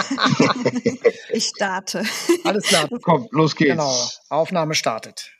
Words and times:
ich 1.30 1.46
starte. 1.46 2.04
Alles 2.44 2.64
klar. 2.64 2.88
Komm, 3.02 3.28
los 3.30 3.56
geht's. 3.56 3.70
Genau. 3.70 4.08
Aufnahme 4.28 4.74
startet. 4.74 5.37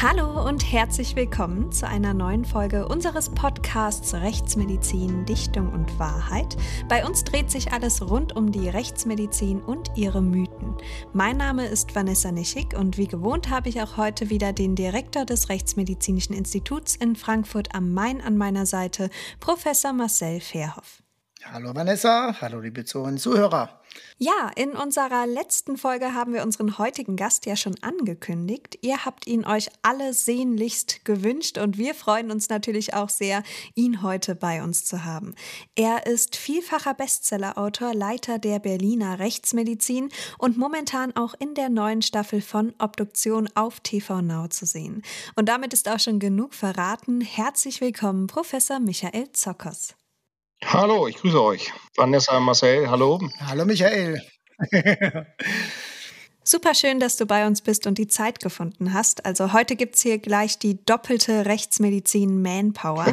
Hallo 0.00 0.46
und 0.46 0.70
herzlich 0.70 1.16
willkommen 1.16 1.72
zu 1.72 1.88
einer 1.88 2.14
neuen 2.14 2.44
Folge 2.44 2.86
unseres 2.86 3.30
Podcasts 3.30 4.14
Rechtsmedizin, 4.14 5.24
Dichtung 5.24 5.72
und 5.72 5.98
Wahrheit. 5.98 6.56
Bei 6.88 7.04
uns 7.04 7.24
dreht 7.24 7.50
sich 7.50 7.72
alles 7.72 8.08
rund 8.08 8.36
um 8.36 8.52
die 8.52 8.68
Rechtsmedizin 8.68 9.60
und 9.60 9.90
ihre 9.96 10.22
Mythen. 10.22 10.76
Mein 11.12 11.36
Name 11.36 11.66
ist 11.66 11.96
Vanessa 11.96 12.30
Nischig 12.30 12.78
und 12.78 12.96
wie 12.96 13.08
gewohnt 13.08 13.50
habe 13.50 13.70
ich 13.70 13.82
auch 13.82 13.96
heute 13.96 14.30
wieder 14.30 14.52
den 14.52 14.76
Direktor 14.76 15.24
des 15.24 15.48
Rechtsmedizinischen 15.48 16.36
Instituts 16.36 16.94
in 16.94 17.16
Frankfurt 17.16 17.74
am 17.74 17.92
Main 17.92 18.20
an 18.20 18.36
meiner 18.36 18.66
Seite, 18.66 19.10
Professor 19.40 19.92
Marcel 19.92 20.38
Verhoff. 20.38 21.02
Hallo 21.50 21.74
Vanessa, 21.74 22.36
hallo 22.42 22.60
liebe 22.60 22.84
Zuhörer. 22.84 23.80
Ja, 24.18 24.50
in 24.54 24.72
unserer 24.72 25.26
letzten 25.26 25.78
Folge 25.78 26.12
haben 26.12 26.34
wir 26.34 26.42
unseren 26.42 26.76
heutigen 26.76 27.16
Gast 27.16 27.46
ja 27.46 27.56
schon 27.56 27.74
angekündigt. 27.80 28.78
Ihr 28.82 29.06
habt 29.06 29.26
ihn 29.26 29.46
euch 29.46 29.70
alle 29.80 30.12
sehnlichst 30.12 31.06
gewünscht 31.06 31.56
und 31.56 31.78
wir 31.78 31.94
freuen 31.94 32.30
uns 32.30 32.50
natürlich 32.50 32.92
auch 32.92 33.08
sehr, 33.08 33.42
ihn 33.74 34.02
heute 34.02 34.34
bei 34.34 34.62
uns 34.62 34.84
zu 34.84 35.06
haben. 35.06 35.34
Er 35.74 36.06
ist 36.06 36.36
vielfacher 36.36 36.92
Bestsellerautor, 36.92 37.94
Leiter 37.94 38.38
der 38.38 38.58
Berliner 38.58 39.18
Rechtsmedizin 39.18 40.10
und 40.36 40.58
momentan 40.58 41.16
auch 41.16 41.32
in 41.38 41.54
der 41.54 41.70
neuen 41.70 42.02
Staffel 42.02 42.42
von 42.42 42.74
Obduktion 42.78 43.48
auf 43.54 43.80
TV 43.80 44.20
Now 44.20 44.48
zu 44.48 44.66
sehen. 44.66 45.02
Und 45.34 45.48
damit 45.48 45.72
ist 45.72 45.88
auch 45.88 46.00
schon 46.00 46.18
genug 46.18 46.52
verraten. 46.52 47.22
Herzlich 47.22 47.80
willkommen, 47.80 48.26
Professor 48.26 48.80
Michael 48.80 49.32
Zockers. 49.32 49.94
Hallo, 50.64 51.06
ich 51.06 51.16
grüße 51.16 51.42
euch. 51.42 51.72
Vanessa, 51.96 52.38
Marcel, 52.40 52.90
hallo. 52.90 53.20
Hallo 53.40 53.64
Michael. 53.64 54.20
Super 56.44 56.74
schön, 56.74 56.98
dass 56.98 57.16
du 57.16 57.26
bei 57.26 57.46
uns 57.46 57.60
bist 57.60 57.86
und 57.86 57.98
die 57.98 58.06
Zeit 58.06 58.40
gefunden 58.40 58.92
hast. 58.92 59.24
Also 59.26 59.52
heute 59.52 59.76
gibt 59.76 59.96
es 59.96 60.02
hier 60.02 60.18
gleich 60.18 60.58
die 60.58 60.84
doppelte 60.84 61.46
Rechtsmedizin 61.46 62.40
Manpower. 62.40 63.06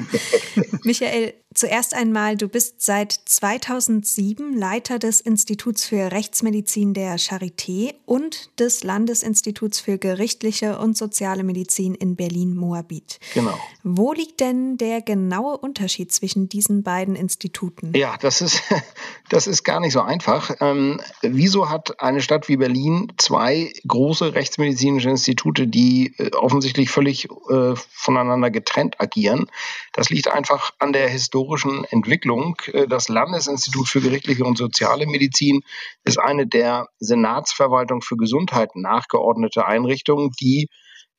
Michael, 0.84 1.34
zuerst 1.56 1.94
einmal, 1.94 2.38
du 2.38 2.48
bist 2.48 2.82
seit 2.82 3.12
2007 3.12 4.56
Leiter 4.56 5.00
des 5.00 5.22
Instituts 5.22 5.86
für 5.86 6.12
Rechtsmedizin 6.12 6.94
der 6.94 7.18
Charité 7.18 7.96
und 8.06 8.50
des 8.60 8.84
Landesinstituts 8.84 9.80
für 9.80 9.98
gerichtliche 9.98 10.78
und 10.78 10.96
soziale 10.96 11.44
Medizin 11.44 11.96
in 11.96 12.16
Berlin-Moabit. 12.16 13.20
Genau. 13.34 13.58
Wo 13.84 14.14
liegt 14.14 14.40
denn 14.40 14.78
der 14.78 15.02
genaue 15.02 15.58
Unterschied 15.58 16.12
zwischen 16.12 16.50
diesen 16.50 16.84
beiden 16.84 17.16
Instituten? 17.16 17.94
Ja, 17.96 18.18
das 18.20 18.42
ist, 18.42 18.62
das 19.36 19.48
ist 19.48 19.64
gar 19.66 19.82
nicht 19.82 19.92
so 19.92 20.00
einfach. 20.00 20.56
Ähm, 20.62 21.02
wieso 21.22 21.70
hat 21.70 22.00
eine 22.00 22.22
Stadt 22.22 22.48
wie 22.48 22.56
Berlin 22.56 23.12
zwei 23.18 23.74
große 23.86 24.34
rechtsmedizinische 24.34 25.10
Institute, 25.10 25.68
die 25.68 26.14
äh, 26.18 26.32
offensichtlich 26.32 26.90
völlig 26.90 27.28
äh, 27.50 27.76
voneinander 27.76 28.50
getrennt 28.50 29.02
agieren? 29.02 29.48
Das 29.92 30.10
liegt 30.10 30.30
einfach 30.30 30.72
an 30.80 30.94
der 30.94 31.10
historischen 31.10 31.84
Entwicklung. 31.84 32.56
Äh, 32.72 32.88
das 32.88 33.10
Landesinstitut 33.10 33.90
für 33.90 34.00
gerichtliche 34.00 34.46
und 34.46 34.58
soziale 34.58 35.06
Medizin 35.06 35.64
ist 36.06 36.18
eine 36.18 36.48
der 36.48 36.88
Senatsverwaltung 37.00 38.02
für 38.02 38.16
Gesundheit 38.16 38.78
nachgeordnete 38.78 39.66
Einrichtungen, 39.66 40.32
die 40.40 40.70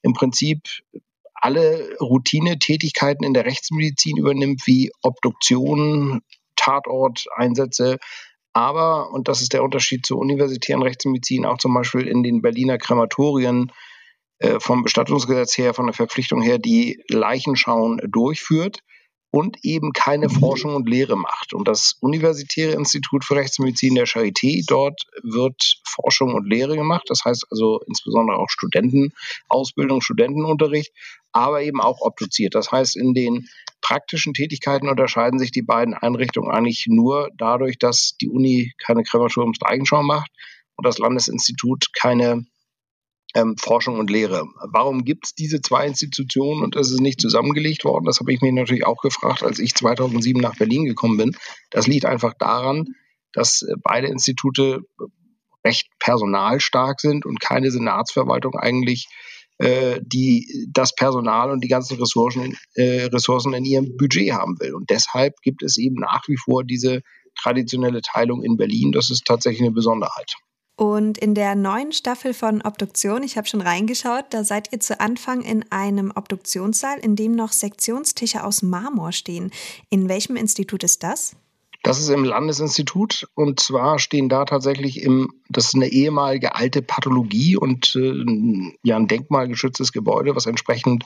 im 0.01 0.15
Prinzip 0.15 0.61
alle 1.35 1.95
Routinetätigkeiten 2.01 3.27
in 3.27 3.35
der 3.35 3.45
Rechtsmedizin 3.45 4.17
übernimmt, 4.17 4.63
wie 4.65 4.91
Obduktionen, 5.03 6.23
Tatorteinsätze, 6.57 7.99
aber, 8.53 9.11
und 9.13 9.29
das 9.29 9.43
ist 9.43 9.53
der 9.53 9.63
Unterschied 9.63 10.07
zur 10.07 10.19
universitären 10.19 10.83
Rechtsmedizin, 10.83 11.45
auch 11.45 11.59
zum 11.59 11.75
Beispiel 11.75 12.07
in 12.07 12.23
den 12.23 12.41
Berliner 12.41 12.79
Krematorien 12.79 13.71
äh, 14.39 14.59
vom 14.61 14.83
Bestattungsgesetz 14.83 15.59
her, 15.59 15.75
von 15.75 15.87
der 15.87 15.95
Verpflichtung 15.95 16.41
her, 16.41 16.59
die 16.59 17.03
Leichenschauen 17.11 18.01
durchführt 18.09 18.81
und 19.31 19.59
eben 19.63 19.93
keine 19.93 20.29
Forschung 20.29 20.75
und 20.75 20.89
Lehre 20.89 21.17
macht. 21.17 21.53
Und 21.53 21.69
das 21.69 21.97
Universitäre 22.01 22.73
Institut 22.73 23.25
für 23.25 23.37
Rechtsmedizin 23.37 23.95
der 23.95 24.07
Charité, 24.07 24.65
dort 24.67 25.03
wird 25.23 25.81
Forschung 25.85 26.35
und 26.35 26.49
Lehre 26.49 26.77
gemacht. 26.77 27.05
Das 27.09 27.25
heißt 27.25 27.47
also 27.51 27.81
insbesondere 27.87 28.39
auch 28.39 28.49
Studentenausbildung, 28.49 30.01
Studentenunterricht, 30.01 30.93
aber 31.33 31.63
eben 31.63 31.81
auch 31.81 32.01
obduziert. 32.01 32.55
Das 32.55 32.73
heißt, 32.73 32.97
in 32.97 33.13
den 33.13 33.47
praktischen 33.83 34.33
Tätigkeiten 34.33 34.89
unterscheiden 34.89 35.39
sich 35.39 35.51
die 35.51 35.63
beiden 35.63 35.95
Einrichtungen 35.95 36.51
eigentlich 36.51 36.87
nur 36.89 37.31
dadurch, 37.37 37.79
dass 37.79 38.17
die 38.21 38.29
Uni 38.29 38.73
keine 38.79 39.03
Krematoriumsleichenschau 39.03 40.03
macht 40.03 40.31
und 40.77 40.87
das 40.87 40.99
Landesinstitut 40.99 41.93
keine 41.93 42.47
ähm, 43.37 43.57
Forschung 43.59 43.99
und 43.99 44.11
Lehre. 44.11 44.47
Warum 44.73 45.05
gibt 45.05 45.27
es 45.27 45.35
diese 45.35 45.61
zwei 45.61 45.87
Institutionen 45.87 46.63
und 46.63 46.75
es 46.75 46.91
ist 46.91 47.01
nicht 47.01 47.21
zusammengelegt 47.21 47.85
worden? 47.85 48.07
Das 48.07 48.19
habe 48.19 48.33
ich 48.33 48.41
mir 48.41 48.53
natürlich 48.53 48.87
auch 48.87 49.03
gefragt, 49.03 49.43
als 49.43 49.59
ich 49.59 49.75
2007 49.75 50.41
nach 50.41 50.57
Berlin 50.57 50.87
gekommen 50.87 51.19
bin. 51.19 51.37
Das 51.71 51.87
liegt 51.87 52.07
einfach 52.07 52.33
daran, 52.39 52.87
dass 53.33 53.63
äh, 53.63 53.75
beide 53.83 54.09
Institute 54.09 54.81
recht 55.65 55.89
personalstark 55.99 57.01
sind 57.01 57.27
und 57.27 57.41
keine 57.41 57.71
Senatsverwaltung 57.71 58.55
eigentlich 58.55 59.09
äh, 59.59 60.01
die 60.03 60.69
das 60.71 60.95
Personal 60.95 61.51
und 61.51 61.65
die 61.65 61.69
ganzen 61.69 61.99
Ressourcen, 61.99 62.57
äh, 62.75 63.05
Ressourcen 63.05 63.55
in 63.55 63.65
ihrem 63.65 63.97
Budget 63.97 64.33
haben 64.33 64.59
will. 64.61 64.75
Und 64.75 64.91
deshalb 64.91 65.35
gibt 65.43 65.63
es 65.63 65.79
eben 65.79 65.97
nach 65.97 66.29
wie 66.29 66.37
vor 66.37 66.65
diese 66.65 67.01
traditionelle 67.39 68.01
Teilung 68.01 68.43
in 68.43 68.57
Berlin. 68.57 68.93
Das 68.93 69.11
ist 69.11 69.25
tatsächlich 69.25 69.63
eine 69.63 69.73
Besonderheit. 69.73 70.37
Und 70.77 71.17
in 71.17 71.35
der 71.35 71.55
neuen 71.55 71.93
Staffel 71.93 72.35
von 72.35 72.61
Obduktion, 72.61 73.23
ich 73.23 73.39
habe 73.39 73.49
schon 73.49 73.63
reingeschaut, 73.63 74.27
da 74.31 74.45
seid 74.45 74.73
ihr 74.73 74.81
zu 74.81 75.01
Anfang 75.01 75.41
in 75.41 75.65
einem 75.73 76.13
Obduktionssaal, 76.15 76.99
in 76.99 77.17
dem 77.17 77.33
noch 77.33 77.53
Sektionstische 77.53 78.45
aus 78.45 78.61
Marmor 78.61 79.13
stehen. 79.13 79.51
In 79.89 80.11
welchem 80.11 80.37
Institut 80.37 80.85
ist 80.85 81.03
das? 81.03 81.35
Das 81.87 82.01
ist 82.01 82.09
im 82.09 82.25
Landesinstitut 82.25 83.29
und 83.37 83.61
zwar 83.61 84.01
stehen 84.01 84.29
da 84.29 84.45
tatsächlich 84.45 85.01
im, 85.03 85.35
das 85.49 85.67
ist 85.67 85.77
eine 85.77 85.87
ehemalige 85.87 86.57
alte 86.57 86.83
Pathologie 86.83 87.57
und 87.57 87.95
äh, 87.95 88.73
ja 88.83 88.97
ein 88.97 89.07
denkmalgeschütztes 89.07 89.93
Gebäude, 89.93 90.35
was 90.35 90.47
entsprechend 90.47 91.05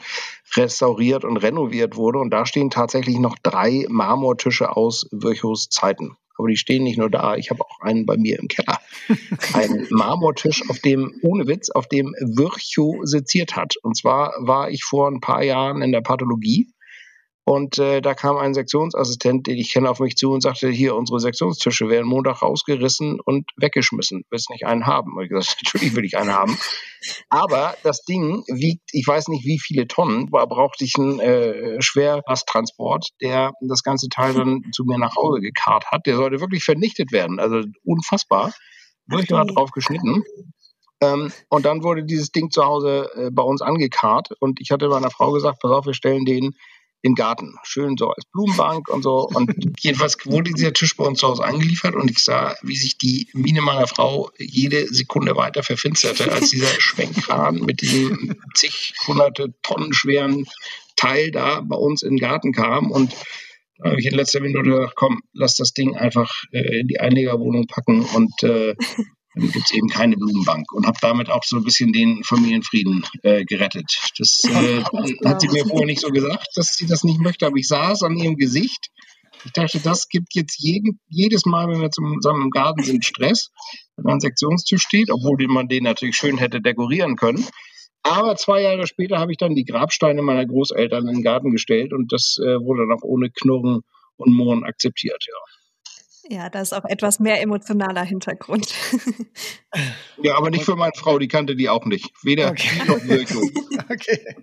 restauriert 0.55 1.27
und 1.27 1.37
renoviert 1.37 1.97
wurde. 1.97 2.19
Und 2.19 2.31
da 2.31 2.47
stehen 2.47 2.71
tatsächlich 2.71 3.19
noch 3.19 3.37
drei 3.43 3.85
Marmortische 3.91 4.75
aus 4.75 5.07
Virchows 5.11 5.69
Zeiten. 5.69 6.17
Aber 6.39 6.49
die 6.49 6.57
stehen 6.57 6.85
nicht 6.85 6.97
nur 6.97 7.11
da, 7.11 7.37
ich 7.37 7.51
habe 7.51 7.61
auch 7.61 7.81
einen 7.83 8.07
bei 8.07 8.17
mir 8.17 8.39
im 8.39 8.49
Keller. 8.49 8.81
Ein 9.53 9.87
Marmortisch, 9.91 10.63
auf 10.71 10.79
dem, 10.79 11.13
ohne 11.21 11.47
Witz, 11.47 11.69
auf 11.69 11.89
dem 11.89 12.15
Virchow 12.21 13.01
seziert 13.03 13.55
hat. 13.55 13.77
Und 13.83 13.99
zwar 13.99 14.33
war 14.39 14.71
ich 14.71 14.83
vor 14.83 15.09
ein 15.09 15.21
paar 15.21 15.43
Jahren 15.43 15.83
in 15.83 15.93
der 15.93 16.01
Pathologie 16.01 16.73
und 17.51 17.79
äh, 17.79 18.01
da 18.01 18.15
kam 18.15 18.37
ein 18.37 18.55
Sektionsassistent, 18.55 19.49
den 19.49 19.59
ich 19.59 19.73
kenne, 19.73 19.91
auf 19.91 19.99
mich 19.99 20.15
zu 20.15 20.31
und 20.31 20.41
sagte, 20.41 20.69
hier, 20.69 20.95
unsere 20.95 21.19
Sektionstische 21.19 21.89
werden 21.89 22.07
Montag 22.07 22.43
rausgerissen 22.43 23.19
und 23.19 23.51
weggeschmissen. 23.57 24.23
Willst 24.31 24.51
nicht 24.51 24.67
einen 24.67 24.87
haben? 24.87 25.17
Und 25.17 25.25
ich 25.25 25.31
gesagt, 25.31 25.57
natürlich 25.65 25.97
will 25.97 26.05
ich 26.05 26.17
einen 26.17 26.33
haben. 26.33 26.57
Aber 27.29 27.75
das 27.83 28.05
Ding 28.05 28.45
wiegt, 28.47 28.91
ich 28.93 29.05
weiß 29.05 29.27
nicht 29.27 29.45
wie 29.47 29.59
viele 29.59 29.89
Tonnen, 29.89 30.29
da 30.31 30.47
brauchte 30.47 30.85
ich 30.85 30.95
einen 30.97 31.19
äh, 31.19 31.83
Schwerlasttransport, 31.83 33.09
der 33.21 33.51
das 33.61 33.83
ganze 33.83 34.09
Teil 34.09 34.33
dann 34.35 34.63
zu 34.73 34.85
mir 34.85 34.99
nach 34.99 35.17
Hause 35.17 35.41
gekarrt 35.41 35.87
hat. 35.91 36.07
Der 36.07 36.15
sollte 36.15 36.41
wirklich 36.41 36.63
vernichtet 36.63 37.11
werden. 37.11 37.41
Also 37.41 37.65
unfassbar. 37.83 38.53
Wirklich 39.09 39.31
mal 39.31 39.45
drauf 39.45 39.73
geschnitten. 39.73 40.23
Ähm, 41.01 41.33
und 41.49 41.67
dann 41.67 41.83
wurde 41.83 42.05
dieses 42.05 42.31
Ding 42.31 42.53
zu 42.53 42.65
Hause 42.65 43.11
äh, 43.17 43.31
bei 43.33 43.43
uns 43.43 43.61
angekarrt 43.61 44.29
und 44.39 44.61
ich 44.61 44.71
hatte 44.71 44.89
meiner 44.89 45.11
Frau 45.11 45.33
gesagt, 45.33 45.59
pass 45.61 45.73
auf, 45.73 45.87
wir 45.87 45.95
stellen 45.95 46.25
den 46.25 46.55
den 47.05 47.15
Garten. 47.15 47.55
Schön 47.63 47.97
so 47.97 48.11
als 48.11 48.25
Blumenbank 48.33 48.89
und 48.89 49.03
so. 49.03 49.29
Und 49.33 49.53
jedenfalls 49.81 50.17
wurde 50.25 50.53
dieser 50.53 50.73
Tisch 50.73 50.97
bei 50.97 51.05
uns 51.05 51.21
zu 51.21 51.29
Hause 51.29 51.45
angeliefert 51.45 51.95
und 51.95 52.11
ich 52.11 52.19
sah, 52.19 52.55
wie 52.63 52.77
sich 52.77 52.99
die 52.99 53.29
Miene 53.33 53.61
meiner 53.61 53.87
Frau 53.87 54.31
jede 54.39 54.87
Sekunde 54.93 55.37
weiter 55.37 55.63
verfinsterte, 55.63 56.31
als 56.33 56.51
dieser 56.51 56.69
Schwenkkran 56.81 57.57
mit 57.57 57.81
diesem 57.81 58.37
zig 58.55 58.95
hunderte 59.07 59.55
Tonnen 59.63 59.93
schweren 59.93 60.47
Teil 60.97 61.31
da 61.31 61.61
bei 61.61 61.77
uns 61.77 62.03
in 62.03 62.11
den 62.11 62.19
Garten 62.19 62.53
kam. 62.53 62.91
Und 62.91 63.15
da 63.79 63.91
habe 63.91 64.01
ich 64.01 64.07
in 64.07 64.15
letzter 64.15 64.41
Minute 64.41 64.71
gedacht, 64.71 64.95
komm, 64.95 65.23
lass 65.33 65.57
das 65.57 65.73
Ding 65.73 65.97
einfach 65.97 66.45
äh, 66.53 66.81
in 66.81 66.89
die 66.89 67.01
Einlegerwohnung 67.01 67.67
packen 67.67 68.05
und 68.05 68.43
äh, 68.43 68.75
gibt 69.49 69.67
es 69.67 69.73
eben 69.73 69.89
keine 69.89 70.17
Blumenbank 70.17 70.73
und 70.73 70.87
habe 70.87 70.99
damit 71.01 71.31
auch 71.31 71.45
so 71.45 71.57
ein 71.57 71.65
bisschen 71.65 71.93
den 71.93 72.23
Familienfrieden 72.25 73.05
äh, 73.23 73.45
gerettet. 73.45 73.99
Das 74.19 74.43
äh, 74.45 74.83
hat 75.25 75.41
sie 75.41 75.49
mir 75.49 75.67
vorher 75.67 75.87
nicht 75.87 76.01
so 76.01 76.09
gesagt, 76.09 76.49
dass 76.55 76.75
sie 76.77 76.87
das 76.87 77.05
nicht 77.05 77.21
möchte, 77.21 77.47
aber 77.47 77.57
ich 77.57 77.67
sah 77.67 77.93
es 77.93 78.03
an 78.03 78.17
ihrem 78.17 78.37
Gesicht 78.37 78.89
Ich 79.45 79.53
dachte, 79.53 79.81
das 79.81 80.09
gibt 80.09 80.35
jetzt 80.35 80.57
jeden, 80.59 81.01
jedes 81.09 81.47
Mal, 81.47 81.69
wenn 81.69 81.81
wir 81.81 81.91
zusammen 81.91 82.43
im 82.43 82.51
Garten 82.51 82.83
sind, 82.83 83.05
Stress, 83.05 83.51
wenn 83.97 84.15
ein 84.15 84.21
Sektionstisch 84.21 84.83
steht, 84.83 85.11
obwohl 85.11 85.47
man 85.49 85.69
den 85.69 85.85
natürlich 85.85 86.17
schön 86.17 86.39
hätte 86.39 86.61
dekorieren 86.61 87.17
können. 87.17 87.45
Aber 88.03 88.37
zwei 88.37 88.63
Jahre 88.63 88.87
später 88.87 89.19
habe 89.19 89.33
ich 89.33 89.39
dann 89.39 89.55
die 89.55 89.65
Grabsteine 89.65 90.23
meiner 90.23 90.47
Großeltern 90.47 91.07
in 91.07 91.17
den 91.17 91.23
Garten 91.23 91.51
gestellt 91.51 91.93
und 91.93 92.13
das 92.13 92.39
äh, 92.41 92.59
wurde 92.61 92.87
dann 92.87 92.97
auch 92.97 93.03
ohne 93.03 93.31
Knurren 93.31 93.81
und 94.17 94.33
Murren 94.33 94.65
akzeptiert, 94.65 95.25
ja. 95.27 95.60
Ja, 96.31 96.49
da 96.49 96.61
ist 96.61 96.73
auch 96.73 96.85
etwas 96.85 97.19
mehr 97.19 97.43
emotionaler 97.43 98.05
Hintergrund. 98.05 98.73
ja, 100.23 100.37
aber 100.37 100.51
nicht 100.51 100.65
für 100.65 100.77
meine 100.77 100.93
Frau, 100.95 101.19
die 101.19 101.27
kannte 101.27 101.57
die 101.57 101.69
auch 101.69 101.85
nicht. 101.87 102.13
Weder 102.23 102.51
okay. 102.53 102.71
noch 102.87 103.05
Wirkung. 103.05 103.51
okay. 103.91 104.37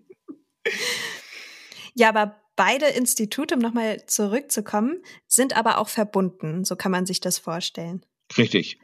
Ja, 1.95 2.09
aber 2.09 2.35
beide 2.57 2.87
Institute, 2.87 3.55
um 3.55 3.61
nochmal 3.61 4.05
zurückzukommen, 4.05 5.01
sind 5.27 5.55
aber 5.55 5.77
auch 5.77 5.87
verbunden. 5.87 6.65
So 6.65 6.75
kann 6.75 6.91
man 6.91 7.05
sich 7.05 7.21
das 7.21 7.37
vorstellen. 7.37 8.05
Richtig. 8.37 8.79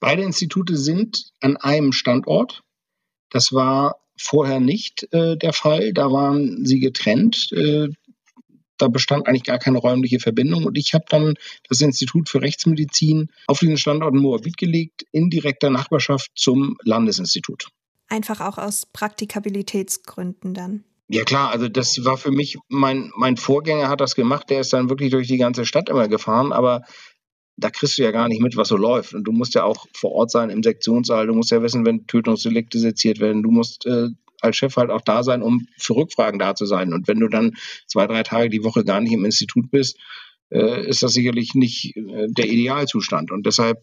Beide 0.00 0.22
Institute 0.22 0.76
sind 0.76 1.30
an 1.40 1.56
einem 1.58 1.92
Standort. 1.92 2.64
Das 3.30 3.52
war 3.52 4.00
vorher 4.20 4.58
nicht 4.58 5.06
äh, 5.12 5.36
der 5.36 5.52
Fall. 5.52 5.92
Da 5.92 6.10
waren 6.10 6.66
sie 6.66 6.80
getrennt. 6.80 7.52
Äh, 7.52 7.90
da 8.78 8.88
bestand 8.88 9.26
eigentlich 9.26 9.44
gar 9.44 9.58
keine 9.58 9.78
räumliche 9.78 10.20
Verbindung. 10.20 10.64
Und 10.64 10.78
ich 10.78 10.94
habe 10.94 11.04
dann 11.08 11.34
das 11.68 11.80
Institut 11.80 12.28
für 12.28 12.40
Rechtsmedizin 12.40 13.30
auf 13.46 13.58
diesen 13.58 13.76
Standort 13.76 14.14
in 14.14 14.20
Moabit 14.20 14.56
gelegt, 14.56 15.04
in 15.12 15.30
direkter 15.30 15.70
Nachbarschaft 15.70 16.30
zum 16.34 16.76
Landesinstitut. 16.84 17.68
Einfach 18.08 18.40
auch 18.40 18.58
aus 18.58 18.86
Praktikabilitätsgründen 18.86 20.54
dann. 20.54 20.84
Ja 21.08 21.24
klar, 21.24 21.50
also 21.50 21.68
das 21.68 22.04
war 22.04 22.18
für 22.18 22.30
mich, 22.30 22.58
mein, 22.68 23.10
mein 23.16 23.36
Vorgänger 23.36 23.88
hat 23.88 24.00
das 24.00 24.14
gemacht, 24.14 24.50
der 24.50 24.60
ist 24.60 24.72
dann 24.74 24.90
wirklich 24.90 25.10
durch 25.10 25.26
die 25.26 25.38
ganze 25.38 25.64
Stadt 25.64 25.88
immer 25.88 26.06
gefahren, 26.06 26.52
aber 26.52 26.82
da 27.58 27.70
kriegst 27.70 27.98
du 27.98 28.02
ja 28.02 28.12
gar 28.12 28.28
nicht 28.28 28.40
mit, 28.40 28.56
was 28.56 28.68
so 28.68 28.76
läuft. 28.76 29.14
Und 29.14 29.24
du 29.24 29.32
musst 29.32 29.54
ja 29.54 29.64
auch 29.64 29.86
vor 29.92 30.12
Ort 30.12 30.30
sein 30.30 30.48
im 30.48 30.62
Sektionssaal. 30.62 31.26
Du 31.26 31.34
musst 31.34 31.50
ja 31.50 31.60
wissen, 31.60 31.84
wenn 31.84 32.06
Tötungsdelikte 32.06 32.78
seziert 32.78 33.18
werden. 33.18 33.42
Du 33.42 33.50
musst 33.50 33.84
äh, 33.84 34.08
als 34.40 34.56
Chef 34.56 34.76
halt 34.76 34.90
auch 34.90 35.02
da 35.02 35.22
sein, 35.22 35.42
um 35.42 35.66
für 35.78 35.96
Rückfragen 35.96 36.38
da 36.38 36.54
zu 36.54 36.66
sein. 36.66 36.92
Und 36.92 37.08
wenn 37.08 37.20
du 37.20 37.28
dann 37.28 37.56
zwei, 37.86 38.06
drei 38.06 38.22
Tage 38.22 38.50
die 38.50 38.64
Woche 38.64 38.84
gar 38.84 39.00
nicht 39.00 39.12
im 39.12 39.24
Institut 39.24 39.70
bist, 39.70 39.98
äh, 40.50 40.86
ist 40.86 41.02
das 41.02 41.12
sicherlich 41.12 41.54
nicht 41.54 41.96
äh, 41.96 42.26
der 42.28 42.48
Idealzustand. 42.48 43.30
Und 43.30 43.46
deshalb, 43.46 43.78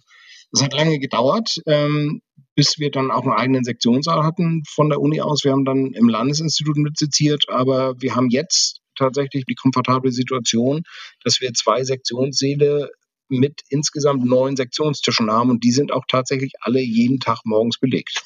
es 0.51 0.63
hat 0.63 0.73
lange 0.73 0.99
gedauert, 0.99 1.61
ähm, 1.65 2.21
bis 2.55 2.79
wir 2.79 2.89
dann 2.89 3.11
auch 3.11 3.23
einen 3.23 3.33
eigenen 3.33 3.63
Sektionssaal 3.63 4.23
hatten 4.23 4.63
von 4.67 4.89
der 4.89 5.01
Uni 5.01 5.21
aus. 5.21 5.43
Wir 5.43 5.51
haben 5.51 5.65
dann 5.65 5.91
im 5.91 6.09
Landesinstitut 6.09 6.77
mitseziert, 6.77 7.45
aber 7.49 7.95
wir 7.99 8.15
haben 8.15 8.29
jetzt 8.29 8.81
tatsächlich 8.97 9.45
die 9.45 9.55
komfortable 9.55 10.11
Situation, 10.11 10.83
dass 11.23 11.41
wir 11.41 11.53
zwei 11.53 11.83
Sektionssäle 11.83 12.89
mit 13.27 13.61
insgesamt 13.69 14.23
neun 14.23 14.55
Sektionstischen 14.55 15.31
haben 15.31 15.49
und 15.49 15.63
die 15.63 15.71
sind 15.71 15.91
auch 15.91 16.05
tatsächlich 16.07 16.53
alle 16.61 16.79
jeden 16.79 17.19
Tag 17.19 17.39
morgens 17.43 17.77
belegt. 17.79 18.23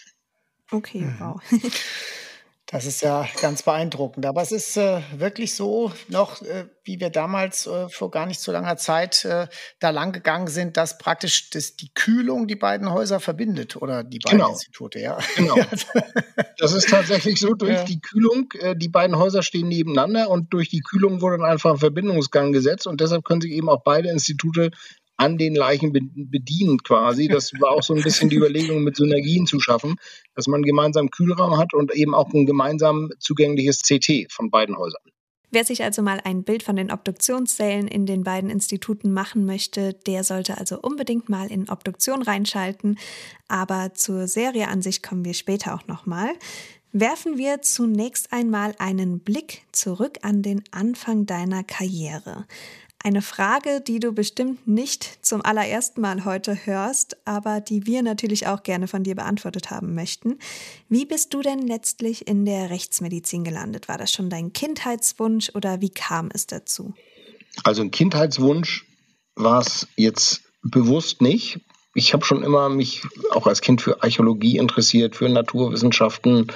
Okay, 0.71 1.01
mhm. 1.01 1.15
wow. 1.19 1.41
Das 2.71 2.85
ist 2.85 3.01
ja 3.01 3.27
ganz 3.41 3.63
beeindruckend. 3.63 4.27
Aber 4.27 4.43
es 4.43 4.51
ist 4.51 4.77
äh, 4.77 5.01
wirklich 5.17 5.55
so, 5.55 5.91
noch 6.07 6.43
äh, 6.43 6.67
wie 6.83 6.99
wir 6.99 7.09
damals 7.09 7.65
äh, 7.65 7.89
vor 7.89 8.11
gar 8.11 8.27
nicht 8.27 8.39
so 8.39 8.51
langer 8.51 8.77
Zeit 8.77 9.25
äh, 9.25 9.47
da 9.79 9.89
lang 9.89 10.11
gegangen 10.11 10.47
sind, 10.47 10.77
dass 10.77 10.99
praktisch 10.99 11.49
das, 11.49 11.75
die 11.77 11.91
Kühlung 11.95 12.47
die 12.47 12.55
beiden 12.55 12.91
Häuser 12.91 13.19
verbindet 13.19 13.75
oder 13.75 14.03
die 14.03 14.19
beiden 14.19 14.37
genau. 14.37 14.51
Institute, 14.51 14.99
ja. 14.99 15.17
Genau. 15.35 15.55
das 16.59 16.73
ist 16.73 16.89
tatsächlich 16.89 17.39
so, 17.39 17.55
durch 17.55 17.73
ja. 17.73 17.83
die 17.85 18.01
Kühlung, 18.01 18.51
äh, 18.59 18.75
die 18.75 18.89
beiden 18.89 19.17
Häuser 19.17 19.41
stehen 19.41 19.67
nebeneinander 19.67 20.29
und 20.29 20.53
durch 20.53 20.69
die 20.69 20.81
Kühlung 20.81 21.21
wurde 21.21 21.37
dann 21.39 21.49
einfach 21.49 21.71
ein 21.71 21.79
Verbindungsgang 21.79 22.51
gesetzt 22.51 22.85
und 22.85 23.01
deshalb 23.01 23.23
können 23.23 23.41
sich 23.41 23.51
eben 23.51 23.67
auch 23.67 23.81
beide 23.83 24.09
Institute 24.09 24.69
an 25.19 25.37
den 25.37 25.53
Leichen 25.53 25.91
bedienen 25.91 26.81
quasi. 26.81 27.27
Das 27.27 27.51
war 27.59 27.71
auch 27.71 27.83
so 27.83 27.93
ein 27.93 28.01
bisschen 28.01 28.29
die 28.29 28.37
Überlegung, 28.37 28.83
mit 28.83 28.95
Synergien 28.95 29.45
zu 29.45 29.59
schaffen, 29.59 29.95
dass 30.33 30.47
man 30.47 30.63
gemeinsam 30.63 31.11
Kühlraum 31.11 31.57
hat 31.57 31.73
und 31.73 31.93
eben 31.93 32.15
auch 32.15 32.33
ein 32.33 32.45
gemeinsam 32.45 33.09
zugängliches 33.19 33.81
CT 33.81 34.31
von 34.31 34.49
beiden 34.49 34.77
Häusern. 34.77 35.01
Wer 35.51 35.65
sich 35.65 35.83
also 35.83 36.01
mal 36.01 36.21
ein 36.23 36.43
Bild 36.43 36.63
von 36.63 36.75
den 36.75 36.91
Obduktionssälen 36.91 37.87
in 37.87 38.05
den 38.05 38.23
beiden 38.23 38.49
Instituten 38.49 39.11
machen 39.11 39.45
möchte, 39.45 39.93
der 39.93 40.23
sollte 40.23 40.57
also 40.57 40.79
unbedingt 40.79 41.27
mal 41.27 41.51
in 41.51 41.69
Obduktion 41.69 42.21
reinschalten. 42.21 42.97
Aber 43.47 43.93
zur 43.95 44.27
Serie 44.27 44.69
an 44.69 44.81
sich 44.81 45.01
kommen 45.01 45.25
wir 45.25 45.33
später 45.33 45.73
auch 45.73 45.87
nochmal. 45.87 46.29
Werfen 46.91 47.37
wir 47.37 47.61
zunächst 47.61 48.31
einmal 48.31 48.73
einen 48.77 49.19
Blick 49.19 49.63
zurück 49.73 50.19
an 50.21 50.43
den 50.43 50.63
Anfang 50.71 51.25
deiner 51.25 51.63
Karriere. 51.63 52.45
Eine 53.01 53.21
Frage, 53.21 53.79
die 53.79 54.01
du 54.01 54.11
bestimmt 54.11 54.67
nicht 54.67 55.25
zum 55.25 55.43
allerersten 55.43 56.01
Mal 56.01 56.25
heute 56.25 56.65
hörst, 56.65 57.15
aber 57.25 57.61
die 57.61 57.85
wir 57.87 58.03
natürlich 58.03 58.47
auch 58.47 58.61
gerne 58.61 58.89
von 58.89 59.03
dir 59.03 59.15
beantwortet 59.15 59.71
haben 59.71 59.95
möchten. 59.95 60.37
Wie 60.89 61.05
bist 61.05 61.33
du 61.33 61.41
denn 61.41 61.65
letztlich 61.65 62.27
in 62.27 62.45
der 62.45 62.69
Rechtsmedizin 62.69 63.45
gelandet? 63.45 63.87
War 63.87 63.97
das 63.97 64.11
schon 64.11 64.29
dein 64.29 64.51
Kindheitswunsch 64.51 65.49
oder 65.55 65.79
wie 65.79 65.89
kam 65.89 66.29
es 66.33 66.45
dazu? 66.45 66.93
Also 67.63 67.81
ein 67.83 67.91
Kindheitswunsch 67.91 68.85
war 69.35 69.61
es 69.61 69.87
jetzt 69.95 70.41
bewusst 70.61 71.21
nicht. 71.21 71.61
Ich 71.95 72.13
habe 72.13 72.25
schon 72.25 72.43
immer 72.43 72.67
mich 72.67 73.03
auch 73.31 73.47
als 73.47 73.61
Kind 73.61 73.81
für 73.81 74.03
Archäologie 74.03 74.57
interessiert, 74.57 75.15
für 75.15 75.29
Naturwissenschaften, 75.29 76.47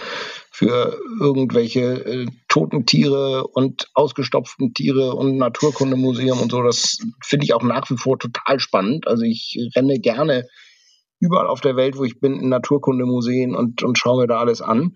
für 0.56 1.00
irgendwelche 1.20 2.06
äh, 2.06 2.28
toten 2.48 2.86
Tiere 2.86 3.48
und 3.48 3.90
ausgestopften 3.96 4.76
Tiere 4.76 5.16
und 5.16 5.38
Naturkundemuseum 5.38 6.40
und 6.40 6.52
so. 6.52 6.62
Das 6.62 7.00
finde 7.26 7.46
ich 7.46 7.56
auch 7.56 7.64
nach 7.64 7.90
wie 7.90 7.98
vor 7.98 8.20
total 8.20 8.60
spannend. 8.60 9.08
Also 9.08 9.24
ich 9.24 9.58
renne 9.76 10.00
gerne 10.00 10.48
überall 11.20 11.48
auf 11.48 11.62
der 11.62 11.76
Welt, 11.76 11.98
wo 11.98 12.04
ich 12.04 12.20
bin, 12.20 12.40
in 12.40 12.50
Naturkundemuseen 12.50 13.56
und, 13.56 13.82
und 13.82 13.98
schaue 13.98 14.22
mir 14.22 14.28
da 14.28 14.40
alles 14.40 14.62
an. 14.62 14.96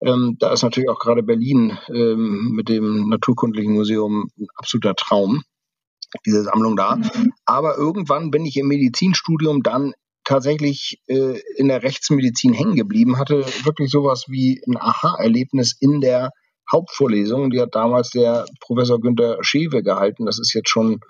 Ähm, 0.00 0.34
da 0.40 0.52
ist 0.52 0.64
natürlich 0.64 0.90
auch 0.90 0.98
gerade 0.98 1.22
Berlin 1.22 1.78
ähm, 1.94 2.50
mit 2.56 2.68
dem 2.68 3.08
Naturkundlichen 3.08 3.74
Museum 3.74 4.32
ein 4.36 4.46
absoluter 4.56 4.96
Traum, 4.96 5.44
diese 6.26 6.42
Sammlung 6.42 6.74
da. 6.74 6.96
Mhm. 6.96 7.32
Aber 7.44 7.76
irgendwann 7.76 8.32
bin 8.32 8.44
ich 8.44 8.56
im 8.56 8.66
Medizinstudium 8.66 9.62
dann 9.62 9.92
tatsächlich 10.28 11.00
äh, 11.06 11.40
in 11.56 11.68
der 11.68 11.82
Rechtsmedizin 11.82 12.52
hängen 12.52 12.76
geblieben, 12.76 13.18
hatte 13.18 13.46
wirklich 13.64 13.90
sowas 13.90 14.26
wie 14.28 14.62
ein 14.66 14.76
Aha-Erlebnis 14.76 15.74
in 15.80 16.02
der 16.02 16.32
Hauptvorlesung. 16.70 17.48
Die 17.48 17.58
hat 17.58 17.74
damals 17.74 18.10
der 18.10 18.44
Professor 18.60 19.00
Günther 19.00 19.38
Schewe 19.42 19.82
gehalten. 19.82 20.26
Das 20.26 20.38
ist 20.38 20.52
jetzt 20.52 20.68
schon 20.68 21.00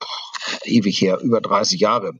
boah, 0.00 0.58
ewig 0.64 0.98
her, 1.02 1.20
über 1.20 1.42
30 1.42 1.78
Jahre. 1.78 2.12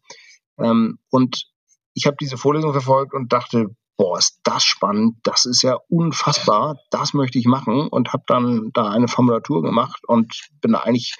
Ähm, 0.58 0.98
und 1.08 1.46
ich 1.94 2.06
habe 2.06 2.18
diese 2.20 2.36
Vorlesung 2.36 2.72
verfolgt 2.72 3.14
und 3.14 3.32
dachte, 3.32 3.68
boah, 3.96 4.18
ist 4.18 4.40
das 4.44 4.64
spannend, 4.64 5.16
das 5.22 5.46
ist 5.46 5.62
ja 5.62 5.78
unfassbar, 5.88 6.76
das 6.90 7.14
möchte 7.14 7.38
ich 7.38 7.46
machen 7.46 7.88
und 7.88 8.12
habe 8.12 8.24
dann 8.26 8.70
da 8.74 8.90
eine 8.90 9.08
Formulatur 9.08 9.62
gemacht 9.62 10.02
und 10.06 10.48
bin 10.60 10.72
da 10.72 10.80
eigentlich 10.80 11.16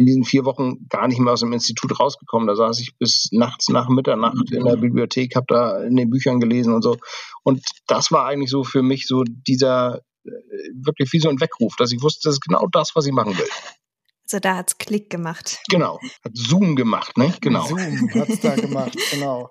in 0.00 0.06
diesen 0.06 0.24
vier 0.24 0.46
Wochen 0.46 0.88
gar 0.88 1.08
nicht 1.08 1.20
mehr 1.20 1.34
aus 1.34 1.40
dem 1.40 1.52
Institut 1.52 2.00
rausgekommen. 2.00 2.48
Da 2.48 2.56
saß 2.56 2.80
ich 2.80 2.96
bis 2.98 3.28
nachts 3.32 3.68
nach 3.68 3.90
Mitternacht 3.90 4.50
in 4.50 4.64
der 4.64 4.76
Bibliothek, 4.76 5.36
habe 5.36 5.44
da 5.46 5.84
in 5.84 5.94
den 5.94 6.08
Büchern 6.08 6.40
gelesen 6.40 6.72
und 6.72 6.80
so. 6.80 6.96
Und 7.42 7.62
das 7.86 8.10
war 8.10 8.24
eigentlich 8.24 8.48
so 8.48 8.64
für 8.64 8.82
mich 8.82 9.06
so 9.06 9.24
dieser 9.26 10.00
äh, 10.24 10.30
wirklich 10.86 11.12
wie 11.12 11.20
so 11.20 11.28
ein 11.28 11.38
Weckruf, 11.38 11.76
dass 11.76 11.92
ich 11.92 12.00
wusste, 12.00 12.30
das 12.30 12.36
ist 12.36 12.40
genau 12.40 12.66
das, 12.72 12.92
was 12.94 13.04
ich 13.04 13.12
machen 13.12 13.36
will. 13.36 13.46
Also 14.24 14.40
da 14.40 14.56
hat 14.56 14.70
es 14.70 14.78
Klick 14.78 15.10
gemacht. 15.10 15.58
Genau, 15.68 15.98
hat 16.24 16.32
Zoom 16.34 16.76
gemacht, 16.76 17.18
ne? 17.18 17.34
Genau. 17.42 17.66
Zoom 17.66 18.10
hat 18.14 18.30
es 18.30 18.40
da 18.40 18.54
gemacht, 18.54 18.96
genau. 19.10 19.50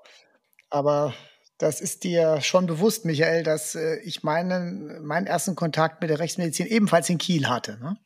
Aber 0.72 1.14
das 1.60 1.80
ist 1.80 2.04
dir 2.04 2.42
schon 2.42 2.66
bewusst, 2.66 3.06
Michael, 3.06 3.44
dass 3.44 3.76
äh, 3.76 4.00
ich 4.04 4.24
meinen, 4.24 5.06
meinen 5.06 5.28
ersten 5.28 5.56
Kontakt 5.56 6.02
mit 6.02 6.10
der 6.10 6.18
Rechtsmedizin 6.18 6.66
ebenfalls 6.66 7.08
in 7.08 7.20
Kiel 7.20 7.48
hatte. 7.48 7.78
Ne? 7.80 7.98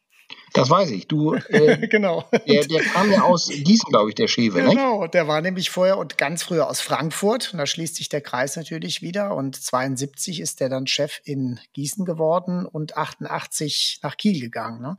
Das 0.53 0.69
weiß 0.69 0.91
ich. 0.91 1.07
Du, 1.07 1.33
äh, 1.33 1.87
genau. 1.89 2.29
Der, 2.47 2.65
der, 2.65 2.81
kam 2.83 3.11
ja 3.11 3.23
aus 3.23 3.49
Gießen, 3.49 3.89
glaube 3.89 4.09
ich, 4.09 4.15
der 4.15 4.27
Schewe. 4.27 4.61
Genau, 4.61 5.01
ne? 5.01 5.09
der 5.09 5.27
war 5.27 5.41
nämlich 5.41 5.71
vorher 5.71 5.97
und 5.97 6.17
ganz 6.17 6.43
früher 6.43 6.69
aus 6.69 6.79
Frankfurt. 6.79 7.51
Und 7.53 7.59
da 7.59 7.65
schließt 7.65 7.95
sich 7.95 8.09
der 8.09 8.21
Kreis 8.21 8.55
natürlich 8.55 9.01
wieder. 9.01 9.35
Und 9.35 9.55
72 9.55 10.39
ist 10.39 10.59
der 10.59 10.69
dann 10.69 10.85
Chef 10.85 11.21
in 11.23 11.59
Gießen 11.73 12.05
geworden 12.05 12.65
und 12.65 12.95
88 12.97 13.99
nach 14.03 14.15
Kiel 14.15 14.39
gegangen. 14.39 14.81
Ne? 14.81 14.97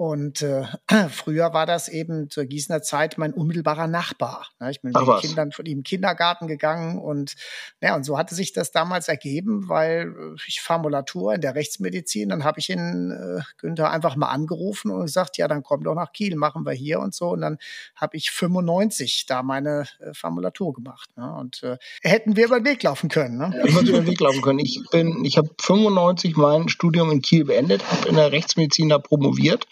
Und 0.00 0.40
äh, 0.40 0.64
früher 1.10 1.52
war 1.52 1.66
das 1.66 1.88
eben 1.88 2.30
zur 2.30 2.46
Gießener 2.46 2.80
Zeit 2.80 3.18
mein 3.18 3.34
unmittelbarer 3.34 3.86
Nachbar. 3.86 4.46
Ne? 4.58 4.70
Ich 4.70 4.80
bin 4.80 4.92
mit 4.92 5.06
den 5.06 5.20
Kindern 5.20 5.52
von 5.52 5.66
ihm 5.66 5.80
im 5.80 5.84
Kindergarten 5.84 6.46
gegangen 6.46 6.98
und 6.98 7.34
ja, 7.82 7.94
und 7.96 8.04
so 8.04 8.16
hatte 8.16 8.34
sich 8.34 8.54
das 8.54 8.72
damals 8.72 9.08
ergeben, 9.08 9.68
weil 9.68 10.14
äh, 10.18 10.36
ich 10.46 10.62
Formulatur 10.62 11.34
in 11.34 11.42
der 11.42 11.54
Rechtsmedizin, 11.54 12.30
dann 12.30 12.44
habe 12.44 12.60
ich 12.60 12.70
ihn 12.70 13.10
äh, 13.10 13.42
Günther 13.58 13.90
einfach 13.90 14.16
mal 14.16 14.30
angerufen 14.30 14.90
und 14.90 15.02
gesagt, 15.02 15.36
ja, 15.36 15.48
dann 15.48 15.62
komm 15.62 15.84
doch 15.84 15.94
nach 15.94 16.14
Kiel, 16.14 16.34
machen 16.34 16.64
wir 16.64 16.72
hier 16.72 17.00
und 17.00 17.14
so. 17.14 17.28
Und 17.28 17.42
dann 17.42 17.58
habe 17.94 18.16
ich 18.16 18.30
95 18.30 19.26
da 19.26 19.42
meine 19.42 19.84
äh, 19.98 20.14
Formulatur 20.14 20.72
gemacht. 20.72 21.10
Ne? 21.18 21.30
Und 21.30 21.62
äh, 21.62 21.76
hätten 22.00 22.36
wir 22.36 22.46
über 22.46 22.60
den 22.60 22.64
Weg 22.64 22.82
laufen 22.84 23.10
können. 23.10 23.36
Ne? 23.36 23.62
Ich 23.66 23.74
würde 23.74 23.90
über 23.90 24.00
den 24.00 24.06
Weg 24.06 24.20
laufen 24.20 24.40
können. 24.40 24.60
Ich 24.60 24.80
bin, 24.90 25.26
ich 25.26 25.36
habe 25.36 25.50
95 25.60 26.38
mein 26.38 26.70
Studium 26.70 27.10
in 27.10 27.20
Kiel 27.20 27.44
beendet, 27.44 27.82
habe 27.92 28.08
in 28.08 28.14
der 28.14 28.32
Rechtsmedizin 28.32 28.88
da 28.88 28.98
promoviert 28.98 29.66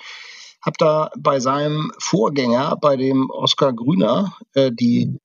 habe 0.68 0.76
da 0.78 1.10
bei 1.18 1.40
seinem 1.40 1.90
Vorgänger, 1.98 2.76
bei 2.80 2.96
dem 2.96 3.30
Oskar 3.30 3.72
Grüner, 3.72 4.37
äh, 4.54 4.70
die 4.70 5.18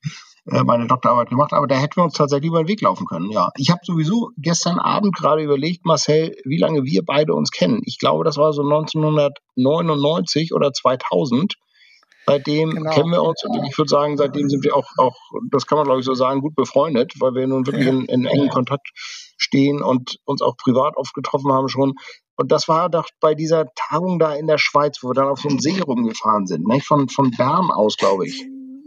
äh, 0.50 0.62
meine 0.62 0.86
Doktorarbeit 0.86 1.28
gemacht, 1.28 1.52
aber 1.52 1.66
da 1.66 1.76
hätten 1.76 1.96
wir 1.96 2.04
uns 2.04 2.14
tatsächlich 2.14 2.48
über 2.48 2.62
den 2.64 2.68
Weg 2.68 2.80
laufen 2.80 3.06
können. 3.06 3.30
Ja, 3.30 3.50
ich 3.56 3.70
habe 3.70 3.80
sowieso 3.84 4.30
gestern 4.38 4.78
Abend 4.78 5.14
gerade 5.14 5.42
überlegt, 5.42 5.84
Marcel, 5.84 6.34
wie 6.44 6.56
lange 6.58 6.84
wir 6.84 7.04
beide 7.04 7.34
uns 7.34 7.50
kennen. 7.50 7.82
Ich 7.84 7.98
glaube, 7.98 8.24
das 8.24 8.38
war 8.38 8.54
so 8.54 8.62
1999 8.62 10.54
oder 10.54 10.72
2000. 10.72 11.54
Seitdem 12.26 12.70
genau. 12.70 12.90
kennen 12.90 13.10
wir 13.10 13.22
uns 13.22 13.44
und 13.44 13.66
ich 13.66 13.76
würde 13.76 13.90
sagen, 13.90 14.16
seitdem 14.16 14.48
sind 14.48 14.64
wir 14.64 14.74
auch, 14.74 14.88
auch, 14.96 15.14
das 15.50 15.66
kann 15.66 15.76
man 15.76 15.84
glaube 15.84 16.00
ich 16.00 16.06
so 16.06 16.14
sagen, 16.14 16.40
gut 16.40 16.54
befreundet, 16.54 17.12
weil 17.20 17.34
wir 17.34 17.46
nun 17.46 17.66
wirklich 17.66 17.86
in, 17.86 18.06
in 18.06 18.24
engen 18.24 18.48
Kontakt 18.48 18.88
stehen 19.36 19.82
und 19.82 20.16
uns 20.24 20.40
auch 20.40 20.56
privat 20.56 20.96
oft 20.96 21.12
getroffen 21.12 21.52
haben 21.52 21.68
schon. 21.68 21.92
Und 22.36 22.50
das 22.52 22.68
war 22.68 22.90
doch 22.90 23.08
bei 23.20 23.34
dieser 23.34 23.66
Tagung 23.74 24.18
da 24.18 24.34
in 24.34 24.46
der 24.46 24.58
Schweiz, 24.58 24.98
wo 25.02 25.10
wir 25.10 25.14
dann 25.14 25.28
auf 25.28 25.44
einem 25.44 25.60
See 25.60 25.80
rumgefahren 25.80 26.46
sind, 26.46 26.66
nicht? 26.66 26.86
Von, 26.86 27.08
von 27.08 27.30
Bern 27.30 27.70
aus, 27.70 27.96
glaube 27.96 28.26
ich. 28.26 28.44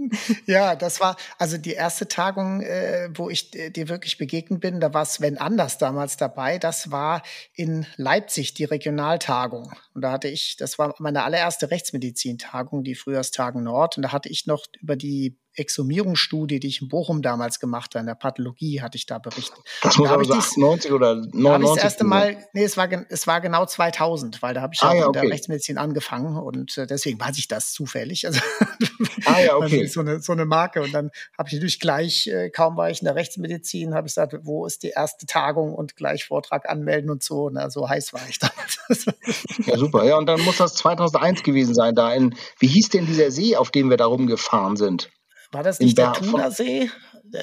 Ja, 0.45 0.75
das 0.75 0.99
war 0.99 1.15
also 1.37 1.57
die 1.57 1.73
erste 1.73 2.07
Tagung, 2.07 2.61
äh, 2.61 3.09
wo 3.13 3.29
ich 3.29 3.51
dir 3.51 3.89
wirklich 3.89 4.17
begegnet 4.17 4.61
bin. 4.61 4.79
Da 4.79 4.93
war 4.93 5.05
Sven 5.05 5.37
Anders 5.37 5.77
damals 5.77 6.17
dabei. 6.17 6.57
Das 6.57 6.91
war 6.91 7.21
in 7.53 7.85
Leipzig, 7.97 8.53
die 8.53 8.63
Regionaltagung. 8.63 9.73
Und 9.93 10.01
da 10.01 10.11
hatte 10.11 10.27
ich, 10.27 10.55
das 10.57 10.77
war 10.79 10.93
meine 10.99 11.23
allererste 11.23 11.71
Rechtsmedizin-Tagung, 11.71 12.83
die 12.83 12.95
Frühjahrstagen 12.95 13.63
Nord. 13.63 13.97
Und 13.97 14.03
da 14.03 14.11
hatte 14.11 14.29
ich 14.29 14.45
noch 14.45 14.65
über 14.79 14.95
die 14.95 15.37
Exhumierungsstudie, 15.57 16.59
die 16.59 16.67
ich 16.67 16.81
in 16.81 16.87
Bochum 16.87 17.21
damals 17.21 17.59
gemacht 17.59 17.95
habe, 17.95 18.01
in 18.01 18.07
der 18.07 18.15
Pathologie, 18.15 18.81
hatte 18.81 18.97
ich 18.97 19.05
da 19.05 19.17
berichtet. 19.17 19.59
Das 19.81 19.97
muss 19.97 20.09
aber 20.09 20.23
so 20.23 20.33
98 20.33 20.91
oder 20.91 21.15
99 21.15 21.41
da 21.41 21.57
ich 21.57 21.75
das 21.75 21.83
erste 21.83 22.03
Mal, 22.03 22.37
nee, 22.53 22.63
es 22.63 22.77
war, 22.77 22.87
es 23.09 23.27
war 23.27 23.41
genau 23.41 23.65
2000, 23.65 24.41
weil 24.41 24.53
da 24.53 24.61
habe 24.61 24.73
ich 24.73 24.81
ah, 24.81 24.93
ja, 24.93 25.07
okay. 25.07 25.19
in 25.19 25.23
der 25.23 25.31
Rechtsmedizin 25.31 25.77
angefangen 25.77 26.37
und 26.37 26.77
äh, 26.77 26.87
deswegen 26.87 27.19
weiß 27.19 27.37
ich 27.37 27.47
das 27.47 27.73
zufällig. 27.73 28.25
Also, 28.27 28.39
ah, 29.25 29.39
ja, 29.39 29.55
okay. 29.57 29.87
so, 29.87 30.01
eine, 30.01 30.19
so 30.21 30.31
eine 30.31 30.45
Marke. 30.45 30.81
Und 30.81 30.93
dann 30.93 31.11
habe 31.37 31.49
ich 31.49 31.53
natürlich 31.55 31.79
gleich, 31.79 32.27
äh, 32.27 32.49
kaum 32.49 32.77
war 32.77 32.89
ich 32.89 33.01
in 33.01 33.05
der 33.05 33.15
Rechtsmedizin, 33.15 33.93
habe 33.93 34.07
ich 34.07 34.13
gesagt, 34.13 34.35
wo 34.43 34.65
ist 34.65 34.83
die 34.83 34.89
erste 34.89 35.25
Tagung 35.25 35.73
und 35.73 35.95
gleich 35.95 36.25
Vortrag 36.25 36.69
anmelden 36.69 37.09
und 37.09 37.23
so. 37.23 37.49
Na, 37.49 37.69
so 37.69 37.89
heiß 37.89 38.13
war 38.13 38.21
ich 38.29 38.39
damals. 38.39 39.05
ja, 39.65 39.77
super. 39.77 40.03
Ja, 40.03 40.17
und 40.17 40.27
dann 40.27 40.41
muss 40.41 40.57
das 40.57 40.75
2001 40.75 41.43
gewesen 41.43 41.73
sein, 41.73 41.95
da 41.95 42.13
in, 42.13 42.35
wie 42.59 42.67
hieß 42.67 42.89
denn 42.89 43.05
dieser 43.05 43.31
See, 43.31 43.55
auf 43.55 43.71
dem 43.71 43.89
wir 43.89 43.97
da 43.97 44.05
rumgefahren 44.05 44.77
sind? 44.77 45.09
War 45.51 45.63
das 45.63 45.79
nicht 45.79 45.97
der 45.97 46.13
Thunersee? 46.13 46.89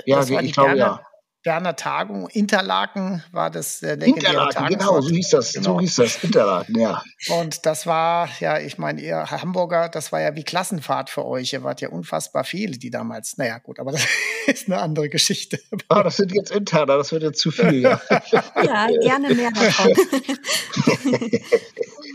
Ja, 0.07 0.17
das 0.17 0.31
war 0.31 0.43
ich 0.43 0.53
glaube 0.53 0.77
ja. 0.77 1.01
Berner 1.45 1.77
Tagung, 1.77 2.27
Interlaken 2.31 3.23
war 3.31 3.51
das 3.51 3.83
äh, 3.83 3.93
Interlaken, 3.93 4.67
genau, 4.67 4.99
so 5.03 5.11
hieß 5.11 5.29
das, 5.29 5.53
genau. 5.53 5.75
so 5.75 5.81
hieß 5.81 5.97
das, 5.97 6.25
Interlaken, 6.25 6.81
ja. 6.81 7.03
Und 7.29 7.67
das 7.67 7.87
war, 7.87 8.31
ja, 8.41 8.59
ich 8.59 8.79
meine, 8.79 9.03
ihr 9.03 9.31
Hamburger, 9.31 9.91
das 9.91 10.11
war 10.11 10.23
ja 10.23 10.35
wie 10.37 10.43
Klassenfahrt 10.43 11.11
für 11.11 11.27
euch. 11.27 11.53
Ihr 11.53 11.63
wart 11.63 11.83
ja 11.83 11.91
unfassbar 11.91 12.45
viele, 12.45 12.79
die 12.79 12.89
damals, 12.89 13.37
naja, 13.37 13.59
gut, 13.59 13.79
aber 13.79 13.93
das 13.93 14.07
ist 14.47 14.69
eine 14.69 14.81
andere 14.81 15.11
Geschichte. 15.11 15.61
Ah, 15.91 16.03
das 16.03 16.17
sind 16.17 16.33
jetzt 16.33 16.51
Interner, 16.51 16.97
das 16.97 17.13
wird 17.13 17.23
jetzt 17.23 17.41
zu 17.41 17.51
viel. 17.51 17.83
Ja, 17.83 18.01
ja 18.63 18.87
gerne 19.03 19.35
mehr 19.35 19.51
davon. 19.51 19.93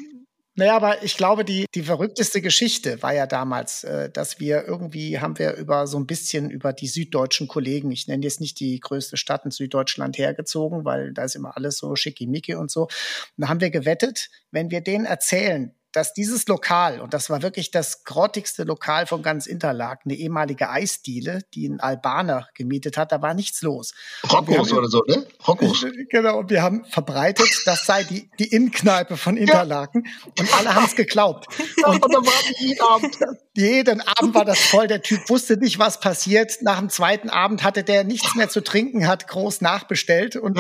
Naja, 0.59 0.75
aber 0.75 1.03
ich 1.03 1.15
glaube, 1.15 1.45
die, 1.45 1.67
die 1.73 1.83
verrückteste 1.83 2.41
Geschichte 2.41 3.01
war 3.01 3.13
ja 3.13 3.27
damals, 3.27 3.85
äh, 3.85 4.09
dass 4.09 4.41
wir 4.41 4.65
irgendwie 4.67 5.17
haben 5.17 5.39
wir 5.39 5.53
über 5.53 5.87
so 5.87 5.97
ein 5.97 6.05
bisschen 6.05 6.49
über 6.49 6.73
die 6.73 6.87
süddeutschen 6.87 7.47
Kollegen, 7.47 7.91
ich 7.91 8.09
nenne 8.09 8.25
jetzt 8.25 8.41
nicht 8.41 8.59
die 8.59 8.77
größte 8.81 9.15
Stadt 9.15 9.45
in 9.45 9.51
Süddeutschland 9.51 10.17
hergezogen, 10.17 10.83
weil 10.83 11.13
da 11.13 11.23
ist 11.23 11.37
immer 11.37 11.55
alles 11.55 11.77
so 11.77 11.95
schickimicki 11.95 12.55
und 12.55 12.69
so. 12.69 12.81
Und 12.81 12.89
da 13.37 13.47
haben 13.47 13.61
wir 13.61 13.69
gewettet, 13.69 14.27
wenn 14.51 14.69
wir 14.69 14.81
denen 14.81 15.05
erzählen, 15.05 15.73
dass 15.91 16.13
dieses 16.13 16.47
Lokal, 16.47 17.01
und 17.01 17.13
das 17.13 17.29
war 17.29 17.41
wirklich 17.41 17.71
das 17.71 18.03
grottigste 18.03 18.63
Lokal 18.63 19.07
von 19.07 19.23
ganz 19.23 19.47
Interlaken, 19.47 20.11
eine 20.11 20.19
ehemalige 20.19 20.69
Eisdiele, 20.69 21.41
die 21.53 21.67
ein 21.67 21.79
Albaner 21.79 22.47
gemietet 22.53 22.97
hat, 22.97 23.11
da 23.11 23.21
war 23.21 23.33
nichts 23.33 23.61
los. 23.61 23.93
Rockos 24.31 24.71
oder 24.71 24.87
so, 24.87 25.01
ne? 25.07 25.25
Rockos. 25.47 25.85
Genau, 26.11 26.39
und 26.39 26.49
wir 26.49 26.63
haben 26.63 26.85
verbreitet, 26.85 27.47
das 27.65 27.85
sei 27.85 28.03
die, 28.03 28.29
die 28.39 28.45
Innenkneipe 28.45 29.15
von 29.15 29.37
Interlaken. 29.37 30.05
Ja. 30.05 30.31
Und 30.39 30.57
alle 30.57 30.75
haben 30.75 30.85
es 30.85 30.95
geglaubt. 30.95 31.47
Und, 31.85 32.03
und 32.03 32.13
dann 32.13 32.25
war 32.25 32.33
jeden 32.57 32.81
Abend. 32.81 33.17
Jeden 33.55 34.01
Abend 34.01 34.35
war 34.35 34.45
das 34.45 34.59
voll. 34.59 34.87
Der 34.87 35.01
Typ 35.01 35.29
wusste 35.29 35.57
nicht, 35.57 35.79
was 35.79 35.99
passiert. 35.99 36.61
Nach 36.61 36.79
dem 36.79 36.89
zweiten 36.89 37.29
Abend 37.29 37.63
hatte 37.63 37.83
der 37.83 38.03
nichts 38.03 38.35
mehr 38.35 38.49
zu 38.49 38.61
trinken, 38.61 39.07
hat 39.07 39.27
groß 39.27 39.61
nachbestellt 39.61 40.35
und 40.35 40.57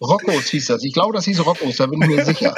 Rockos 0.00 0.46
hieß 0.46 0.66
das. 0.66 0.84
Ich 0.84 0.94
glaube, 0.94 1.14
das 1.14 1.24
hieß 1.24 1.44
Rockos, 1.44 1.76
da 1.76 1.86
bin 1.86 2.02
ich 2.02 2.08
mir 2.08 2.24
sicher. 2.24 2.54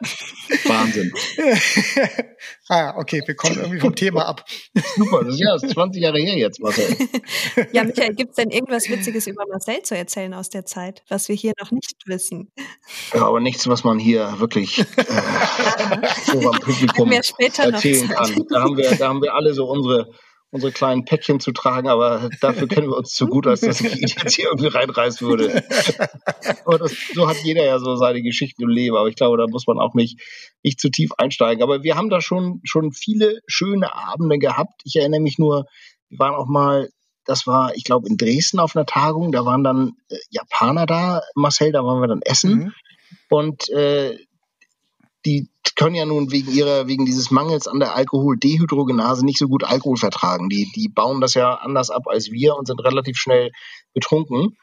Wahnsinn. 0.64 1.12
ah, 2.68 2.94
okay, 2.96 3.22
wir 3.24 3.34
kommen 3.34 3.56
irgendwie 3.56 3.80
vom 3.80 3.94
Thema 3.94 4.26
ab. 4.26 4.44
Super, 4.96 5.24
das 5.24 5.34
ist 5.34 5.40
ja 5.40 5.52
das 5.52 5.62
ist 5.64 5.72
20 5.74 6.02
Jahre 6.02 6.18
her 6.18 6.36
jetzt, 6.36 6.60
Marcel. 6.60 6.96
Ja, 7.72 7.84
Michael, 7.84 8.14
gibt 8.14 8.30
es 8.30 8.36
denn 8.36 8.50
irgendwas 8.50 8.88
Witziges 8.88 9.26
über 9.26 9.44
Marcel 9.50 9.82
zu 9.82 9.96
erzählen 9.96 10.32
aus 10.34 10.48
der 10.48 10.64
Zeit, 10.64 11.02
was 11.08 11.28
wir 11.28 11.34
hier 11.34 11.52
noch 11.60 11.70
nicht 11.70 12.06
wissen? 12.06 12.52
Ja, 13.12 13.22
aber 13.22 13.40
nichts, 13.40 13.66
was 13.68 13.84
man 13.84 13.98
hier 13.98 14.38
wirklich 14.38 14.78
äh, 14.78 14.84
vor 14.84 16.52
dem 16.52 16.60
Publikum 16.60 17.12
erzählen 17.12 18.08
kann. 18.08 18.46
Da 18.48 18.62
haben, 18.62 18.76
wir, 18.76 18.90
da 18.96 19.08
haben 19.08 19.22
wir 19.22 19.34
alle 19.34 19.54
so 19.54 19.66
unsere 19.66 20.10
unsere 20.50 20.72
kleinen 20.72 21.04
Päckchen 21.04 21.40
zu 21.40 21.52
tragen, 21.52 21.88
aber 21.88 22.30
dafür 22.40 22.68
kennen 22.68 22.88
wir 22.88 22.96
uns 22.96 23.12
zu 23.12 23.26
gut, 23.26 23.46
als 23.46 23.60
dass 23.60 23.80
ich 23.80 24.00
jetzt 24.00 24.34
hier 24.34 24.46
irgendwie 24.46 24.68
reinreißen 24.68 25.26
würde. 25.26 25.62
aber 26.64 26.78
das, 26.78 26.92
so 27.14 27.28
hat 27.28 27.36
jeder 27.44 27.64
ja 27.64 27.78
so 27.78 27.96
seine 27.96 28.22
Geschichte 28.22 28.62
im 28.62 28.70
Leben, 28.70 28.96
aber 28.96 29.08
ich 29.08 29.16
glaube, 29.16 29.36
da 29.36 29.46
muss 29.46 29.66
man 29.66 29.78
auch 29.78 29.94
nicht, 29.94 30.20
nicht 30.62 30.80
zu 30.80 30.90
tief 30.90 31.10
einsteigen. 31.18 31.62
Aber 31.62 31.82
wir 31.82 31.96
haben 31.96 32.08
da 32.08 32.20
schon, 32.20 32.60
schon 32.64 32.92
viele 32.92 33.40
schöne 33.46 33.94
Abende 33.94 34.38
gehabt. 34.38 34.82
Ich 34.84 34.96
erinnere 34.96 35.20
mich 35.20 35.38
nur, 35.38 35.66
wir 36.08 36.18
waren 36.18 36.34
auch 36.34 36.46
mal, 36.46 36.88
das 37.24 37.46
war, 37.46 37.74
ich 37.76 37.84
glaube, 37.84 38.08
in 38.08 38.16
Dresden 38.16 38.58
auf 38.58 38.74
einer 38.74 38.86
Tagung, 38.86 39.32
da 39.32 39.44
waren 39.44 39.62
dann 39.62 39.92
äh, 40.08 40.16
Japaner 40.30 40.86
da, 40.86 41.22
Marcel, 41.34 41.72
da 41.72 41.84
waren 41.84 42.00
wir 42.00 42.08
dann 42.08 42.22
essen. 42.22 42.54
Mhm. 42.54 42.72
Und 43.28 43.68
äh, 43.70 44.18
die 45.26 45.48
können 45.76 45.94
ja 45.94 46.04
nun 46.04 46.32
wegen 46.32 46.52
ihrer, 46.52 46.88
wegen 46.88 47.06
dieses 47.06 47.30
Mangels 47.30 47.68
an 47.68 47.78
der 47.78 47.94
Alkoholdehydrogenase 47.94 49.24
nicht 49.24 49.38
so 49.38 49.46
gut 49.46 49.64
Alkohol 49.64 49.96
vertragen. 49.96 50.48
Die, 50.48 50.70
die 50.74 50.88
bauen 50.88 51.20
das 51.20 51.34
ja 51.34 51.54
anders 51.54 51.90
ab 51.90 52.02
als 52.06 52.30
wir 52.30 52.56
und 52.56 52.66
sind 52.66 52.82
relativ 52.84 53.16
schnell 53.16 53.50
betrunken. 53.94 54.56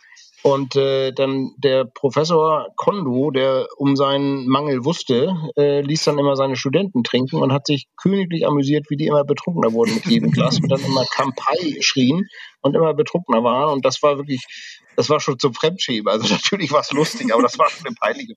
Und 0.44 0.76
äh, 0.76 1.12
dann 1.12 1.54
der 1.58 1.86
Professor 1.86 2.68
Kondo, 2.76 3.32
der 3.32 3.68
um 3.78 3.96
seinen 3.96 4.48
Mangel 4.48 4.86
wusste, 4.86 5.34
äh, 5.58 5.82
ließ 5.82 6.04
dann 6.04 6.20
immer 6.20 6.36
seine 6.36 6.56
Studenten 6.56 7.04
trinken 7.04 7.38
und 7.38 7.52
hat 7.52 7.66
sich 7.66 7.88
königlich 7.98 8.46
amüsiert, 8.46 8.86
wie 8.90 8.96
die 8.96 9.08
immer 9.08 9.24
betrunkener 9.24 9.74
wurden 9.74 9.96
mit 9.96 10.06
jedem 10.06 10.32
Glas 10.32 10.60
und 10.60 10.70
dann 10.70 10.84
immer 10.84 11.04
Kampai 11.06 11.78
schrien 11.80 12.28
und 12.62 12.76
immer 12.76 12.94
betrunkener 12.94 13.44
waren. 13.44 13.74
Und 13.74 13.86
das 13.86 14.04
war 14.04 14.18
wirklich, 14.18 14.46
das 14.96 15.10
war 15.10 15.20
schon 15.20 15.40
zum 15.40 15.56
Fremdschämen. 15.56 16.10
Also 16.10 16.28
natürlich 16.34 16.72
war 16.72 16.82
es 16.82 16.92
lustig, 16.92 17.34
aber 17.34 17.42
das 17.42 17.58
war 17.58 17.70
schon 17.70 17.88
eine 17.88 17.96
peinliche 17.96 18.36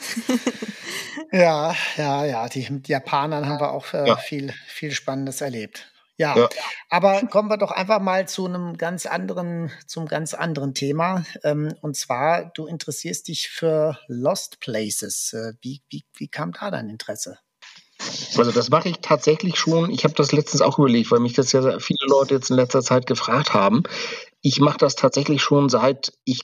ja, 1.32 1.74
ja, 1.96 2.24
ja. 2.24 2.48
Die, 2.48 2.68
mit 2.70 2.88
Japanern 2.88 3.46
haben 3.46 3.60
wir 3.60 3.72
auch 3.72 3.92
äh, 3.94 4.08
ja. 4.08 4.16
viel, 4.16 4.52
viel 4.66 4.92
Spannendes 4.92 5.40
erlebt. 5.40 5.90
Ja, 6.16 6.36
ja, 6.36 6.50
aber 6.90 7.22
kommen 7.28 7.48
wir 7.48 7.56
doch 7.56 7.70
einfach 7.70 7.98
mal 7.98 8.28
zu 8.28 8.44
einem 8.44 8.76
ganz 8.76 9.06
anderen, 9.06 9.72
zum 9.86 10.04
ganz 10.06 10.34
anderen 10.34 10.74
Thema. 10.74 11.24
Ähm, 11.44 11.74
und 11.80 11.96
zwar, 11.96 12.50
du 12.52 12.66
interessierst 12.66 13.28
dich 13.28 13.48
für 13.48 13.98
Lost 14.06 14.60
Places. 14.60 15.32
Äh, 15.32 15.54
wie, 15.62 15.80
wie, 15.88 16.04
wie 16.14 16.28
kam 16.28 16.52
da 16.52 16.70
dein 16.70 16.90
Interesse? 16.90 17.38
Also 18.36 18.52
das 18.52 18.68
mache 18.68 18.90
ich 18.90 18.98
tatsächlich 19.00 19.58
schon. 19.58 19.90
Ich 19.90 20.04
habe 20.04 20.12
das 20.12 20.32
letztens 20.32 20.60
auch 20.60 20.78
überlegt, 20.78 21.10
weil 21.10 21.20
mich 21.20 21.32
das 21.32 21.52
ja 21.52 21.78
viele 21.78 22.06
Leute 22.06 22.34
jetzt 22.34 22.50
in 22.50 22.56
letzter 22.56 22.82
Zeit 22.82 23.06
gefragt 23.06 23.54
haben. 23.54 23.82
Ich 24.42 24.60
mache 24.60 24.78
das 24.78 24.96
tatsächlich 24.96 25.42
schon 25.42 25.70
seit 25.70 26.12
ich 26.24 26.42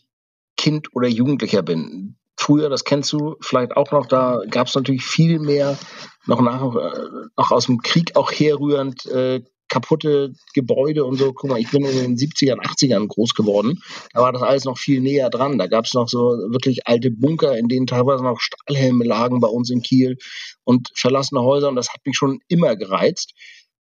Kind 0.56 0.94
oder 0.94 1.08
Jugendlicher 1.08 1.62
bin 1.62 2.16
früher, 2.37 2.69
das 2.69 2.85
kennst 2.85 3.12
du 3.12 3.37
vielleicht 3.40 3.76
auch 3.76 3.93
noch, 3.93 4.07
da 4.07 4.40
gab 4.50 4.69
es 4.69 4.75
natürlich 4.75 5.05
viel 5.05 5.38
mehr, 5.38 5.78
noch, 6.26 6.40
nach, 6.40 6.62
äh, 6.75 7.00
noch 7.37 7.50
aus 7.50 7.66
dem 7.66 7.78
Krieg 7.78 8.16
auch 8.16 8.31
herrührend, 8.31 9.07
äh, 9.07 9.43
kaputte 9.69 10.33
Gebäude 10.55 11.05
und 11.05 11.16
so. 11.16 11.33
Guck 11.33 11.50
mal, 11.50 11.59
ich 11.59 11.71
bin 11.71 11.85
in 11.85 11.97
den 11.97 12.16
70ern, 12.16 12.61
80ern 12.61 13.09
groß 13.09 13.35
geworden. 13.35 13.81
Da 14.12 14.21
war 14.21 14.33
das 14.33 14.43
alles 14.43 14.64
noch 14.64 14.78
viel 14.78 15.00
näher 15.00 15.31
dran. 15.31 15.59
Da 15.59 15.66
gab 15.66 15.87
es 15.87 15.95
noch 15.95 16.09
so 16.09 16.19
wirklich 16.50 16.87
alte 16.87 17.11
Bunker, 17.11 17.57
in 17.57 17.69
denen 17.69 17.87
teilweise 17.87 18.23
noch 18.23 18.40
Stahlhelme 18.40 19.05
lagen 19.05 19.40
bei 19.40 19.49
uns 19.49 19.71
in 19.71 19.83
Kiel 19.83 20.19
und 20.64 20.90
verlassene 20.95 21.43
Häuser. 21.43 21.69
Und 21.69 21.76
das 21.76 21.93
hat 21.93 22.00
mich 22.05 22.16
schon 22.16 22.38
immer 22.49 22.76
gereizt. 22.76 23.33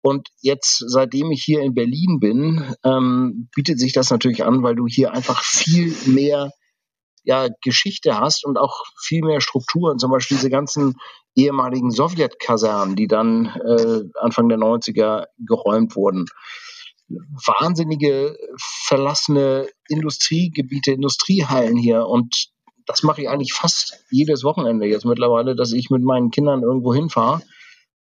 Und 0.02 0.30
jetzt, 0.42 0.84
seitdem 0.88 1.32
ich 1.32 1.44
hier 1.44 1.62
in 1.62 1.74
Berlin 1.74 2.20
bin, 2.20 2.74
ähm, 2.86 3.50
bietet 3.54 3.80
sich 3.80 3.92
das 3.92 4.10
natürlich 4.10 4.44
an, 4.44 4.64
weil 4.64 4.76
du 4.76 4.88
hier 4.88 5.12
einfach 5.14 5.44
viel 5.44 5.94
mehr 6.06 6.52
ja, 7.24 7.48
Geschichte 7.62 8.20
hast 8.20 8.46
und 8.46 8.58
auch 8.58 8.84
viel 9.02 9.24
mehr 9.24 9.42
Strukturen, 9.42 10.00
zum 10.00 10.12
Beispiel 10.12 10.38
diese 10.38 10.50
ganzen 10.50 10.96
ehemaligen 11.36 11.92
Sowjetkasernen, 11.92 12.96
die 12.96 13.08
dann 13.08 13.46
äh, 13.46 14.02
Anfang 14.20 14.50
der 14.50 14.58
90er 14.58 15.26
geräumt 15.38 15.96
wurden. 15.96 16.26
Wahnsinnige 17.10 18.38
verlassene 18.58 19.68
Industriegebiete, 19.88 20.92
Industriehallen 20.92 21.76
hier 21.76 22.06
und 22.06 22.50
das 22.86 23.04
mache 23.04 23.22
ich 23.22 23.30
eigentlich 23.30 23.54
fast 23.54 24.04
jedes 24.10 24.44
Wochenende 24.44 24.88
jetzt 24.88 25.06
mittlerweile, 25.06 25.56
dass 25.56 25.74
ich 25.74 25.92
mit 25.92 26.04
meinen 26.04 26.32
Kindern 26.32 26.64
irgendwo 26.64 26.94
hinfahre 26.94 27.42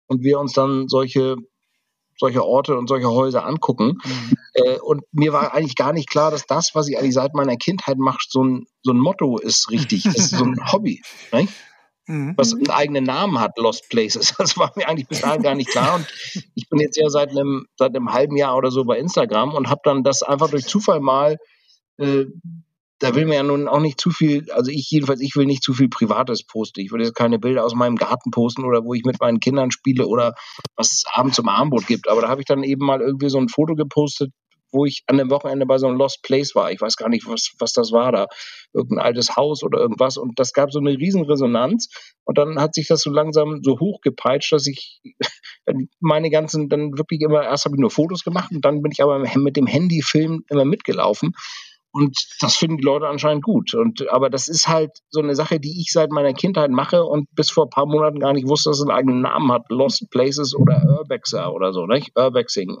und 0.06 0.22
wir 0.22 0.38
uns 0.40 0.54
dann 0.54 0.88
solche 0.88 1.36
solche 2.18 2.44
Orte 2.44 2.76
und 2.76 2.88
solche 2.88 3.08
Häuser 3.08 3.46
angucken. 3.46 3.98
Mhm. 4.04 4.36
Äh, 4.54 4.78
und 4.80 5.02
mir 5.12 5.32
war 5.32 5.54
eigentlich 5.54 5.76
gar 5.76 5.92
nicht 5.92 6.10
klar, 6.10 6.30
dass 6.30 6.46
das, 6.46 6.74
was 6.74 6.88
ich 6.88 6.98
eigentlich 6.98 7.14
seit 7.14 7.34
meiner 7.34 7.56
Kindheit 7.56 7.98
mache, 7.98 8.18
so 8.28 8.42
ein, 8.42 8.66
so 8.82 8.92
ein 8.92 8.98
Motto 8.98 9.38
ist 9.38 9.70
richtig. 9.70 10.04
Ist 10.06 10.30
so 10.30 10.44
ein 10.44 10.56
Hobby. 10.72 11.02
Right? 11.32 11.48
Mhm. 12.06 12.34
Was 12.36 12.54
einen 12.54 12.70
eigenen 12.70 13.04
Namen 13.04 13.38
hat, 13.38 13.58
Lost 13.58 13.88
Places. 13.88 14.34
Das 14.38 14.56
war 14.56 14.72
mir 14.76 14.88
eigentlich 14.88 15.08
bis 15.08 15.20
dahin 15.20 15.42
gar 15.42 15.54
nicht 15.54 15.70
klar. 15.70 15.96
Und 15.96 16.06
ich 16.54 16.68
bin 16.68 16.80
jetzt 16.80 16.96
ja 16.96 17.08
seit 17.08 17.30
einem, 17.30 17.66
seit 17.76 17.94
einem 17.94 18.12
halben 18.12 18.36
Jahr 18.36 18.56
oder 18.56 18.70
so 18.70 18.84
bei 18.84 18.98
Instagram 18.98 19.54
und 19.54 19.68
habe 19.68 19.80
dann 19.84 20.02
das 20.02 20.22
einfach 20.22 20.50
durch 20.50 20.66
Zufall 20.66 21.00
mal 21.00 21.38
äh, 21.98 22.24
da 23.00 23.14
will 23.14 23.26
man 23.26 23.34
ja 23.34 23.42
nun 23.42 23.68
auch 23.68 23.80
nicht 23.80 24.00
zu 24.00 24.10
viel, 24.10 24.50
also 24.50 24.70
ich 24.70 24.90
jedenfalls, 24.90 25.20
ich 25.20 25.36
will 25.36 25.46
nicht 25.46 25.62
zu 25.62 25.72
viel 25.72 25.88
Privates 25.88 26.44
posten. 26.44 26.80
Ich 26.80 26.90
will 26.90 27.00
jetzt 27.00 27.14
keine 27.14 27.38
Bilder 27.38 27.64
aus 27.64 27.74
meinem 27.74 27.96
Garten 27.96 28.30
posten 28.30 28.64
oder 28.64 28.84
wo 28.84 28.94
ich 28.94 29.04
mit 29.04 29.20
meinen 29.20 29.40
Kindern 29.40 29.70
spiele 29.70 30.06
oder 30.06 30.34
was 30.76 30.92
es 30.92 31.04
abends 31.12 31.36
zum 31.36 31.48
Abendbrot 31.48 31.86
gibt. 31.86 32.08
Aber 32.08 32.22
da 32.22 32.28
habe 32.28 32.40
ich 32.40 32.46
dann 32.46 32.64
eben 32.64 32.84
mal 32.84 33.00
irgendwie 33.00 33.28
so 33.28 33.38
ein 33.38 33.48
Foto 33.48 33.74
gepostet, 33.74 34.32
wo 34.72 34.84
ich 34.84 35.02
an 35.06 35.16
dem 35.16 35.30
Wochenende 35.30 35.64
bei 35.64 35.78
so 35.78 35.86
einem 35.86 35.96
Lost 35.96 36.22
Place 36.22 36.54
war. 36.54 36.72
Ich 36.72 36.80
weiß 36.80 36.96
gar 36.96 37.08
nicht, 37.08 37.26
was, 37.26 37.52
was 37.58 37.72
das 37.72 37.92
war 37.92 38.12
da. 38.12 38.26
Irgendein 38.74 39.04
altes 39.04 39.36
Haus 39.36 39.62
oder 39.62 39.78
irgendwas. 39.78 40.16
Und 40.16 40.38
das 40.38 40.52
gab 40.52 40.72
so 40.72 40.78
eine 40.78 40.90
Riesenresonanz. 40.90 41.88
Und 42.24 42.36
dann 42.36 42.60
hat 42.60 42.74
sich 42.74 42.88
das 42.88 43.00
so 43.00 43.10
langsam 43.10 43.60
so 43.62 43.78
hochgepeitscht, 43.78 44.52
dass 44.52 44.66
ich 44.66 45.00
meine 46.00 46.30
ganzen, 46.30 46.68
dann 46.68 46.98
wirklich 46.98 47.20
immer, 47.20 47.44
erst 47.44 47.64
habe 47.64 47.76
ich 47.76 47.80
nur 47.80 47.90
Fotos 47.90 48.24
gemacht 48.24 48.50
und 48.52 48.64
dann 48.64 48.82
bin 48.82 48.92
ich 48.92 49.02
aber 49.02 49.18
mit 49.18 49.56
dem 49.56 49.66
Handyfilm 49.66 50.44
immer 50.50 50.64
mitgelaufen. 50.64 51.32
Und 51.90 52.16
das 52.40 52.56
finden 52.56 52.76
die 52.76 52.84
Leute 52.84 53.08
anscheinend 53.08 53.42
gut. 53.42 53.74
Und, 53.74 54.08
aber 54.10 54.30
das 54.30 54.48
ist 54.48 54.68
halt 54.68 54.90
so 55.08 55.20
eine 55.20 55.34
Sache, 55.34 55.58
die 55.58 55.80
ich 55.80 55.90
seit 55.90 56.10
meiner 56.10 56.34
Kindheit 56.34 56.70
mache 56.70 57.04
und 57.04 57.28
bis 57.34 57.50
vor 57.50 57.66
ein 57.66 57.70
paar 57.70 57.86
Monaten 57.86 58.20
gar 58.20 58.32
nicht 58.32 58.46
wusste, 58.46 58.70
dass 58.70 58.78
es 58.78 58.82
einen 58.82 58.96
eigenen 58.96 59.22
Namen 59.22 59.50
hat. 59.50 59.62
Lost 59.70 60.10
Places 60.10 60.54
oder 60.54 60.82
Urbexer 60.98 61.52
oder 61.52 61.72
so, 61.72 61.86
nicht? 61.86 62.12
Urbexing. 62.16 62.76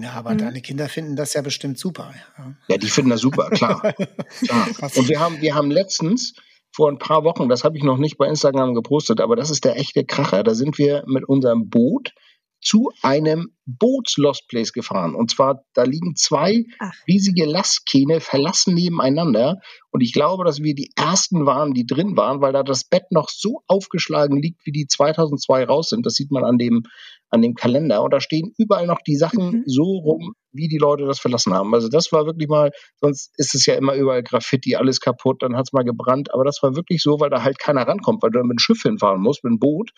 Ja, 0.00 0.12
aber 0.12 0.34
mhm. 0.34 0.38
deine 0.38 0.60
Kinder 0.62 0.88
finden 0.88 1.16
das 1.16 1.34
ja 1.34 1.42
bestimmt 1.42 1.78
super. 1.78 2.12
Ja, 2.38 2.54
ja 2.68 2.76
die 2.76 2.88
finden 2.88 3.10
das 3.10 3.20
super, 3.20 3.50
klar. 3.50 3.80
klar. 3.80 4.68
Und 4.96 5.08
wir 5.08 5.20
haben, 5.20 5.40
wir 5.40 5.54
haben 5.54 5.70
letztens, 5.70 6.34
vor 6.76 6.90
ein 6.90 6.98
paar 6.98 7.24
Wochen, 7.24 7.48
das 7.48 7.64
habe 7.64 7.78
ich 7.78 7.84
noch 7.84 7.96
nicht 7.96 8.18
bei 8.18 8.28
Instagram 8.28 8.74
gepostet, 8.74 9.20
aber 9.20 9.34
das 9.34 9.50
ist 9.50 9.64
der 9.64 9.78
echte 9.78 10.04
Kracher. 10.04 10.42
Da 10.42 10.54
sind 10.54 10.76
wir 10.76 11.04
mit 11.06 11.24
unserem 11.24 11.70
Boot 11.70 12.12
zu 12.60 12.90
einem 13.02 13.52
Boots-Lost 13.66 14.48
Place 14.48 14.72
gefahren. 14.72 15.14
Und 15.14 15.30
zwar, 15.30 15.64
da 15.74 15.82
liegen 15.82 16.16
zwei 16.16 16.64
Ach. 16.78 16.92
riesige 17.06 17.44
Lastkähne 17.44 18.20
verlassen 18.20 18.74
nebeneinander. 18.74 19.60
Und 19.90 20.00
ich 20.00 20.12
glaube, 20.12 20.44
dass 20.44 20.62
wir 20.62 20.74
die 20.74 20.90
ersten 20.96 21.46
waren, 21.46 21.74
die 21.74 21.86
drin 21.86 22.16
waren, 22.16 22.40
weil 22.40 22.52
da 22.52 22.62
das 22.62 22.84
Bett 22.84 23.04
noch 23.10 23.28
so 23.28 23.62
aufgeschlagen 23.66 24.40
liegt, 24.40 24.64
wie 24.66 24.72
die 24.72 24.86
2002 24.86 25.64
raus 25.64 25.88
sind. 25.88 26.06
Das 26.06 26.14
sieht 26.14 26.30
man 26.30 26.44
an 26.44 26.58
dem, 26.58 26.84
an 27.30 27.42
dem 27.42 27.54
Kalender. 27.54 28.02
Und 28.02 28.12
da 28.12 28.20
stehen 28.20 28.52
überall 28.56 28.86
noch 28.86 29.00
die 29.02 29.16
Sachen 29.16 29.50
mhm. 29.50 29.62
so 29.66 29.82
rum, 29.82 30.34
wie 30.52 30.68
die 30.68 30.78
Leute 30.78 31.06
das 31.06 31.18
verlassen 31.18 31.52
haben. 31.52 31.74
Also 31.74 31.88
das 31.88 32.12
war 32.12 32.26
wirklich 32.26 32.48
mal, 32.48 32.70
sonst 33.00 33.32
ist 33.36 33.54
es 33.54 33.66
ja 33.66 33.74
immer 33.74 33.94
überall 33.94 34.22
Graffiti, 34.22 34.76
alles 34.76 35.00
kaputt, 35.00 35.42
dann 35.42 35.56
hat 35.56 35.66
es 35.66 35.72
mal 35.72 35.84
gebrannt. 35.84 36.32
Aber 36.32 36.44
das 36.44 36.62
war 36.62 36.76
wirklich 36.76 37.02
so, 37.02 37.20
weil 37.20 37.30
da 37.30 37.42
halt 37.42 37.58
keiner 37.58 37.86
rankommt, 37.86 38.22
weil 38.22 38.30
du 38.30 38.38
mit 38.38 38.50
einem 38.50 38.58
Schiff 38.58 38.82
hinfahren 38.82 39.20
musst, 39.20 39.44
mit 39.44 39.50
einem 39.50 39.58
Boot 39.58 39.90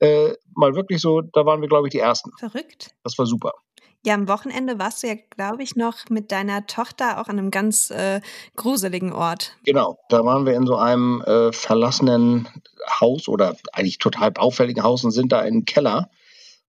äh, 0.00 0.32
mal 0.54 0.74
wirklich 0.74 1.00
so, 1.00 1.20
da 1.20 1.46
waren 1.46 1.60
wir, 1.60 1.68
glaube 1.68 1.88
ich, 1.88 1.92
die 1.92 1.98
Ersten. 1.98 2.30
Verrückt. 2.38 2.90
Das 3.02 3.18
war 3.18 3.26
super. 3.26 3.52
Ja, 4.06 4.12
am 4.12 4.28
Wochenende 4.28 4.78
warst 4.78 5.02
du 5.02 5.06
ja, 5.06 5.14
glaube 5.30 5.62
ich, 5.62 5.76
noch 5.76 6.10
mit 6.10 6.30
deiner 6.30 6.66
Tochter 6.66 7.20
auch 7.20 7.28
an 7.28 7.38
einem 7.38 7.50
ganz 7.50 7.90
äh, 7.90 8.20
gruseligen 8.54 9.14
Ort. 9.14 9.56
Genau, 9.64 9.98
da 10.10 10.22
waren 10.26 10.44
wir 10.44 10.54
in 10.54 10.66
so 10.66 10.76
einem 10.76 11.22
äh, 11.22 11.52
verlassenen 11.52 12.46
Haus 13.00 13.28
oder 13.28 13.56
eigentlich 13.72 13.96
total 13.98 14.30
baufälligen 14.30 14.82
Haus 14.82 15.04
und 15.04 15.10
sind 15.10 15.32
da 15.32 15.40
im 15.40 15.64
Keller 15.64 16.10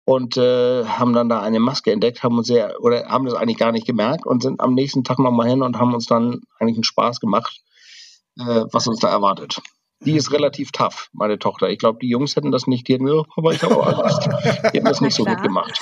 und 0.06 0.38
äh, 0.38 0.86
haben 0.86 1.14
dann 1.14 1.30
da 1.30 1.40
eine 1.42 1.60
Maske 1.60 1.92
entdeckt, 1.92 2.24
haben 2.24 2.40
uns 2.40 2.48
sehr, 2.48 2.82
oder 2.82 3.06
haben 3.10 3.26
das 3.26 3.36
eigentlich 3.36 3.60
gar 3.60 3.72
nicht 3.72 3.86
gemerkt 3.86 4.26
und 4.26 4.42
sind 4.42 4.60
am 4.60 4.74
nächsten 4.74 5.04
Tag 5.04 5.20
nochmal 5.20 5.50
hin 5.50 5.62
und 5.62 5.78
haben 5.78 5.94
uns 5.94 6.08
dann 6.08 6.42
eigentlich 6.58 6.78
einen 6.78 6.84
Spaß 6.84 7.20
gemacht, 7.20 7.62
äh, 8.40 8.66
was 8.72 8.88
uns 8.88 9.02
da 9.02 9.10
erwartet. 9.10 9.62
Die 10.02 10.16
ist 10.16 10.32
relativ 10.32 10.72
tough, 10.72 11.10
meine 11.12 11.40
Tochter. 11.40 11.70
Ich 11.70 11.78
glaube, 11.78 12.00
die 12.02 12.08
Jungs 12.08 12.38
hätten 12.38 12.52
das 12.52 12.68
nicht. 12.68 12.88
Die 12.88 12.94
hätten 12.94 13.06
gesagt, 13.06 13.30
aber 13.36 13.52
ich 13.52 13.62
habe 13.62 13.76
auch 13.76 14.02
Angst. 14.02 14.26
Die 14.26 14.68
hätten 14.78 14.86
das 14.86 15.02
nicht 15.02 15.14
so 15.14 15.26
gut 15.26 15.44
gemacht. 15.44 15.78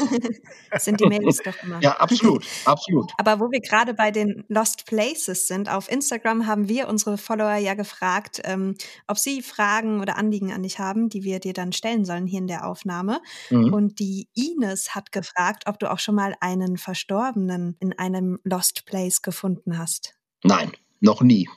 Das 0.72 0.86
sind 0.86 1.00
die 1.00 1.06
Mädels 1.06 1.38
doch 1.44 1.54
immer. 1.62 1.80
Ja, 1.82 1.98
absolut, 1.98 2.44
absolut. 2.66 3.12
Aber 3.20 3.40
wo 3.40 3.52
wir 3.52 3.60
gerade 3.60 3.94
bei 3.94 4.10
den 4.10 4.44
Lost 4.48 4.88
Places 4.88 5.48
sind, 5.48 5.70
auf 5.72 5.92
Instagram 5.92 6.48
haben 6.48 6.68
wir 6.68 6.88
unsere 6.88 7.20
Follower 7.20 7.58
ja 7.58 7.76
gefragt, 7.76 8.42
ähm, 8.44 8.76
ob 9.08 9.20
sie 9.20 9.44
Fragen 9.44 10.02
oder 10.02 10.18
Anliegen 10.18 10.52
an 10.52 10.64
dich 10.64 10.80
haben, 10.80 11.10
die 11.10 11.24
wir 11.24 11.40
dir 11.40 11.54
dann 11.54 11.72
stellen 11.72 12.04
sollen 12.04 12.26
hier 12.26 12.40
in 12.40 12.48
der 12.48 12.68
Aufnahme. 12.68 13.22
Mhm. 13.52 13.72
Und 13.72 14.00
die 14.00 14.30
Ines 14.34 14.96
hat 14.96 15.12
gefragt, 15.12 15.66
ob 15.68 15.78
du 15.78 15.92
auch 15.92 16.00
schon 16.00 16.16
mal 16.16 16.34
einen 16.40 16.78
Verstorbenen 16.78 17.78
in 17.80 17.94
einem 17.94 18.40
Lost 18.44 18.86
Place 18.88 19.22
gefunden 19.22 19.78
hast. 19.78 20.16
Nein, 20.44 20.72
noch 21.02 21.22
nie. 21.22 21.48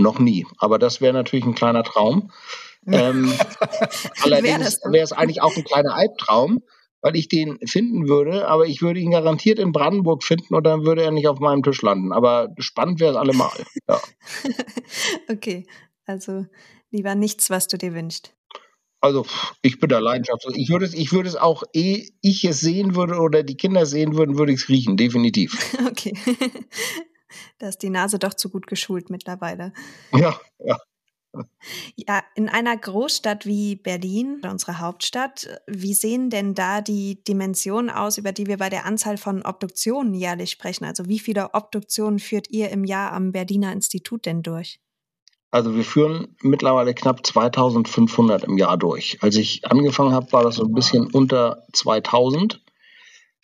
Noch 0.00 0.18
nie. 0.18 0.46
Aber 0.58 0.78
das 0.78 1.00
wäre 1.00 1.12
natürlich 1.12 1.44
ein 1.44 1.54
kleiner 1.54 1.82
Traum. 1.82 2.30
Ähm, 2.86 3.32
allerdings 4.22 4.80
wäre 4.84 5.04
es 5.04 5.12
eigentlich 5.12 5.42
auch 5.42 5.54
ein 5.56 5.64
kleiner 5.64 5.94
Albtraum, 5.94 6.62
weil 7.02 7.16
ich 7.16 7.28
den 7.28 7.58
finden 7.66 8.08
würde, 8.08 8.48
aber 8.48 8.66
ich 8.66 8.80
würde 8.80 9.00
ihn 9.00 9.10
garantiert 9.10 9.58
in 9.58 9.72
Brandenburg 9.72 10.24
finden 10.24 10.54
und 10.54 10.64
dann 10.64 10.84
würde 10.84 11.02
er 11.02 11.10
nicht 11.10 11.28
auf 11.28 11.38
meinem 11.38 11.62
Tisch 11.62 11.82
landen. 11.82 12.12
Aber 12.12 12.54
spannend 12.58 13.00
wäre 13.00 13.12
es 13.12 13.16
allemal. 13.16 13.50
Ja. 13.88 14.00
okay, 15.28 15.66
also 16.06 16.46
lieber 16.90 17.14
nichts, 17.14 17.50
was 17.50 17.66
du 17.66 17.76
dir 17.76 17.92
wünschst. 17.92 18.32
Also 19.02 19.26
ich 19.62 19.80
bin 19.80 19.88
da 19.88 19.98
leidenschaftlich. 19.98 20.56
Ich 20.56 20.68
würde 20.70 20.84
es, 20.84 20.94
ich 20.94 21.12
würde 21.12 21.28
es 21.28 21.36
auch, 21.36 21.62
ehe 21.72 22.06
ich 22.20 22.44
es 22.44 22.60
sehen 22.60 22.94
würde 22.94 23.18
oder 23.18 23.42
die 23.42 23.56
Kinder 23.56 23.86
sehen 23.86 24.16
würden, 24.16 24.38
würde 24.38 24.52
ich 24.52 24.62
es 24.62 24.68
riechen, 24.68 24.96
definitiv. 24.96 25.58
Okay. 25.90 26.14
Da 27.58 27.68
ist 27.68 27.82
die 27.82 27.90
Nase 27.90 28.18
doch 28.18 28.34
zu 28.34 28.50
gut 28.50 28.66
geschult 28.66 29.10
mittlerweile. 29.10 29.72
Ja, 30.12 30.38
ja. 30.58 30.76
Ja, 31.94 32.24
in 32.34 32.48
einer 32.48 32.76
Großstadt 32.76 33.46
wie 33.46 33.76
Berlin, 33.76 34.40
unsere 34.50 34.80
Hauptstadt, 34.80 35.48
wie 35.68 35.94
sehen 35.94 36.28
denn 36.28 36.54
da 36.54 36.80
die 36.80 37.22
Dimensionen 37.22 37.88
aus, 37.88 38.18
über 38.18 38.32
die 38.32 38.46
wir 38.46 38.56
bei 38.56 38.68
der 38.68 38.84
Anzahl 38.84 39.16
von 39.16 39.42
Obduktionen 39.42 40.14
jährlich 40.14 40.50
sprechen? 40.50 40.84
Also 40.84 41.06
wie 41.06 41.20
viele 41.20 41.54
Obduktionen 41.54 42.18
führt 42.18 42.50
ihr 42.50 42.70
im 42.70 42.84
Jahr 42.84 43.12
am 43.12 43.30
Berliner 43.30 43.72
Institut 43.72 44.26
denn 44.26 44.42
durch? 44.42 44.80
Also 45.52 45.74
wir 45.74 45.84
führen 45.84 46.36
mittlerweile 46.42 46.94
knapp 46.94 47.26
2500 47.26 48.44
im 48.44 48.56
Jahr 48.56 48.76
durch. 48.76 49.18
Als 49.20 49.36
ich 49.36 49.64
angefangen 49.64 50.12
habe, 50.12 50.32
war 50.32 50.44
das 50.44 50.56
so 50.56 50.64
ein 50.64 50.72
bisschen 50.72 51.06
unter 51.12 51.64
2000. 51.72 52.60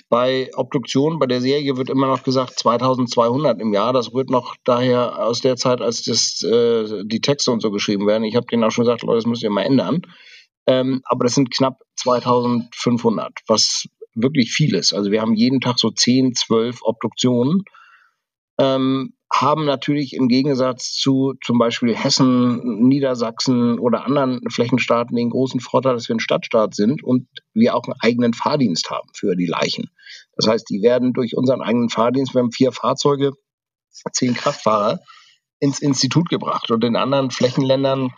Bei 0.08 0.50
Obduktionen, 0.54 1.18
bei 1.18 1.26
der 1.26 1.40
Serie 1.40 1.76
wird 1.76 1.90
immer 1.90 2.06
noch 2.06 2.22
gesagt 2.22 2.58
2200 2.58 3.60
im 3.60 3.72
Jahr. 3.72 3.92
Das 3.92 4.12
rührt 4.12 4.30
noch 4.30 4.54
daher 4.64 5.24
aus 5.24 5.40
der 5.40 5.56
Zeit, 5.56 5.80
als 5.80 6.04
das, 6.04 6.42
äh, 6.42 7.04
die 7.04 7.20
Texte 7.20 7.50
und 7.50 7.60
so 7.60 7.70
geschrieben 7.72 8.06
werden. 8.06 8.22
Ich 8.24 8.36
habe 8.36 8.46
denen 8.46 8.62
auch 8.62 8.70
schon 8.70 8.84
gesagt, 8.84 9.02
Leute, 9.02 9.16
das 9.16 9.26
müsst 9.26 9.42
ihr 9.42 9.50
mal 9.50 9.62
ändern. 9.62 10.02
Ähm, 10.68 11.02
aber 11.04 11.24
das 11.24 11.34
sind 11.34 11.50
knapp 11.50 11.80
2500, 11.96 13.40
was 13.48 13.88
wirklich 14.14 14.52
viel 14.52 14.74
ist. 14.74 14.92
Also 14.92 15.10
wir 15.10 15.20
haben 15.20 15.34
jeden 15.34 15.60
Tag 15.60 15.78
so 15.78 15.90
10, 15.90 16.34
12 16.34 16.82
Obduktionen. 16.82 17.64
Ähm, 18.58 19.15
haben 19.32 19.64
natürlich 19.64 20.14
im 20.14 20.28
Gegensatz 20.28 20.94
zu 20.94 21.34
zum 21.44 21.58
Beispiel 21.58 21.94
Hessen, 21.94 22.86
Niedersachsen 22.88 23.78
oder 23.78 24.04
anderen 24.04 24.40
Flächenstaaten 24.48 25.16
den 25.16 25.30
großen 25.30 25.60
Vorteil, 25.60 25.94
dass 25.94 26.08
wir 26.08 26.16
ein 26.16 26.20
Stadtstaat 26.20 26.74
sind 26.74 27.02
und 27.02 27.26
wir 27.52 27.74
auch 27.74 27.84
einen 27.84 28.00
eigenen 28.00 28.34
Fahrdienst 28.34 28.90
haben 28.90 29.08
für 29.14 29.36
die 29.36 29.46
Leichen. 29.46 29.90
Das 30.36 30.46
heißt, 30.46 30.68
die 30.70 30.82
werden 30.82 31.12
durch 31.12 31.36
unseren 31.36 31.60
eigenen 31.60 31.88
Fahrdienst, 31.88 32.34
wir 32.34 32.40
haben 32.40 32.52
vier 32.52 32.72
Fahrzeuge, 32.72 33.32
zehn 34.12 34.34
Kraftfahrer, 34.34 35.00
ins 35.58 35.80
Institut 35.80 36.28
gebracht. 36.28 36.70
Und 36.70 36.84
in 36.84 36.96
anderen 36.96 37.30
Flächenländern 37.30 38.12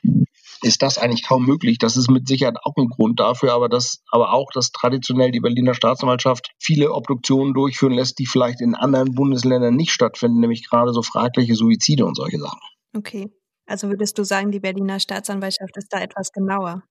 ist 0.62 0.82
das 0.82 0.98
eigentlich 0.98 1.26
kaum 1.26 1.46
möglich. 1.46 1.78
Das 1.78 1.96
ist 1.96 2.10
mit 2.10 2.28
Sicherheit 2.28 2.56
auch 2.62 2.74
ein 2.76 2.88
Grund 2.88 3.20
dafür, 3.20 3.52
aber 3.52 3.68
das, 3.68 4.02
aber 4.10 4.32
auch, 4.32 4.50
dass 4.52 4.70
traditionell 4.72 5.30
die 5.30 5.40
Berliner 5.40 5.74
Staatsanwaltschaft 5.74 6.50
viele 6.58 6.92
Obduktionen 6.92 7.54
durchführen 7.54 7.92
lässt, 7.92 8.18
die 8.18 8.26
vielleicht 8.26 8.60
in 8.60 8.74
anderen 8.74 9.14
Bundesländern 9.14 9.74
nicht 9.74 9.92
stattfinden, 9.92 10.40
nämlich 10.40 10.68
gerade 10.68 10.92
so 10.92 11.02
fragliche 11.02 11.54
Suizide 11.54 12.04
und 12.04 12.16
solche 12.16 12.38
Sachen. 12.38 12.60
Okay. 12.96 13.30
Also 13.66 13.88
würdest 13.88 14.18
du 14.18 14.24
sagen, 14.24 14.50
die 14.50 14.60
Berliner 14.60 14.98
Staatsanwaltschaft 14.98 15.76
ist 15.76 15.92
da 15.92 16.00
etwas 16.00 16.32
genauer? 16.32 16.82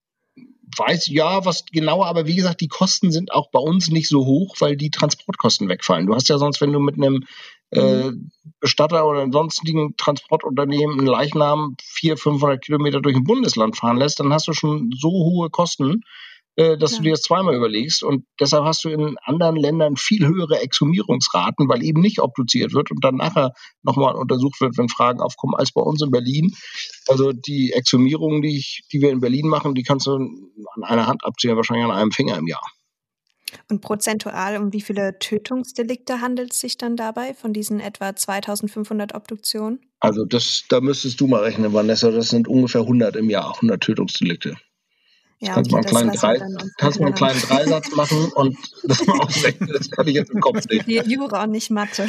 weiß 0.78 1.08
ja, 1.08 1.46
was 1.46 1.66
genauer, 1.66 2.08
aber 2.08 2.28
wie 2.28 2.36
gesagt, 2.36 2.62
die 2.62 2.68
Kosten 2.68 3.12
sind 3.12 3.32
auch 3.32 3.50
bei 3.52 3.60
uns 3.60 3.90
nicht 3.90 4.10
so 4.10 4.26
hoch, 4.26 4.56
weil 4.60 4.76
die 4.76 4.92
Transportkosten 4.92 5.70
wegfallen. 5.70 6.08
Du 6.08 6.16
hast 6.16 6.30
ja 6.30 6.38
sonst, 6.38 6.62
wenn 6.62 6.74
du 6.74 6.80
mit 6.80 6.96
einem 6.96 7.24
äh, 7.72 8.12
mhm. 8.12 8.32
Bestatter 8.60 9.06
oder 9.06 9.22
einem 9.22 9.32
sonstigen 9.32 9.96
Transportunternehmen 9.98 11.00
einen 11.00 11.08
Leichnam 11.08 11.76
400, 11.82 12.20
500 12.20 12.64
Kilometer 12.64 13.02
durch 13.02 13.16
ein 13.16 13.24
Bundesland 13.24 13.78
fahren 13.78 13.98
lässt, 13.98 14.20
dann 14.20 14.34
hast 14.34 14.48
du 14.48 14.54
schon 14.54 14.90
so 14.98 15.10
hohe 15.10 15.50
Kosten, 15.50 16.02
äh, 16.56 16.78
dass 16.78 16.94
ja. 16.94 16.98
du 16.98 17.04
dir 17.04 17.12
das 17.12 17.22
zweimal 17.22 17.56
überlegst. 17.56 18.04
Und 18.04 18.26
deshalb 18.40 18.64
hast 18.64 18.84
du 18.84 18.90
in 18.90 19.16
anderen 19.24 19.58
Ländern 19.58 19.96
viel 19.96 20.26
höhere 20.26 20.60
Exhumierungsraten, 20.60 21.70
weil 21.70 21.84
eben 21.84 22.02
nicht 22.02 22.20
obduziert 22.20 22.74
wird 22.74 22.90
und 22.90 23.04
dann 23.04 23.16
nachher 23.16 23.54
nochmal 23.84 24.16
untersucht 24.16 24.60
wird, 24.62 24.78
wenn 24.78 24.90
Fragen 24.90 25.20
aufkommen, 25.20 25.54
als 25.56 25.72
bei 25.72 25.82
uns 25.82 26.02
in 26.02 26.10
Berlin. 26.10 26.56
Also 27.08 27.32
die 27.32 27.74
Exhumierungen, 27.74 28.42
die, 28.42 28.58
ich, 28.58 28.82
die 28.92 29.02
wir 29.02 29.12
in 29.12 29.20
Berlin 29.20 29.48
machen, 29.48 29.76
die 29.76 29.84
kannst 29.84 30.08
du 30.08 30.14
an 30.14 30.84
einer 30.84 31.06
Hand 31.06 31.24
abzählen, 31.26 31.58
wahrscheinlich 31.58 31.86
an 31.86 31.92
einem 31.92 32.12
Finger 32.12 32.38
im 32.38 32.48
Jahr. 32.48 32.64
Und 33.70 33.82
prozentual 33.82 34.58
um 34.58 34.74
wie 34.74 34.82
viele 34.82 35.20
Tötungsdelikte 35.20 36.22
handelt 36.22 36.54
es 36.54 36.60
sich 36.60 36.78
dann 36.78 36.96
dabei 36.96 37.34
von 37.34 37.54
diesen 37.54 37.80
etwa 37.80 38.16
2500 38.16 39.16
Obduktionen? 39.16 39.80
Also 40.00 40.26
das, 40.26 40.66
da 40.70 40.82
müsstest 40.82 41.20
du 41.20 41.28
mal 41.28 41.44
rechnen, 41.44 41.74
Vanessa, 41.74 42.12
das 42.12 42.30
sind 42.30 42.48
ungefähr 42.48 42.82
100 42.82 43.16
im 43.16 43.30
Jahr, 43.30 43.56
100 43.56 43.82
Tötungsdelikte. 43.82 44.58
Ja, 45.40 45.54
kannst, 45.54 45.72
okay, 45.72 45.94
mal 45.94 46.02
einen 46.02 46.12
kleinen 46.14 46.56
Drei, 46.56 46.72
kannst 46.78 47.00
mal 47.00 47.06
einen 47.08 47.16
kleinen 47.16 47.40
Dreisatz 47.42 47.96
machen 47.96 48.32
und 48.34 48.58
das 48.84 49.06
mal 49.06 49.20
ausrechnen. 49.20 49.70
Das 49.72 49.90
kann 49.92 50.08
ich 50.08 50.16
jetzt 50.16 50.32
im 50.32 50.42
Kopf 50.42 50.66
nicht. 50.68 50.88
Jura 50.88 51.44
und 51.44 51.52
nicht 51.52 51.70
Mathe. 51.70 52.08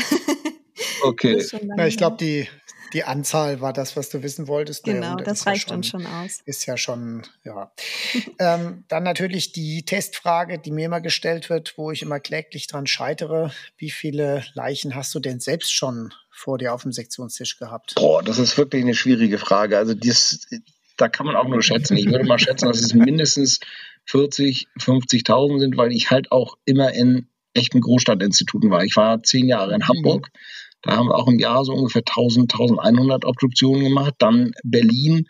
Okay. 1.03 1.45
Ja, 1.77 1.87
ich 1.87 1.97
glaube, 1.97 2.17
die, 2.19 2.49
die 2.93 3.05
Anzahl 3.05 3.61
war 3.61 3.73
das, 3.73 3.97
was 3.97 4.09
du 4.09 4.23
wissen 4.23 4.49
wolltest. 4.49 4.87
Ne? 4.87 4.95
Genau, 4.95 5.17
das 5.17 5.47
reicht 5.47 5.71
ja 5.71 5.77
uns 5.77 5.89
schon 5.89 6.07
aus. 6.07 6.41
Ist 6.45 6.67
ja 6.67 6.77
schon, 6.77 7.23
ja. 7.45 7.73
ähm, 8.39 8.85
dann 8.89 9.03
natürlich 9.03 9.53
die 9.53 9.85
Testfrage, 9.85 10.59
die 10.59 10.71
mir 10.71 10.87
immer 10.87 11.01
gestellt 11.01 11.51
wird, 11.51 11.75
wo 11.77 11.91
ich 11.91 12.03
immer 12.03 12.21
kläglich 12.21 12.67
dran 12.67 12.87
scheitere. 12.87 13.51
Wie 13.77 13.91
viele 13.91 14.45
Leichen 14.55 14.95
hast 14.95 15.15
du 15.15 15.21
denn 15.21 15.41
selbst 15.41 15.73
schon 15.73 16.15
vor 16.31 16.59
dir 16.59 16.73
auf 16.73 16.83
dem 16.83 16.93
Sektionstisch 16.93 17.59
gehabt? 17.59 17.95
Boah, 17.97 18.23
das 18.23 18.39
ist 18.39 18.57
wirklich 18.57 18.83
eine 18.83 18.95
schwierige 18.95 19.39
Frage. 19.39 19.77
Also 19.77 19.95
dies, 19.95 20.49
da 20.97 21.09
kann 21.09 21.27
man 21.27 21.37
auch 21.37 21.49
nur 21.49 21.63
schätzen. 21.63 21.97
Ich 21.97 22.07
würde 22.07 22.25
mal 22.25 22.39
schätzen, 22.39 22.67
dass 22.67 22.81
es 22.81 22.95
mindestens 22.95 23.61
40, 24.07 24.69
50.000 24.79 25.59
sind, 25.59 25.77
weil 25.77 25.93
ich 25.93 26.11
halt 26.11 26.33
auch 26.33 26.57
immer 26.65 26.93
in 26.93 27.29
echten 27.55 27.81
Großstadtinstituten 27.81 28.71
war. 28.71 28.85
Ich 28.85 28.97
war 28.97 29.23
zehn 29.23 29.49
Jahre 29.49 29.75
in 29.75 29.89
Hamburg. 29.89 30.29
Mhm 30.33 30.39
da 30.83 30.97
haben 30.97 31.09
wir 31.09 31.17
auch 31.17 31.29
im 31.29 31.39
Jahr 31.39 31.65
so 31.65 31.73
ungefähr 31.73 32.03
1000, 32.07 32.53
1100 32.53 33.25
Obduktionen 33.25 33.83
gemacht. 33.83 34.15
Dann 34.19 34.53
Berlin. 34.63 35.27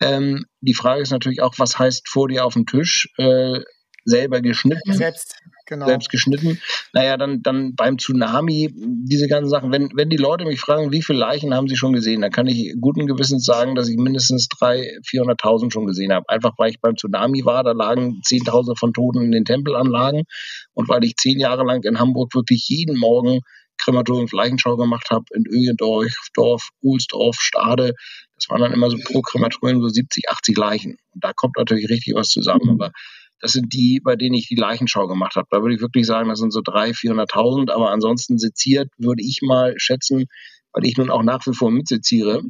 Ähm, 0.00 0.46
die 0.60 0.74
Frage 0.74 1.02
ist 1.02 1.10
natürlich 1.10 1.42
auch, 1.42 1.54
was 1.58 1.78
heißt 1.78 2.08
vor 2.08 2.28
dir 2.28 2.44
auf 2.44 2.54
dem 2.54 2.66
Tisch? 2.66 3.08
Äh, 3.18 3.60
selber 4.04 4.40
geschnitten. 4.40 4.92
Selbst, 4.92 5.36
genau. 5.66 5.86
Selbst 5.86 6.10
geschnitten. 6.10 6.60
Naja, 6.92 7.16
dann, 7.16 7.42
dann 7.42 7.74
beim 7.74 7.98
Tsunami, 7.98 8.70
diese 8.74 9.28
ganzen 9.28 9.50
Sachen. 9.50 9.72
Wenn, 9.72 9.90
wenn 9.94 10.08
die 10.08 10.16
Leute 10.16 10.44
mich 10.44 10.60
fragen, 10.60 10.90
wie 10.90 11.02
viele 11.02 11.18
Leichen 11.18 11.54
haben 11.54 11.68
sie 11.68 11.76
schon 11.76 11.92
gesehen, 11.92 12.22
dann 12.22 12.30
kann 12.30 12.46
ich 12.46 12.74
guten 12.80 13.06
Gewissens 13.06 13.44
sagen, 13.44 13.74
dass 13.74 13.88
ich 13.88 13.96
mindestens 13.96 14.48
300.000, 14.48 15.36
400.000 15.38 15.72
schon 15.72 15.86
gesehen 15.86 16.12
habe. 16.12 16.28
Einfach 16.28 16.54
weil 16.56 16.70
ich 16.70 16.80
beim 16.80 16.96
Tsunami 16.96 17.44
war, 17.44 17.62
da 17.62 17.72
lagen 17.72 18.20
Zehntausende 18.24 18.76
von 18.78 18.92
Toten 18.92 19.22
in 19.22 19.32
den 19.32 19.44
Tempelanlagen. 19.44 20.24
Und 20.72 20.88
weil 20.88 21.04
ich 21.04 21.16
zehn 21.16 21.38
Jahre 21.38 21.64
lang 21.64 21.82
in 21.84 21.98
Hamburg 21.98 22.34
wirklich 22.34 22.66
jeden 22.68 22.98
Morgen 22.98 23.40
Krematorium 23.80 24.28
Leichenschau 24.30 24.76
gemacht 24.76 25.08
habe 25.10 25.24
in 25.34 25.46
Ögendorf, 25.46 26.14
Dorf, 26.34 26.68
Uhlsdorf, 26.82 27.36
Stade. 27.40 27.94
Das 28.36 28.48
waren 28.48 28.60
dann 28.60 28.72
immer 28.72 28.90
so 28.90 28.98
pro 28.98 29.22
Krematorium 29.22 29.82
so 29.82 29.88
70, 29.88 30.28
80 30.28 30.56
Leichen. 30.56 30.96
Und 31.12 31.24
da 31.24 31.32
kommt 31.32 31.56
natürlich 31.56 31.88
richtig 31.88 32.14
was 32.14 32.28
zusammen. 32.28 32.64
Mhm. 32.64 32.70
Aber 32.70 32.92
das 33.40 33.52
sind 33.52 33.72
die, 33.72 34.00
bei 34.04 34.16
denen 34.16 34.34
ich 34.34 34.48
die 34.48 34.54
Leichenschau 34.54 35.06
gemacht 35.06 35.36
habe. 35.36 35.46
Da 35.50 35.62
würde 35.62 35.74
ich 35.74 35.80
wirklich 35.80 36.06
sagen, 36.06 36.28
das 36.28 36.38
sind 36.38 36.52
so 36.52 36.60
300.000, 36.60 37.30
400.000. 37.30 37.70
Aber 37.70 37.90
ansonsten 37.90 38.38
seziert 38.38 38.88
würde 38.98 39.22
ich 39.22 39.40
mal 39.42 39.74
schätzen, 39.78 40.26
weil 40.72 40.84
ich 40.84 40.96
nun 40.96 41.10
auch 41.10 41.22
nach 41.22 41.46
wie 41.46 41.54
vor 41.54 41.70
mitseziere. 41.70 42.42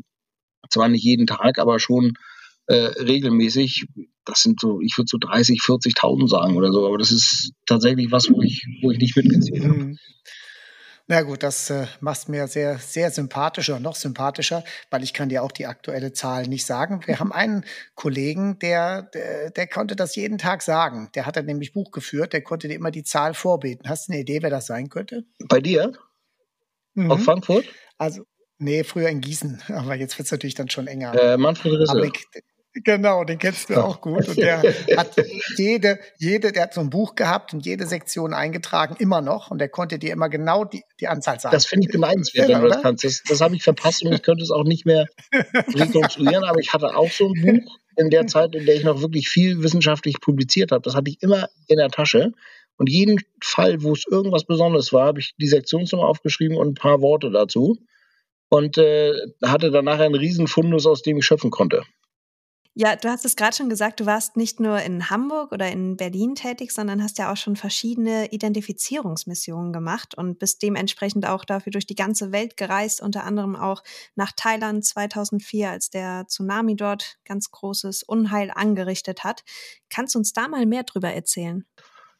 Zwar 0.68 0.88
nicht 0.88 1.04
jeden 1.04 1.26
Tag, 1.26 1.58
aber 1.58 1.78
schon 1.78 2.14
äh, 2.66 2.74
regelmäßig. 2.74 3.86
Das 4.24 4.42
sind 4.42 4.60
so, 4.60 4.80
ich 4.80 4.96
würde 4.98 5.08
so 5.08 5.18
30, 5.18 5.60
40.000 5.60 6.28
sagen 6.28 6.56
oder 6.56 6.72
so. 6.72 6.86
Aber 6.86 6.98
das 6.98 7.12
ist 7.12 7.52
tatsächlich 7.66 8.10
was, 8.10 8.30
wo 8.30 8.42
ich, 8.42 8.64
wo 8.82 8.90
ich 8.90 8.98
nicht 8.98 9.16
mitgezählt 9.16 9.64
habe. 9.64 9.96
Na 11.10 11.22
gut, 11.22 11.42
das 11.42 11.70
äh, 11.70 11.88
macht 11.98 12.28
mir 12.28 12.46
sehr, 12.46 12.78
sehr 12.78 13.10
sympathischer, 13.10 13.80
noch 13.80 13.96
sympathischer, 13.96 14.62
weil 14.90 15.02
ich 15.02 15.12
kann 15.12 15.28
dir 15.28 15.42
auch 15.42 15.50
die 15.50 15.66
aktuelle 15.66 16.12
Zahl 16.12 16.46
nicht 16.46 16.64
sagen. 16.64 17.00
Wir 17.04 17.18
haben 17.18 17.32
einen 17.32 17.64
Kollegen, 17.96 18.60
der, 18.60 19.02
der, 19.02 19.50
der 19.50 19.66
konnte 19.66 19.96
das 19.96 20.14
jeden 20.14 20.38
Tag 20.38 20.62
sagen. 20.62 21.10
Der 21.16 21.26
hat 21.26 21.34
dann 21.34 21.46
nämlich 21.46 21.72
Buch 21.72 21.90
geführt, 21.90 22.32
der 22.32 22.42
konnte 22.42 22.68
dir 22.68 22.76
immer 22.76 22.92
die 22.92 23.02
Zahl 23.02 23.34
vorbeten. 23.34 23.88
Hast 23.88 24.06
du 24.06 24.12
eine 24.12 24.20
Idee, 24.20 24.40
wer 24.40 24.50
das 24.50 24.66
sein 24.66 24.88
könnte? 24.88 25.24
Bei 25.48 25.58
dir? 25.58 25.94
Mhm. 26.94 27.10
Auf 27.10 27.24
Frankfurt? 27.24 27.64
Also, 27.98 28.22
nee, 28.58 28.84
früher 28.84 29.08
in 29.08 29.20
Gießen, 29.20 29.62
aber 29.66 29.96
jetzt 29.96 30.16
wird 30.16 30.26
es 30.26 30.32
natürlich 30.32 30.54
dann 30.54 30.70
schon 30.70 30.86
enger. 30.86 31.12
Äh, 31.20 31.36
Manfred 31.36 31.72
Risse. 31.72 32.12
Genau, 32.72 33.24
den 33.24 33.38
kennst 33.38 33.68
du 33.68 33.82
auch 33.82 34.00
gut. 34.00 34.28
Und 34.28 34.36
der 34.36 34.62
hat 34.96 35.16
jede, 35.56 35.98
jede, 36.18 36.52
der 36.52 36.62
hat 36.64 36.74
so 36.74 36.80
ein 36.80 36.88
Buch 36.88 37.16
gehabt 37.16 37.52
und 37.52 37.66
jede 37.66 37.84
Sektion 37.84 38.32
eingetragen, 38.32 38.94
immer 39.00 39.20
noch. 39.20 39.50
Und 39.50 39.58
der 39.58 39.68
konnte 39.68 39.98
dir 39.98 40.12
immer 40.12 40.28
genau 40.28 40.64
die, 40.64 40.84
die 41.00 41.08
Anzahl 41.08 41.40
sagen. 41.40 41.52
Das 41.52 41.66
finde 41.66 41.86
ich 41.86 41.92
beneidenswert, 41.92 42.48
wenn 42.48 42.60
du 42.60 42.68
das 42.68 42.82
kannst. 42.82 43.02
Das, 43.04 43.22
das 43.28 43.40
habe 43.40 43.56
ich 43.56 43.64
verpasst 43.64 44.04
und 44.04 44.12
ich 44.12 44.22
könnte 44.22 44.44
es 44.44 44.52
auch 44.52 44.62
nicht 44.62 44.86
mehr 44.86 45.06
rekonstruieren. 45.74 46.44
aber 46.44 46.60
ich 46.60 46.72
hatte 46.72 46.96
auch 46.96 47.10
so 47.10 47.32
ein 47.32 47.42
Buch 47.42 47.78
in 47.96 48.10
der 48.10 48.28
Zeit, 48.28 48.54
in 48.54 48.66
der 48.66 48.76
ich 48.76 48.84
noch 48.84 49.00
wirklich 49.00 49.28
viel 49.28 49.62
wissenschaftlich 49.64 50.20
publiziert 50.20 50.70
habe. 50.70 50.82
Das 50.82 50.94
hatte 50.94 51.10
ich 51.10 51.20
immer 51.22 51.48
in 51.66 51.78
der 51.78 51.88
Tasche. 51.88 52.32
Und 52.76 52.88
jeden 52.88 53.20
Fall, 53.42 53.82
wo 53.82 53.92
es 53.92 54.06
irgendwas 54.08 54.44
Besonderes 54.44 54.92
war, 54.92 55.06
habe 55.06 55.18
ich 55.20 55.34
die 55.38 55.48
Sektionsnummer 55.48 56.06
aufgeschrieben 56.06 56.56
und 56.56 56.68
ein 56.68 56.74
paar 56.74 57.00
Worte 57.00 57.30
dazu. 57.30 57.78
Und 58.48 58.78
äh, 58.78 59.12
hatte 59.44 59.70
danach 59.72 59.98
einen 59.98 60.14
riesen 60.14 60.46
Fundus, 60.46 60.86
aus 60.86 61.02
dem 61.02 61.18
ich 61.18 61.26
schöpfen 61.26 61.50
konnte. 61.50 61.82
Ja, 62.80 62.96
du 62.96 63.10
hast 63.10 63.26
es 63.26 63.36
gerade 63.36 63.54
schon 63.54 63.68
gesagt, 63.68 64.00
du 64.00 64.06
warst 64.06 64.38
nicht 64.38 64.58
nur 64.58 64.80
in 64.80 65.10
Hamburg 65.10 65.52
oder 65.52 65.70
in 65.70 65.98
Berlin 65.98 66.34
tätig, 66.34 66.72
sondern 66.72 67.02
hast 67.02 67.18
ja 67.18 67.30
auch 67.30 67.36
schon 67.36 67.54
verschiedene 67.54 68.32
Identifizierungsmissionen 68.32 69.70
gemacht 69.70 70.14
und 70.14 70.38
bist 70.38 70.62
dementsprechend 70.62 71.28
auch 71.28 71.44
dafür 71.44 71.72
durch 71.72 71.86
die 71.86 71.94
ganze 71.94 72.32
Welt 72.32 72.56
gereist, 72.56 73.02
unter 73.02 73.24
anderem 73.24 73.54
auch 73.54 73.82
nach 74.14 74.32
Thailand 74.34 74.82
2004, 74.82 75.68
als 75.68 75.90
der 75.90 76.24
Tsunami 76.26 76.74
dort 76.74 77.18
ganz 77.26 77.50
großes 77.50 78.02
Unheil 78.02 78.50
angerichtet 78.54 79.24
hat. 79.24 79.42
Kannst 79.90 80.14
du 80.14 80.18
uns 80.18 80.32
da 80.32 80.48
mal 80.48 80.64
mehr 80.64 80.84
drüber 80.84 81.12
erzählen? 81.12 81.66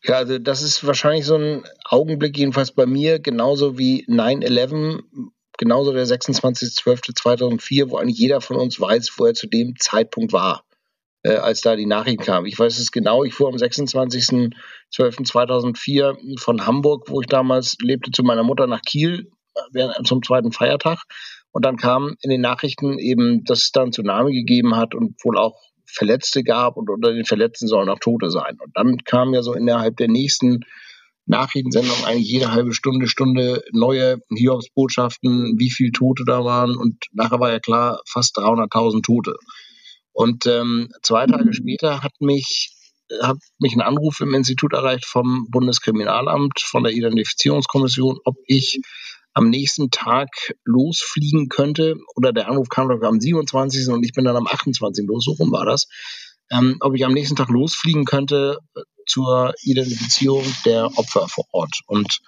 Ja, 0.05 0.17
also 0.17 0.39
das 0.39 0.61
ist 0.61 0.87
wahrscheinlich 0.87 1.25
so 1.25 1.37
ein 1.37 1.65
Augenblick, 1.87 2.37
jedenfalls 2.37 2.73
bei 2.73 2.85
mir, 2.85 3.19
genauso 3.19 3.79
wie 3.79 4.05
9-11 4.09 5.05
genauso 5.61 5.93
der 5.93 6.07
26.12.2004, 6.07 7.91
wo 7.91 7.99
eigentlich 7.99 8.19
jeder 8.19 8.41
von 8.41 8.57
uns 8.57 8.81
weiß, 8.81 9.13
wo 9.19 9.27
er 9.27 9.35
zu 9.35 9.47
dem 9.47 9.75
Zeitpunkt 9.79 10.33
war, 10.33 10.65
äh, 11.23 11.35
als 11.35 11.61
da 11.61 11.77
die 11.77 11.85
Nachricht 11.85 12.23
kam. 12.23 12.47
Ich 12.47 12.59
weiß 12.59 12.79
es 12.79 12.91
genau, 12.91 13.25
ich 13.25 13.35
fuhr 13.35 13.49
am 13.49 13.57
26.12.2004 13.57 16.41
von 16.41 16.67
Hamburg, 16.67 17.11
wo 17.11 17.21
ich 17.21 17.27
damals 17.27 17.77
lebte, 17.83 18.11
zu 18.11 18.23
meiner 18.23 18.43
Mutter 18.43 18.67
nach 18.67 18.81
Kiel 18.81 19.31
äh, 19.75 19.91
zum 20.03 20.23
zweiten 20.23 20.51
Feiertag. 20.51 21.03
Und 21.53 21.67
dann 21.67 21.77
kam 21.77 22.17
in 22.23 22.31
den 22.31 22.41
Nachrichten 22.41 22.99
eben, 22.99 23.45
dass 23.45 23.65
es 23.65 23.73
da 23.73 23.83
einen 23.83 23.93
Tsunami 23.93 24.33
gegeben 24.33 24.77
hat 24.77 24.95
und 24.95 25.23
wohl 25.23 25.37
auch 25.37 25.61
Verletzte 25.85 26.43
gab 26.43 26.79
und 26.79 26.89
unter 26.89 27.13
den 27.13 27.27
Verletzten 27.27 27.67
sollen 27.67 27.91
auch 27.91 27.99
Tote 27.99 28.31
sein. 28.31 28.57
Und 28.65 28.75
dann 28.77 28.97
kam 29.05 29.35
ja 29.35 29.43
so 29.43 29.53
innerhalb 29.53 29.99
der 29.99 30.09
nächsten 30.09 30.61
Nachrichtensendung 31.27 32.05
eigentlich 32.05 32.29
jede 32.29 32.53
halbe 32.53 32.73
Stunde, 32.73 33.09
Stunde 33.09 33.63
neue 33.73 34.19
Hiobsbotschaften, 34.35 35.59
wie 35.59 35.71
viele 35.71 35.93
Tote 35.93 36.25
da 36.27 36.45
waren. 36.45 36.77
Und 36.77 37.07
nachher 37.13 37.41
war 37.41 37.51
ja 37.51 37.61
klar, 37.61 38.01
fast 38.09 38.37
300.000 38.39 39.03
Tote. 39.03 39.35
Und 40.13 40.47
ähm, 40.47 40.89
zwei 41.03 41.27
Tage 41.27 41.53
später 41.53 42.03
hat 42.03 42.13
mich, 42.21 42.73
hat 43.23 43.39
mich 43.59 43.75
ein 43.75 43.81
Anruf 43.81 44.21
im 44.21 44.35
Institut 44.35 44.73
erreicht 44.73 45.07
vom 45.07 45.47
Bundeskriminalamt, 45.51 46.61
von 46.61 46.83
der 46.83 46.93
Identifizierungskommission, 46.93 48.19
ob 48.25 48.37
ich 48.47 48.81
am 49.33 49.49
nächsten 49.49 49.91
Tag 49.91 50.29
losfliegen 50.65 51.49
könnte. 51.49 51.97
Oder 52.17 52.33
der 52.33 52.49
Anruf 52.49 52.69
kam 52.69 52.89
doch 52.89 53.01
am 53.03 53.21
27. 53.21 53.89
und 53.89 54.05
ich 54.05 54.13
bin 54.13 54.25
dann 54.25 54.37
am 54.37 54.47
28. 54.47 55.07
los, 55.07 55.25
so 55.25 55.33
rum 55.33 55.53
war 55.53 55.65
das. 55.65 55.87
Ähm, 56.51 56.77
ob 56.81 56.95
ich 56.95 57.05
am 57.05 57.13
nächsten 57.13 57.37
Tag 57.37 57.49
losfliegen 57.49 58.05
könnte 58.05 58.59
zur 59.07 59.55
Identifizierung 59.63 60.45
der 60.65 60.87
Opfer 60.97 61.29
vor 61.29 61.45
Ort. 61.53 61.81
Und 61.87 62.21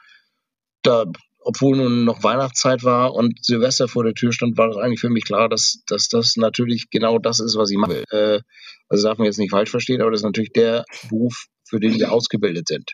da, 0.83 1.07
obwohl 1.41 1.77
nun 1.77 2.05
noch 2.05 2.23
Weihnachtszeit 2.23 2.85
war 2.85 3.15
und 3.15 3.45
Silvester 3.45 3.89
vor 3.89 4.05
der 4.05 4.15
Tür 4.15 4.33
stand, 4.33 4.57
war 4.57 4.69
das 4.69 4.77
eigentlich 4.77 5.01
für 5.01 5.11
mich 5.11 5.25
klar, 5.25 5.49
dass, 5.49 5.83
dass 5.87 6.09
das 6.09 6.37
natürlich 6.37 6.91
genau 6.91 7.19
das 7.19 7.41
ist, 7.41 7.57
was 7.57 7.71
ich 7.71 7.79
mache. 7.79 8.05
Äh, 8.11 8.41
also 8.89 9.09
darf 9.09 9.19
man 9.19 9.27
jetzt 9.27 9.39
nicht 9.39 9.51
falsch 9.51 9.71
verstehen, 9.71 10.03
aber 10.03 10.11
das 10.11 10.21
ist 10.21 10.27
natürlich 10.27 10.53
der 10.53 10.85
Beruf, 11.09 11.47
für 11.65 11.81
den 11.81 11.95
wir 11.95 12.13
ausgebildet 12.13 12.69
sind. 12.69 12.93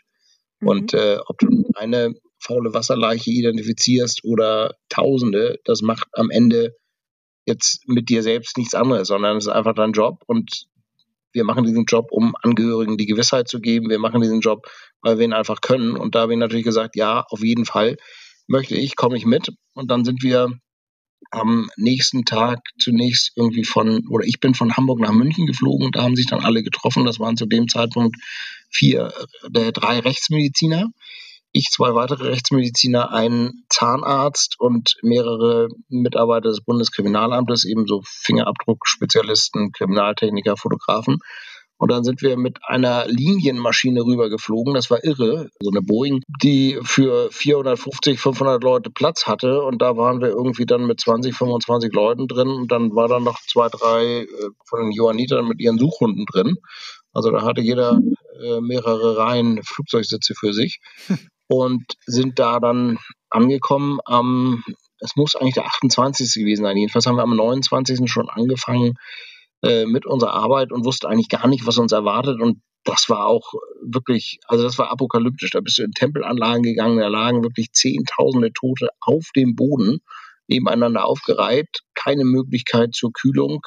Mhm. 0.59 0.67
Und 0.67 0.93
äh, 0.93 1.17
ob 1.25 1.37
du 1.39 1.69
eine 1.75 2.13
faule 2.39 2.73
Wasserleiche 2.73 3.31
identifizierst 3.31 4.23
oder 4.23 4.75
Tausende, 4.89 5.59
das 5.65 5.81
macht 5.81 6.07
am 6.13 6.29
Ende 6.29 6.75
jetzt 7.45 7.87
mit 7.87 8.09
dir 8.09 8.23
selbst 8.23 8.57
nichts 8.57 8.75
anderes, 8.75 9.07
sondern 9.07 9.37
es 9.37 9.45
ist 9.45 9.51
einfach 9.51 9.73
dein 9.73 9.91
Job 9.91 10.23
und 10.27 10.67
wir 11.31 11.43
machen 11.43 11.63
diesen 11.63 11.85
Job, 11.85 12.07
um 12.11 12.35
Angehörigen 12.41 12.97
die 12.97 13.05
Gewissheit 13.05 13.47
zu 13.47 13.59
geben. 13.59 13.89
Wir 13.89 13.99
machen 13.99 14.21
diesen 14.21 14.41
Job, 14.41 14.67
weil 15.01 15.17
wir 15.17 15.25
ihn 15.25 15.33
einfach 15.33 15.61
können. 15.61 15.95
Und 15.95 16.15
da 16.15 16.21
habe 16.21 16.33
ich 16.33 16.39
natürlich 16.39 16.65
gesagt, 16.65 16.95
ja, 16.95 17.25
auf 17.29 17.43
jeden 17.43 17.65
Fall 17.65 17.97
möchte 18.47 18.75
ich, 18.75 18.95
komme 18.95 19.17
ich 19.17 19.25
mit. 19.25 19.49
Und 19.73 19.91
dann 19.91 20.05
sind 20.05 20.23
wir 20.23 20.49
am 21.31 21.69
nächsten 21.77 22.25
Tag 22.25 22.59
zunächst 22.79 23.31
irgendwie 23.35 23.65
von, 23.65 24.07
oder 24.09 24.25
ich 24.25 24.39
bin 24.39 24.55
von 24.55 24.75
Hamburg 24.75 24.99
nach 24.99 25.11
München 25.11 25.45
geflogen. 25.45 25.91
Da 25.91 26.01
haben 26.01 26.15
sich 26.15 26.25
dann 26.25 26.43
alle 26.43 26.63
getroffen. 26.63 27.05
Das 27.05 27.19
waren 27.19 27.37
zu 27.37 27.45
dem 27.45 27.67
Zeitpunkt 27.67 28.17
vier, 28.69 29.13
äh, 29.53 29.71
drei 29.71 29.99
Rechtsmediziner 29.99 30.87
ich, 31.51 31.69
zwei 31.71 31.95
weitere 31.95 32.29
Rechtsmediziner, 32.29 33.11
ein 33.11 33.63
Zahnarzt 33.69 34.55
und 34.59 34.95
mehrere 35.01 35.69
Mitarbeiter 35.87 36.49
des 36.49 36.61
Bundeskriminalamtes, 36.61 37.65
ebenso 37.65 38.01
Fingerabdruckspezialisten, 38.05 39.71
Kriminaltechniker, 39.71 40.57
Fotografen. 40.57 41.17
Und 41.79 41.91
dann 41.91 42.03
sind 42.03 42.21
wir 42.21 42.35
mit 42.35 42.59
einer 42.67 43.05
Linienmaschine 43.07 44.01
rübergeflogen. 44.01 44.73
Das 44.73 44.91
war 44.91 45.01
irre. 45.05 45.49
So 45.61 45.71
eine 45.71 45.81
Boeing, 45.81 46.21
die 46.43 46.77
für 46.83 47.31
450, 47.31 48.19
500 48.19 48.61
Leute 48.61 48.89
Platz 48.89 49.27
hatte. 49.27 49.63
Und 49.63 49.81
da 49.81 49.95
waren 49.95 50.19
wir 50.19 50.27
irgendwie 50.27 50.65
dann 50.65 50.85
mit 50.85 50.99
20, 50.99 51.33
25 51.33 51.93
Leuten 51.93 52.27
drin. 52.27 52.49
Und 52.49 52.71
dann 52.73 52.93
war 52.95 53.07
dann 53.07 53.23
noch 53.23 53.39
zwei, 53.47 53.69
drei 53.69 54.23
äh, 54.23 54.27
von 54.65 54.81
den 54.81 54.91
Johannitern 54.91 55.47
mit 55.47 55.61
ihren 55.61 55.79
Suchhunden 55.79 56.25
drin. 56.25 56.57
Also 57.13 57.31
da 57.31 57.43
hatte 57.43 57.61
jeder 57.61 57.97
äh, 58.43 58.59
mehrere 58.59 59.17
Reihen 59.17 59.61
Flugzeugsitze 59.63 60.33
für 60.37 60.53
sich. 60.53 60.81
Und 61.49 61.83
sind 62.05 62.37
da 62.37 62.59
dann 62.59 62.99
angekommen 63.29 63.99
am, 64.05 64.63
es 64.99 65.15
muss 65.15 65.35
eigentlich 65.35 65.55
der 65.55 65.65
28. 65.65 66.31
gewesen 66.35 66.63
sein. 66.63 66.77
Jedenfalls 66.77 67.07
haben 67.07 67.15
wir 67.15 67.23
am 67.23 67.35
29. 67.35 68.09
schon 68.09 68.29
angefangen, 68.29 68.93
äh, 69.63 69.85
mit 69.85 70.05
unserer 70.05 70.33
Arbeit 70.33 70.71
und 70.71 70.85
wusste 70.85 71.09
eigentlich 71.09 71.27
gar 71.27 71.47
nicht, 71.47 71.65
was 71.65 71.79
uns 71.79 71.91
erwartet. 71.91 72.39
Und 72.39 72.61
das 72.85 73.09
war 73.09 73.25
auch 73.25 73.51
wirklich, 73.81 74.39
also 74.47 74.63
das 74.63 74.77
war 74.77 74.91
apokalyptisch. 74.91 75.49
Da 75.51 75.59
bist 75.59 75.79
du 75.79 75.83
in 75.83 75.91
Tempelanlagen 75.91 76.63
gegangen, 76.63 76.99
da 76.99 77.07
lagen 77.07 77.43
wirklich 77.43 77.71
Zehntausende 77.73 78.53
Tote 78.53 78.89
auf 79.01 79.29
dem 79.35 79.55
Boden, 79.55 79.99
nebeneinander 80.47 81.05
aufgereiht, 81.05 81.79
keine 81.93 82.25
Möglichkeit 82.25 82.93
zur 82.93 83.11
Kühlung, 83.11 83.61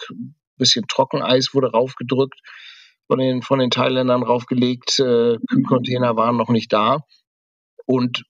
bisschen 0.57 0.87
Trockeneis 0.89 1.53
wurde 1.53 1.73
raufgedrückt, 1.73 2.39
von 3.09 3.19
den, 3.19 3.43
von 3.43 3.59
den 3.59 3.71
Thailändern 3.71 4.23
raufgelegt, 4.23 4.99
äh, 5.01 5.37
Kühlcontainer 5.49 6.17
waren 6.17 6.37
noch 6.37 6.49
nicht 6.49 6.73
da 6.73 7.01
und 7.87 8.25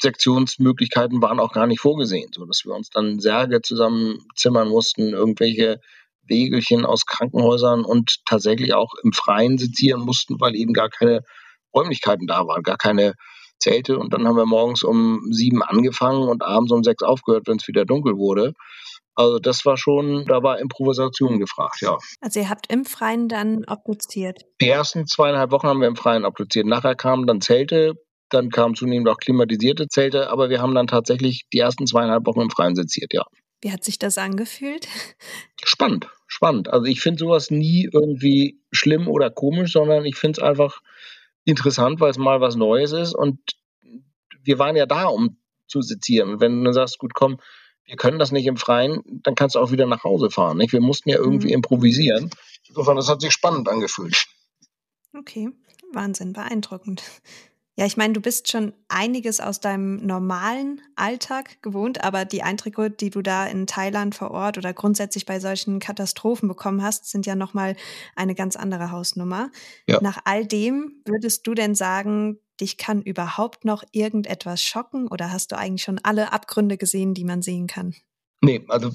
Sektionsmöglichkeiten 0.00 1.22
waren 1.22 1.40
auch 1.40 1.52
gar 1.52 1.66
nicht 1.66 1.80
vorgesehen, 1.80 2.30
sodass 2.34 2.64
wir 2.64 2.74
uns 2.74 2.90
dann 2.90 3.20
Särge 3.20 3.62
zusammenzimmern 3.62 4.68
mussten, 4.68 5.12
irgendwelche 5.12 5.80
Wegelchen 6.26 6.84
aus 6.84 7.06
Krankenhäusern 7.06 7.84
und 7.84 8.24
tatsächlich 8.26 8.74
auch 8.74 8.94
im 9.02 9.12
Freien 9.12 9.58
sezieren 9.58 10.00
mussten, 10.00 10.40
weil 10.40 10.54
eben 10.54 10.72
gar 10.72 10.88
keine 10.88 11.22
Räumlichkeiten 11.74 12.26
da 12.26 12.46
waren, 12.46 12.62
gar 12.62 12.76
keine 12.78 13.14
Zelte. 13.58 13.98
Und 13.98 14.12
dann 14.12 14.26
haben 14.26 14.36
wir 14.36 14.46
morgens 14.46 14.82
um 14.82 15.20
sieben 15.30 15.62
angefangen 15.62 16.28
und 16.28 16.42
abends 16.42 16.72
um 16.72 16.82
sechs 16.82 17.02
aufgehört, 17.02 17.46
wenn 17.46 17.56
es 17.56 17.68
wieder 17.68 17.84
dunkel 17.84 18.16
wurde. 18.16 18.54
Also 19.16 19.38
das 19.38 19.64
war 19.64 19.76
schon, 19.76 20.24
da 20.26 20.42
war 20.42 20.58
Improvisation 20.58 21.38
gefragt, 21.38 21.80
ja. 21.80 21.96
Also 22.20 22.40
ihr 22.40 22.50
habt 22.50 22.72
im 22.72 22.84
Freien 22.84 23.28
dann 23.28 23.64
obduziert? 23.66 24.42
Die 24.60 24.68
ersten 24.68 25.06
zweieinhalb 25.06 25.52
Wochen 25.52 25.68
haben 25.68 25.80
wir 25.80 25.88
im 25.88 25.96
Freien 25.96 26.24
obduziert. 26.24 26.66
Nachher 26.66 26.96
kamen 26.96 27.26
dann 27.26 27.40
Zelte, 27.40 27.94
dann 28.28 28.50
kamen 28.50 28.74
zunehmend 28.74 29.08
auch 29.08 29.18
klimatisierte 29.18 29.88
Zelte, 29.88 30.30
aber 30.30 30.50
wir 30.50 30.60
haben 30.60 30.74
dann 30.74 30.86
tatsächlich 30.86 31.46
die 31.52 31.58
ersten 31.58 31.86
zweieinhalb 31.86 32.26
Wochen 32.26 32.40
im 32.40 32.50
Freien 32.50 32.74
seziert, 32.74 33.12
ja. 33.12 33.24
Wie 33.60 33.72
hat 33.72 33.82
sich 33.82 33.98
das 33.98 34.18
angefühlt? 34.18 34.88
Spannend, 35.64 36.08
spannend. 36.26 36.68
Also 36.68 36.84
ich 36.84 37.00
finde 37.00 37.20
sowas 37.20 37.50
nie 37.50 37.88
irgendwie 37.90 38.60
schlimm 38.72 39.08
oder 39.08 39.30
komisch, 39.30 39.72
sondern 39.72 40.04
ich 40.04 40.16
finde 40.16 40.40
es 40.40 40.46
einfach 40.46 40.80
interessant, 41.44 42.00
weil 42.00 42.10
es 42.10 42.18
mal 42.18 42.42
was 42.42 42.56
Neues 42.56 42.92
ist. 42.92 43.14
Und 43.14 43.38
wir 44.42 44.58
waren 44.58 44.76
ja 44.76 44.84
da, 44.84 45.06
um 45.06 45.38
zu 45.66 45.80
sezieren. 45.80 46.40
wenn 46.40 46.62
du 46.62 46.72
sagst, 46.72 46.98
gut, 46.98 47.14
komm, 47.14 47.38
wir 47.86 47.96
können 47.96 48.18
das 48.18 48.32
nicht 48.32 48.46
im 48.46 48.56
Freien, 48.56 49.00
dann 49.06 49.34
kannst 49.34 49.56
du 49.56 49.60
auch 49.60 49.72
wieder 49.72 49.86
nach 49.86 50.04
Hause 50.04 50.30
fahren. 50.30 50.58
Nicht? 50.58 50.72
Wir 50.72 50.80
mussten 50.80 51.08
ja 51.08 51.16
irgendwie 51.16 51.48
mhm. 51.48 51.54
improvisieren. 51.54 52.30
Insofern, 52.68 52.96
das 52.96 53.08
hat 53.08 53.20
sich 53.20 53.32
spannend 53.32 53.68
angefühlt. 53.68 54.26
Okay, 55.16 55.50
Wahnsinn, 55.92 56.32
beeindruckend. 56.32 57.02
Ja, 57.76 57.86
ich 57.86 57.96
meine, 57.96 58.12
du 58.12 58.20
bist 58.20 58.50
schon 58.50 58.72
einiges 58.88 59.40
aus 59.40 59.58
deinem 59.58 59.96
normalen 59.96 60.80
Alltag 60.94 61.60
gewohnt, 61.60 62.04
aber 62.04 62.24
die 62.24 62.42
Eindrücke, 62.42 62.88
die 62.88 63.10
du 63.10 63.20
da 63.20 63.46
in 63.46 63.66
Thailand 63.66 64.14
vor 64.14 64.30
Ort 64.30 64.58
oder 64.58 64.72
grundsätzlich 64.72 65.26
bei 65.26 65.40
solchen 65.40 65.80
Katastrophen 65.80 66.48
bekommen 66.48 66.82
hast, 66.84 67.10
sind 67.10 67.26
ja 67.26 67.34
nochmal 67.34 67.74
eine 68.14 68.36
ganz 68.36 68.54
andere 68.54 68.92
Hausnummer. 68.92 69.50
Ja. 69.88 69.98
Nach 70.00 70.18
all 70.24 70.46
dem 70.46 71.02
würdest 71.04 71.46
du 71.48 71.54
denn 71.54 71.74
sagen, 71.74 72.38
dich 72.60 72.76
kann 72.76 73.02
überhaupt 73.02 73.64
noch 73.64 73.82
irgendetwas 73.90 74.62
schocken 74.62 75.08
oder 75.08 75.32
hast 75.32 75.50
du 75.50 75.58
eigentlich 75.58 75.82
schon 75.82 75.98
alle 76.04 76.32
Abgründe 76.32 76.76
gesehen, 76.76 77.12
die 77.12 77.24
man 77.24 77.42
sehen 77.42 77.66
kann? 77.66 77.94
Nee, 78.40 78.64
also 78.68 78.92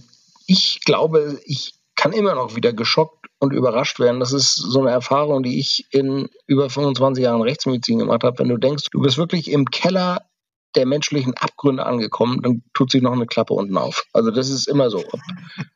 ich 0.48 0.80
glaube, 0.86 1.42
ich 1.44 1.79
kann 2.00 2.14
immer 2.14 2.34
noch 2.34 2.56
wieder 2.56 2.72
geschockt 2.72 3.28
und 3.40 3.52
überrascht 3.52 4.00
werden. 4.00 4.22
Das 4.22 4.32
ist 4.32 4.56
so 4.56 4.80
eine 4.80 4.90
Erfahrung, 4.90 5.44
die 5.44 5.60
ich 5.60 5.86
in 5.92 6.30
über 6.48 6.70
25 6.70 7.26
Jahren 7.26 7.42
Rechtsmedizin 7.42 8.00
gemacht 8.00 8.24
habe. 8.24 8.40
Wenn 8.40 8.48
du 8.48 8.58
denkst, 8.58 8.86
du 8.90 9.02
bist 9.02 9.18
wirklich 9.18 9.52
im 9.52 9.66
Keller 9.66 10.22
der 10.76 10.86
menschlichen 10.86 11.34
Abgründe 11.34 11.86
angekommen, 11.86 12.42
dann 12.42 12.64
tut 12.74 12.92
sich 12.92 13.02
noch 13.02 13.12
eine 13.12 13.26
Klappe 13.26 13.54
unten 13.54 13.78
auf. 13.78 14.06
Also 14.14 14.32
das 14.32 14.50
ist 14.50 14.70
immer 14.70 14.90
so. 14.90 15.00
Ob 15.00 15.20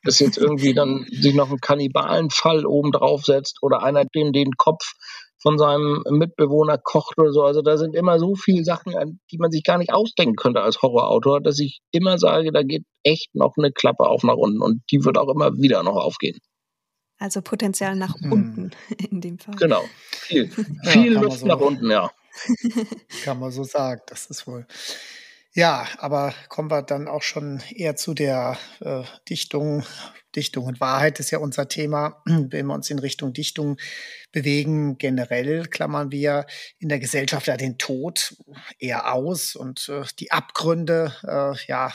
das 0.05 0.19
jetzt 0.19 0.38
irgendwie 0.38 0.73
dann 0.73 1.05
sich 1.12 1.33
noch 1.33 1.51
ein 1.51 1.59
Kannibalenfall 1.59 2.65
oben 2.65 2.93
drauf 2.93 3.25
setzt 3.25 3.57
oder 3.62 3.83
einer 3.83 4.05
den, 4.05 4.31
den 4.31 4.51
Kopf 4.55 4.93
von 5.43 5.60
seinem 5.60 6.03
Mitbewohner 6.10 6.77
kocht 6.77 7.19
oder 7.19 7.32
so. 7.32 7.43
Also 7.43 7.62
da 7.62 7.77
sind 7.77 7.95
immer 7.95 8.17
so 8.17 8.34
viele 8.34 8.63
Sachen, 8.63 9.19
die 9.29 9.38
man 9.38 9.51
sich 9.51 9.63
gar 9.63 9.77
nicht 9.77 9.93
ausdenken 9.93 10.36
könnte 10.36 10.62
als 10.62 10.82
Horrorautor, 10.82 11.41
dass 11.41 11.60
ich 11.60 11.82
immer 11.91 12.17
sage, 12.17 12.51
da 12.51 12.63
geht 12.63 12.86
echt 13.03 13.36
noch 13.36 13.53
eine 13.58 13.71
Klappe 13.71 14.06
auf 14.06 14.23
nach 14.23 14.38
unten 14.38 14.62
und 14.62 14.82
die 14.89 15.03
wird 15.03 15.17
auch 15.17 15.29
immer 15.29 15.58
wieder 15.58 15.84
noch 15.84 15.97
aufgehen. 15.97 16.39
Also 17.19 17.41
Potenzial 17.41 17.95
nach 17.95 18.15
hm. 18.15 18.32
unten 18.32 18.71
in 19.12 19.21
dem 19.21 19.38
Fall. 19.38 19.56
Genau. 19.56 19.84
Viel, 20.12 20.49
viel 20.84 21.13
ja, 21.13 21.21
Luft 21.21 21.39
so, 21.39 21.45
nach 21.45 21.60
unten, 21.60 21.91
ja. 21.91 22.10
Kann 23.23 23.39
man 23.39 23.51
so 23.51 23.63
sagen, 23.63 24.01
das 24.08 24.25
ist 24.27 24.47
wohl. 24.47 24.65
Ja, 25.55 25.87
aber 25.99 26.33
kommen 26.49 26.71
wir 26.71 26.81
dann 26.81 27.07
auch 27.07 27.21
schon 27.21 27.61
eher 27.69 27.95
zu 27.95 28.15
der 28.15 28.57
äh, 28.79 29.03
Dichtung. 29.29 29.83
Dichtung 30.35 30.65
und 30.65 30.81
Wahrheit 30.81 31.19
ist 31.19 31.29
ja 31.29 31.37
unser 31.37 31.67
Thema. 31.67 32.23
Wenn 32.25 32.65
wir 32.65 32.73
uns 32.73 32.89
in 32.89 32.97
Richtung 32.97 33.33
Dichtung 33.33 33.77
bewegen, 34.31 34.97
generell 34.97 35.67
klammern 35.67 36.11
wir 36.11 36.47
in 36.79 36.89
der 36.89 36.97
Gesellschaft 36.97 37.45
ja 37.45 37.55
den 37.55 37.77
Tod 37.77 38.35
eher 38.79 39.13
aus 39.13 39.55
und 39.55 39.89
äh, 39.89 40.01
die 40.19 40.31
Abgründe, 40.31 41.13
äh, 41.21 41.53
ja, 41.67 41.93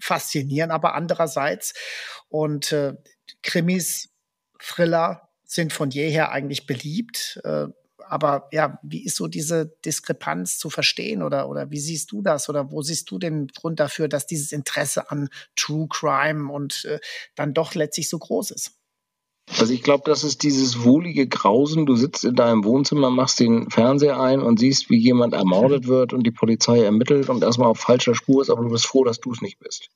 faszinieren 0.00 0.70
aber 0.70 0.94
andererseits. 0.94 1.74
Und 2.28 2.72
äh, 2.72 2.94
Krimis, 3.42 4.08
Thriller 4.58 5.28
sind 5.44 5.74
von 5.74 5.90
jeher 5.90 6.32
eigentlich 6.32 6.66
beliebt. 6.66 7.40
Aber 8.08 8.48
ja, 8.52 8.78
wie 8.82 9.04
ist 9.04 9.16
so 9.16 9.28
diese 9.28 9.66
Diskrepanz 9.84 10.58
zu 10.58 10.70
verstehen 10.70 11.22
oder, 11.22 11.48
oder 11.48 11.70
wie 11.70 11.80
siehst 11.80 12.12
du 12.12 12.22
das 12.22 12.48
oder 12.48 12.70
wo 12.70 12.82
siehst 12.82 13.10
du 13.10 13.18
den 13.18 13.48
Grund 13.48 13.80
dafür, 13.80 14.08
dass 14.08 14.26
dieses 14.26 14.52
Interesse 14.52 15.10
an 15.10 15.28
True 15.56 15.86
Crime 15.88 16.52
und 16.52 16.84
äh, 16.84 16.98
dann 17.34 17.54
doch 17.54 17.74
letztlich 17.74 18.08
so 18.08 18.18
groß 18.18 18.50
ist? 18.52 18.72
Also 19.58 19.72
ich 19.72 19.82
glaube, 19.82 20.02
das 20.06 20.24
ist 20.24 20.42
dieses 20.42 20.84
wohlige 20.84 21.28
Grausen. 21.28 21.86
Du 21.86 21.94
sitzt 21.94 22.24
in 22.24 22.34
deinem 22.34 22.64
Wohnzimmer, 22.64 23.10
machst 23.10 23.38
den 23.38 23.70
Fernseher 23.70 24.20
ein 24.20 24.40
und 24.40 24.58
siehst, 24.58 24.90
wie 24.90 24.98
jemand 24.98 25.34
ermordet 25.34 25.84
mhm. 25.84 25.88
wird 25.88 26.12
und 26.12 26.24
die 26.24 26.32
Polizei 26.32 26.82
ermittelt 26.82 27.28
und 27.28 27.44
erstmal 27.44 27.68
auf 27.68 27.78
falscher 27.78 28.14
Spur 28.14 28.42
ist, 28.42 28.50
aber 28.50 28.64
du 28.64 28.70
bist 28.70 28.86
froh, 28.86 29.04
dass 29.04 29.20
du 29.20 29.32
es 29.32 29.40
nicht 29.40 29.58
bist. 29.60 29.88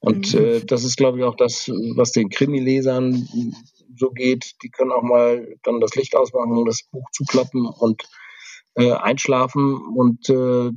Und 0.00 0.34
mhm. 0.34 0.40
äh, 0.40 0.60
das 0.60 0.82
ist, 0.82 0.96
glaube 0.96 1.18
ich, 1.18 1.24
auch 1.24 1.36
das, 1.36 1.68
was 1.94 2.12
den 2.12 2.30
Krimi-Lesern 2.30 3.28
so 4.00 4.10
geht. 4.10 4.54
Die 4.62 4.70
können 4.70 4.90
auch 4.90 5.02
mal 5.02 5.54
dann 5.62 5.80
das 5.80 5.94
Licht 5.94 6.16
ausmachen, 6.16 6.64
das 6.64 6.82
Buch 6.90 7.08
zuklappen 7.12 7.66
und 7.66 8.02
äh, 8.74 8.92
einschlafen. 8.92 9.76
Und 9.96 10.28
äh, 10.28 10.70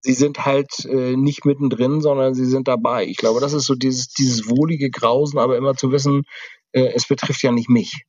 sie 0.00 0.12
sind 0.12 0.44
halt 0.44 0.84
äh, 0.84 1.16
nicht 1.16 1.44
mittendrin, 1.46 2.00
sondern 2.00 2.34
sie 2.34 2.46
sind 2.46 2.68
dabei. 2.68 3.06
Ich 3.06 3.16
glaube, 3.16 3.40
das 3.40 3.54
ist 3.54 3.66
so 3.66 3.74
dieses, 3.74 4.08
dieses 4.08 4.48
wohlige 4.50 4.90
Grausen, 4.90 5.38
aber 5.38 5.56
immer 5.56 5.74
zu 5.74 5.92
wissen, 5.92 6.24
äh, 6.72 6.92
es 6.94 7.06
betrifft 7.06 7.42
ja 7.42 7.52
nicht 7.52 7.70
mich. 7.70 8.04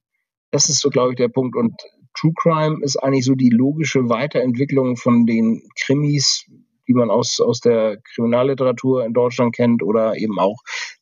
Das 0.52 0.70
ist 0.70 0.82
so, 0.82 0.90
glaube 0.90 1.12
ich, 1.12 1.18
der 1.18 1.30
Punkt. 1.30 1.56
Und 1.56 1.74
True 2.16 2.34
Crime 2.36 2.80
ist 2.82 2.98
eigentlich 2.98 3.26
so 3.26 3.36
die 3.36 3.50
logische 3.50 4.10
Weiterentwicklung 4.10 4.98
von 4.98 5.26
den 5.26 5.68
Krimis, 5.80 6.46
die 6.88 6.94
man 6.94 7.10
aus, 7.10 7.40
aus 7.40 7.60
der 7.60 7.98
Kriminalliteratur 8.14 9.06
in 9.06 9.14
Deutschland 9.14 9.56
kennt 9.56 9.84
oder 9.84 10.18
eben 10.18 10.40
auch 10.40 10.58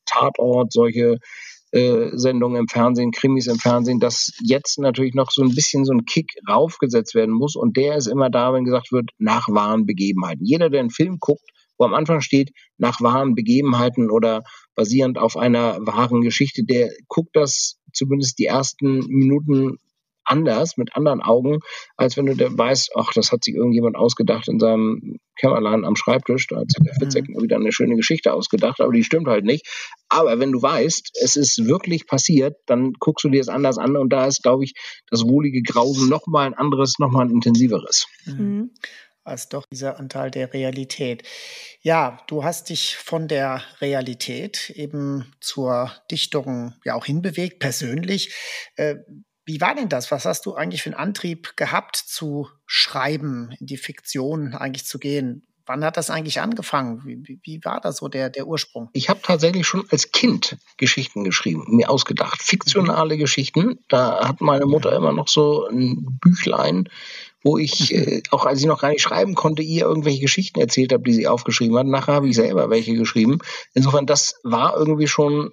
Tatort, 0.06 0.72
solche 0.72 1.18
Sendungen 1.72 2.60
im 2.60 2.68
Fernsehen, 2.68 3.12
Krimis 3.12 3.46
im 3.46 3.58
Fernsehen, 3.58 3.98
dass 3.98 4.32
jetzt 4.42 4.78
natürlich 4.78 5.14
noch 5.14 5.30
so 5.30 5.42
ein 5.42 5.54
bisschen 5.54 5.86
so 5.86 5.94
ein 5.94 6.04
Kick 6.04 6.34
raufgesetzt 6.46 7.14
werden 7.14 7.34
muss 7.34 7.56
und 7.56 7.78
der 7.78 7.96
ist 7.96 8.08
immer 8.08 8.28
da, 8.28 8.52
wenn 8.52 8.64
gesagt 8.64 8.92
wird, 8.92 9.10
nach 9.18 9.48
wahren 9.48 9.86
Begebenheiten. 9.86 10.44
Jeder, 10.44 10.68
der 10.68 10.80
einen 10.80 10.90
Film 10.90 11.16
guckt, 11.18 11.48
wo 11.78 11.86
am 11.86 11.94
Anfang 11.94 12.20
steht, 12.20 12.52
nach 12.76 13.00
wahren 13.00 13.34
Begebenheiten 13.34 14.10
oder 14.10 14.42
basierend 14.74 15.16
auf 15.16 15.38
einer 15.38 15.78
wahren 15.86 16.20
Geschichte, 16.20 16.62
der 16.64 16.90
guckt 17.08 17.34
das 17.34 17.78
zumindest 17.94 18.38
die 18.38 18.46
ersten 18.46 18.98
Minuten 19.06 19.78
anders, 20.24 20.76
mit 20.76 20.94
anderen 20.96 21.20
Augen, 21.20 21.60
als 21.96 22.16
wenn 22.16 22.26
du 22.26 22.36
weißt, 22.36 22.92
ach, 22.96 23.12
das 23.14 23.32
hat 23.32 23.44
sich 23.44 23.54
irgendjemand 23.54 23.96
ausgedacht 23.96 24.48
in 24.48 24.58
seinem 24.58 25.18
Kämmerlein 25.38 25.84
am 25.84 25.96
Schreibtisch. 25.96 26.46
Da 26.48 26.56
hat 26.56 26.70
sich 26.70 26.84
der 26.84 26.94
Fitzek 26.94 27.28
mhm. 27.28 27.42
wieder 27.42 27.56
eine 27.56 27.72
schöne 27.72 27.96
Geschichte 27.96 28.32
ausgedacht, 28.32 28.80
aber 28.80 28.92
die 28.92 29.04
stimmt 29.04 29.28
halt 29.28 29.44
nicht. 29.44 29.66
Aber 30.08 30.38
wenn 30.38 30.52
du 30.52 30.60
weißt, 30.60 31.18
es 31.22 31.36
ist 31.36 31.66
wirklich 31.66 32.06
passiert, 32.06 32.56
dann 32.66 32.92
guckst 32.98 33.24
du 33.24 33.28
dir 33.28 33.40
es 33.40 33.48
anders 33.48 33.78
an 33.78 33.96
und 33.96 34.12
da 34.12 34.26
ist, 34.26 34.42
glaube 34.42 34.64
ich, 34.64 34.74
das 35.10 35.24
wohlige 35.24 35.62
Grausen 35.62 36.08
nochmal 36.08 36.46
ein 36.46 36.54
anderes, 36.54 36.98
nochmal 36.98 37.26
ein 37.26 37.30
intensiveres. 37.30 38.06
Mhm 38.26 38.70
als 39.24 39.48
doch 39.48 39.66
dieser 39.66 39.98
Anteil 39.98 40.30
der 40.30 40.52
Realität. 40.52 41.22
Ja, 41.80 42.18
du 42.26 42.44
hast 42.44 42.70
dich 42.70 42.96
von 42.96 43.28
der 43.28 43.62
Realität 43.80 44.70
eben 44.70 45.32
zur 45.40 45.92
Dichtung 46.10 46.74
ja 46.84 46.94
auch 46.94 47.04
hinbewegt, 47.04 47.58
persönlich. 47.60 48.34
Äh, 48.76 48.96
Wie 49.44 49.60
war 49.60 49.74
denn 49.74 49.88
das? 49.88 50.10
Was 50.10 50.24
hast 50.24 50.46
du 50.46 50.54
eigentlich 50.54 50.82
für 50.82 50.90
einen 50.90 50.98
Antrieb 50.98 51.56
gehabt 51.56 51.96
zu 51.96 52.48
schreiben, 52.66 53.54
in 53.58 53.66
die 53.66 53.76
Fiktion 53.76 54.54
eigentlich 54.54 54.86
zu 54.86 54.98
gehen? 54.98 55.46
Wann 55.66 55.84
hat 55.84 55.96
das 55.96 56.10
eigentlich 56.10 56.40
angefangen? 56.40 57.02
Wie, 57.04 57.38
wie, 57.42 57.64
war 57.64 57.80
das 57.80 57.98
so 57.98 58.08
der, 58.08 58.30
der 58.30 58.46
Ursprung? 58.46 58.90
Ich 58.92 59.08
habe 59.08 59.20
tatsächlich 59.22 59.66
schon 59.66 59.84
als 59.90 60.10
Kind 60.10 60.56
Geschichten 60.76 61.22
geschrieben, 61.22 61.64
mir 61.68 61.88
ausgedacht. 61.88 62.42
Fiktionale 62.42 63.14
mhm. 63.14 63.20
Geschichten. 63.20 63.78
Da 63.88 64.26
hat 64.26 64.40
meine 64.40 64.66
Mutter 64.66 64.94
immer 64.94 65.12
noch 65.12 65.28
so 65.28 65.66
ein 65.68 66.18
Büchlein, 66.20 66.88
wo 67.44 67.58
ich, 67.58 67.94
äh, 67.94 68.22
auch 68.30 68.44
als 68.44 68.60
ich 68.60 68.66
noch 68.66 68.80
gar 68.80 68.90
nicht 68.90 69.02
schreiben 69.02 69.34
konnte, 69.34 69.62
ihr 69.62 69.82
irgendwelche 69.82 70.20
Geschichten 70.20 70.60
erzählt 70.60 70.92
habe, 70.92 71.04
die 71.04 71.12
sie 71.12 71.28
aufgeschrieben 71.28 71.76
hat. 71.76 71.86
Nachher 71.86 72.14
habe 72.14 72.28
ich 72.28 72.36
selber 72.36 72.70
welche 72.70 72.94
geschrieben. 72.94 73.38
Insofern, 73.72 74.06
das 74.06 74.40
war 74.42 74.76
irgendwie 74.76 75.08
schon 75.08 75.52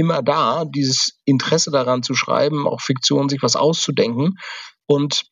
immer 0.00 0.22
da, 0.22 0.64
dieses 0.64 1.20
Interesse 1.26 1.70
daran 1.70 2.02
zu 2.02 2.14
schreiben, 2.14 2.66
auch 2.66 2.80
Fiktion, 2.80 3.28
sich 3.28 3.42
was 3.42 3.54
auszudenken. 3.54 4.38
Und 4.86 5.24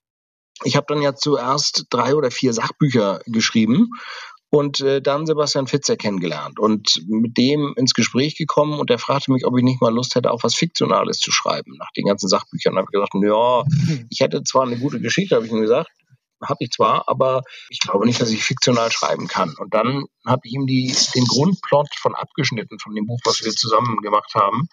ich 0.65 0.77
habe 0.77 0.87
dann 0.89 1.01
ja 1.01 1.15
zuerst 1.15 1.87
drei 1.89 2.15
oder 2.15 2.31
vier 2.31 2.53
Sachbücher 2.53 3.21
geschrieben 3.27 3.89
und 4.51 4.81
äh, 4.81 5.01
dann 5.01 5.27
Sebastian 5.27 5.67
Fitzer 5.67 5.97
kennengelernt 5.97 6.59
und 6.59 7.03
mit 7.07 7.37
dem 7.39 7.75
ins 7.77 7.95
Gespräch 7.95 8.37
gekommen 8.37 8.79
und 8.79 8.91
er 8.91 8.99
fragte 8.99 9.33
mich, 9.33 9.47
ob 9.47 9.57
ich 9.57 9.65
nicht 9.65 9.81
mal 9.81 9.93
Lust 9.93 10.15
hätte, 10.15 10.31
auch 10.31 10.43
was 10.43 10.55
Fiktionales 10.55 11.19
zu 11.19 11.31
schreiben 11.31 11.77
nach 11.79 11.91
den 11.97 12.07
ganzen 12.07 12.29
Sachbüchern. 12.29 12.75
Da 12.75 12.81
habe 12.81 12.89
ich 12.91 12.99
gesagt, 12.99 13.15
ja, 13.23 13.65
ich 14.11 14.21
hätte 14.21 14.43
zwar 14.43 14.63
eine 14.67 14.79
gute 14.79 15.01
Geschichte, 15.01 15.37
habe 15.37 15.47
ich 15.47 15.53
ihm 15.53 15.61
gesagt, 15.61 15.89
habe 16.43 16.59
ich 16.61 16.71
zwar, 16.71 17.09
aber 17.09 17.43
ich 17.69 17.81
glaube 17.81 18.07
nicht, 18.07 18.21
dass 18.21 18.31
ich 18.31 18.45
fiktional 18.45 18.91
schreiben 18.91 19.29
kann. 19.29 19.55
Und 19.59 19.75
dann 19.75 20.05
habe 20.27 20.43
ich 20.45 20.53
ihm 20.53 20.67
die, 20.67 20.95
den 21.15 21.25
Grundplot 21.25 21.89
von 21.99 22.15
abgeschnitten 22.15 22.79
von 22.79 22.95
dem 22.95 23.07
Buch, 23.07 23.21
was 23.25 23.45
wir 23.45 23.53
zusammen 23.53 23.99
gemacht 23.99 24.35
haben, 24.35 24.69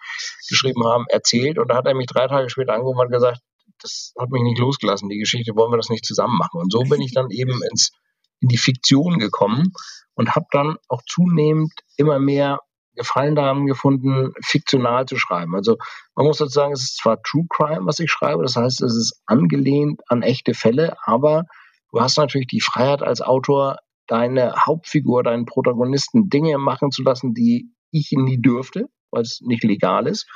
geschrieben 0.48 0.86
haben, 0.86 1.06
erzählt 1.10 1.58
und 1.58 1.70
da 1.70 1.78
hat 1.78 1.88
er 1.88 1.96
mich 1.96 2.08
drei 2.08 2.28
Tage 2.28 2.50
später 2.50 2.74
angerufen 2.74 3.00
und 3.00 3.12
gesagt, 3.12 3.40
das 3.82 4.14
hat 4.20 4.30
mich 4.30 4.44
nicht 4.44 4.60
losgelassen, 4.60 5.10
die 5.10 5.18
Geschichte, 5.18 5.56
wollen 5.56 5.72
wir 5.72 5.78
das 5.78 5.90
nicht 5.90 6.06
zusammen 6.06 6.38
machen. 6.38 6.62
Und 6.62 6.72
so 6.72 6.80
bin 6.84 7.02
ich 7.02 7.14
dann 7.14 7.30
eben 7.30 7.62
ins, 7.72 7.92
in 8.40 8.48
die 8.48 8.58
Fiktion 8.58 9.20
gekommen 9.20 9.74
und 10.14 10.36
habe 10.36 10.46
dann 10.52 10.78
auch 10.88 11.02
zunehmend 11.06 11.74
immer 11.98 12.20
mehr 12.20 12.60
Gefallen 12.96 13.36
daran 13.36 13.66
gefunden, 13.66 14.34
fiktional 14.42 15.06
zu 15.06 15.18
schreiben. 15.18 15.56
Also 15.56 15.78
man 16.16 16.26
muss 16.26 16.38
dazu 16.38 16.52
sagen, 16.52 16.74
es 16.74 16.84
ist 16.84 16.98
zwar 16.98 17.22
True 17.22 17.46
Crime, 17.50 17.86
was 17.86 18.00
ich 18.00 18.10
schreibe, 18.10 18.44
das 18.44 18.56
heißt, 18.56 18.82
es 18.82 18.96
ist 18.96 19.22
angelehnt 19.26 20.02
an 20.08 20.22
echte 20.22 20.54
Fälle, 20.54 20.96
aber 21.04 21.44
du 21.92 22.02
hast 22.02 22.18
natürlich 22.18 22.48
die 22.48 22.62
Freiheit 22.62 23.02
als 23.02 23.22
Autor, 23.22 23.78
deine 24.08 24.54
Hauptfigur, 24.66 25.24
deinen 25.24 25.46
Protagonisten 25.46 26.30
Dinge 26.30 26.58
machen 26.58 26.92
zu 26.92 27.04
lassen, 27.04 27.34
die 27.34 27.72
ich 27.92 28.12
nie 28.12 28.40
dürfte, 28.40 28.88
weil 29.12 29.24
es 29.24 29.42
nicht 29.42 29.64
legal 29.64 30.08
ist, 30.08 30.28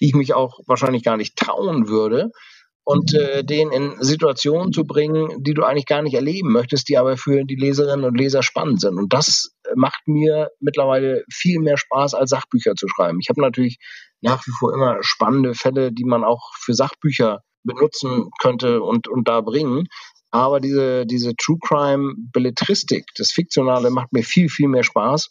die 0.00 0.06
ich 0.06 0.14
mich 0.14 0.34
auch 0.34 0.60
wahrscheinlich 0.66 1.02
gar 1.02 1.16
nicht 1.16 1.36
trauen 1.36 1.88
würde 1.88 2.30
und 2.90 3.12
äh, 3.12 3.44
den 3.44 3.70
in 3.70 3.96
Situationen 4.00 4.72
zu 4.72 4.86
bringen, 4.86 5.42
die 5.42 5.52
du 5.52 5.62
eigentlich 5.62 5.84
gar 5.84 6.00
nicht 6.00 6.14
erleben 6.14 6.50
möchtest, 6.52 6.88
die 6.88 6.96
aber 6.96 7.18
für 7.18 7.44
die 7.44 7.54
Leserinnen 7.54 8.06
und 8.06 8.16
Leser 8.16 8.42
spannend 8.42 8.80
sind. 8.80 8.96
Und 8.96 9.12
das 9.12 9.50
macht 9.76 10.00
mir 10.06 10.48
mittlerweile 10.58 11.22
viel 11.30 11.58
mehr 11.58 11.76
Spaß, 11.76 12.14
als 12.14 12.30
Sachbücher 12.30 12.76
zu 12.76 12.86
schreiben. 12.88 13.18
Ich 13.20 13.28
habe 13.28 13.42
natürlich 13.42 13.76
nach 14.22 14.46
wie 14.46 14.52
vor 14.58 14.72
immer 14.72 14.96
spannende 15.02 15.52
Fälle, 15.52 15.92
die 15.92 16.06
man 16.06 16.24
auch 16.24 16.54
für 16.58 16.72
Sachbücher 16.72 17.42
benutzen 17.62 18.30
könnte 18.40 18.80
und, 18.80 19.06
und 19.06 19.28
da 19.28 19.42
bringen. 19.42 19.88
Aber 20.30 20.58
diese, 20.58 21.04
diese 21.04 21.36
True 21.36 21.58
Crime 21.60 22.14
Belletristik, 22.32 23.04
das 23.18 23.32
Fiktionale, 23.32 23.90
macht 23.90 24.14
mir 24.14 24.24
viel, 24.24 24.48
viel 24.48 24.68
mehr 24.68 24.82
Spaß, 24.82 25.28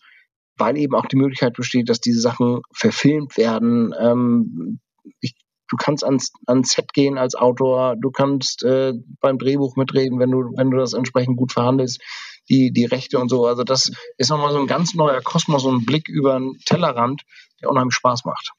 weil 0.60 0.78
eben 0.78 0.94
auch 0.94 1.08
die 1.08 1.18
Möglichkeit 1.18 1.54
besteht, 1.54 1.90
dass 1.90 2.02
diese 2.02 2.22
Sachen 2.22 2.62
verfilmt 2.72 3.36
werden. 3.36 3.96
Ähm, 4.00 4.80
ich 5.22 5.34
du 5.70 5.78
kannst 5.78 6.04
ans, 6.04 6.32
ans 6.46 6.72
Set 6.72 6.94
gehen 6.94 7.18
als 7.18 7.36
Autor, 7.36 7.96
du 7.98 8.12
kannst 8.12 8.64
äh, 8.64 8.94
beim 9.20 9.38
Drehbuch 9.38 9.76
mitreden, 9.76 10.20
wenn 10.20 10.32
du, 10.32 10.52
wenn 10.56 10.72
du 10.72 10.78
das 10.78 10.94
entsprechend 10.94 11.38
gut 11.38 11.52
verhandelst, 11.54 12.02
die, 12.50 12.72
die 12.72 12.86
Rechte 12.86 13.20
und 13.20 13.30
so. 13.30 13.46
Also 13.46 13.64
das 13.64 13.92
ist 14.18 14.30
nochmal 14.30 14.52
so 14.52 14.60
ein 14.60 14.68
ganz 14.68 14.94
neuer 14.94 15.22
Kosmos, 15.22 15.64
so 15.64 15.72
ein 15.72 15.86
Blick 15.86 16.08
über 16.08 16.40
den 16.40 16.58
Tellerrand, 16.66 17.24
der 17.62 17.70
unheimlich 17.70 17.96
Spaß 17.96 18.26
macht. 18.26 18.52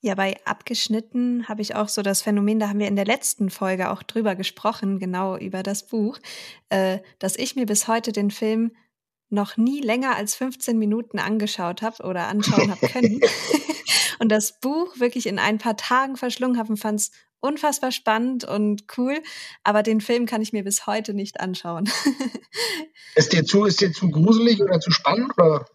Ja, 0.00 0.14
bei 0.14 0.36
abgeschnitten 0.44 1.48
habe 1.48 1.60
ich 1.60 1.74
auch 1.74 1.88
so 1.88 2.02
das 2.02 2.22
Phänomen, 2.22 2.60
da 2.60 2.68
haben 2.68 2.78
wir 2.78 2.86
in 2.86 2.94
der 2.94 3.04
letzten 3.04 3.50
Folge 3.50 3.90
auch 3.90 4.04
drüber 4.04 4.36
gesprochen, 4.36 5.00
genau 5.00 5.36
über 5.36 5.64
das 5.64 5.86
Buch, 5.86 6.18
äh, 6.68 6.98
dass 7.18 7.36
ich 7.36 7.56
mir 7.56 7.66
bis 7.66 7.88
heute 7.88 8.12
den 8.12 8.30
Film 8.30 8.70
noch 9.30 9.56
nie 9.56 9.80
länger 9.80 10.16
als 10.16 10.34
15 10.34 10.78
Minuten 10.78 11.18
angeschaut 11.18 11.82
habe 11.82 12.02
oder 12.02 12.28
anschauen 12.28 12.70
habe 12.70 12.88
können. 12.88 13.20
und 14.18 14.30
das 14.30 14.60
Buch 14.60 14.98
wirklich 14.98 15.26
in 15.26 15.38
ein 15.38 15.58
paar 15.58 15.76
Tagen 15.76 16.16
verschlungen 16.16 16.58
habe 16.58 16.70
und 16.70 16.78
fand 16.78 17.00
es 17.00 17.10
unfassbar 17.40 17.92
spannend 17.92 18.44
und 18.44 18.84
cool. 18.96 19.22
Aber 19.64 19.82
den 19.82 20.00
Film 20.00 20.26
kann 20.26 20.42
ich 20.42 20.52
mir 20.52 20.64
bis 20.64 20.86
heute 20.86 21.14
nicht 21.14 21.40
anschauen. 21.40 21.90
ist, 23.14 23.32
dir 23.32 23.44
zu, 23.44 23.64
ist 23.64 23.80
dir 23.80 23.92
zu 23.92 24.10
gruselig 24.10 24.60
oder 24.60 24.80
zu 24.80 24.90
spannend? 24.90 25.32
Oder? 25.36 25.66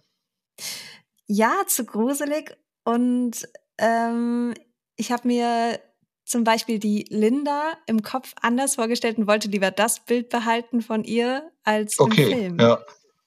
Ja, 1.28 1.63
zu 1.68 1.86
gruselig. 1.86 2.56
Und 2.84 3.48
ähm, 3.78 4.54
ich 4.98 5.12
habe 5.12 5.28
mir 5.28 5.80
zum 6.26 6.44
Beispiel 6.44 6.80
die 6.80 7.06
Linda 7.10 7.74
im 7.86 8.02
Kopf 8.02 8.34
anders 8.42 8.76
vorgestellt 8.76 9.18
und 9.18 9.28
wollte 9.28 9.50
lieber 9.50 9.72
das 9.72 10.04
Bild 10.06 10.30
behalten 10.30 10.82
von 10.82 11.04
ihr 11.04 11.52
als 11.63 12.00
okay, 12.00 12.24
im 12.24 12.38
Film. 12.38 12.60
Ja. 12.60 12.82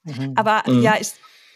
Mhm. 0.06 0.32
Aber 0.36 0.62
mhm. 0.66 0.82
ja, 0.82 0.96
ich, 1.00 1.08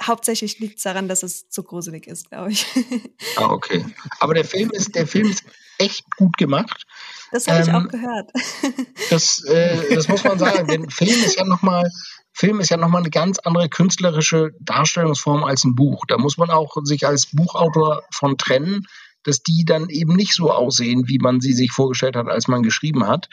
hauptsächlich 0.03 0.59
liegt 0.59 0.79
es 0.79 0.83
daran, 0.83 1.09
dass 1.09 1.23
es 1.23 1.49
zu 1.49 1.63
gruselig 1.63 2.07
ist, 2.07 2.31
glaube 2.31 2.53
ich. 2.53 2.67
Ah, 3.37 3.47
okay. 3.51 3.85
Aber 4.19 4.35
der 4.35 4.45
Film 4.45 4.71
ist, 4.71 4.95
der 4.95 5.07
Film 5.07 5.31
ist 5.31 5.45
echt 5.79 6.05
gut 6.17 6.37
gemacht. 6.37 6.87
Das 7.33 7.47
habe 7.47 7.61
ähm, 7.61 7.69
ich 7.69 7.75
auch 7.75 7.89
gehört. 7.89 8.31
Das, 9.11 9.43
äh, 9.45 9.95
das 9.95 10.09
muss 10.09 10.25
man 10.25 10.39
sagen. 10.39 10.67
Denn 10.69 10.91
Film 10.91 11.25
ist 11.25 11.39
ja 11.39 11.45
nochmal 11.45 11.91
Film 12.33 12.61
ist 12.61 12.71
ja 12.71 12.77
nochmal 12.77 13.03
eine 13.03 13.11
ganz 13.11 13.39
andere 13.41 13.69
künstlerische 13.69 14.53
Darstellungsform 14.61 15.45
als 15.45 15.65
ein 15.65 15.75
Buch. 15.75 16.05
Da 16.07 16.17
muss 16.17 16.39
man 16.39 16.51
auch 16.51 16.77
sich 16.85 17.07
als 17.07 17.27
Buchautor 17.27 18.03
von 18.13 18.39
trennen, 18.39 18.87
dass 19.25 19.43
die 19.43 19.65
dann 19.65 19.89
eben 19.89 20.15
nicht 20.15 20.35
so 20.35 20.51
aussehen, 20.53 21.09
wie 21.09 21.19
man 21.19 21.41
sie 21.41 21.53
sich 21.53 21.73
vorgestellt 21.73 22.17
hat, 22.17 22.29
als 22.29 22.49
man 22.49 22.63
geschrieben 22.63 23.07
hat. 23.07 23.29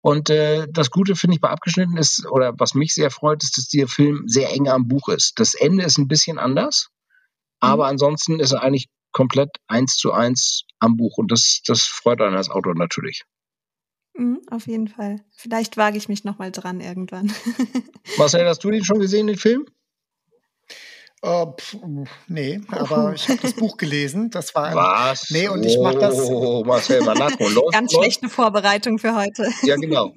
Und 0.00 0.30
äh, 0.30 0.66
das 0.70 0.90
Gute 0.90 1.16
finde 1.16 1.34
ich 1.34 1.40
bei 1.40 1.50
abgeschnitten 1.50 1.96
ist, 1.96 2.26
oder 2.26 2.54
was 2.58 2.74
mich 2.74 2.94
sehr 2.94 3.10
freut, 3.10 3.42
ist, 3.42 3.58
dass 3.58 3.68
der 3.68 3.88
Film 3.88 4.24
sehr 4.26 4.50
eng 4.52 4.68
am 4.68 4.86
Buch 4.86 5.08
ist. 5.08 5.40
Das 5.40 5.54
Ende 5.54 5.84
ist 5.84 5.98
ein 5.98 6.08
bisschen 6.08 6.38
anders, 6.38 6.90
aber 7.60 7.84
mhm. 7.84 7.90
ansonsten 7.90 8.40
ist 8.40 8.52
er 8.52 8.62
eigentlich 8.62 8.88
komplett 9.12 9.50
eins 9.66 9.96
zu 9.96 10.12
eins 10.12 10.62
am 10.78 10.96
Buch. 10.96 11.18
Und 11.18 11.32
das, 11.32 11.62
das 11.66 11.82
freut 11.82 12.20
einen 12.20 12.36
als 12.36 12.50
Autor 12.50 12.74
natürlich. 12.74 13.24
Mhm, 14.14 14.40
auf 14.50 14.66
jeden 14.66 14.88
Fall. 14.88 15.24
Vielleicht 15.36 15.76
wage 15.76 15.96
ich 15.96 16.08
mich 16.08 16.24
nochmal 16.24 16.52
dran 16.52 16.80
irgendwann. 16.80 17.32
Marcel, 18.18 18.46
hast 18.46 18.62
du 18.64 18.70
den 18.70 18.84
schon 18.84 19.00
gesehen, 19.00 19.26
den 19.26 19.36
Film? 19.36 19.66
Uh, 21.20 21.52
pf, 21.52 21.76
nee, 22.28 22.60
aber 22.68 23.12
ich 23.16 23.28
habe 23.28 23.40
das 23.40 23.54
Buch 23.54 23.76
gelesen. 23.76 24.30
Das 24.30 24.54
war 24.54 24.74
Was? 24.74 25.30
Nee, 25.30 25.48
und 25.48 25.64
ich 25.64 25.78
mache 25.78 25.98
das. 25.98 26.18
Oh, 26.20 26.62
Marcel, 26.64 27.02
mal 27.02 27.14
nachholen. 27.14 27.54
Los, 27.54 27.72
Ganz 27.72 27.92
los. 27.92 28.04
schlechte 28.04 28.28
Vorbereitung 28.28 28.98
für 28.98 29.16
heute. 29.16 29.48
Ja, 29.62 29.76
genau. 29.76 30.14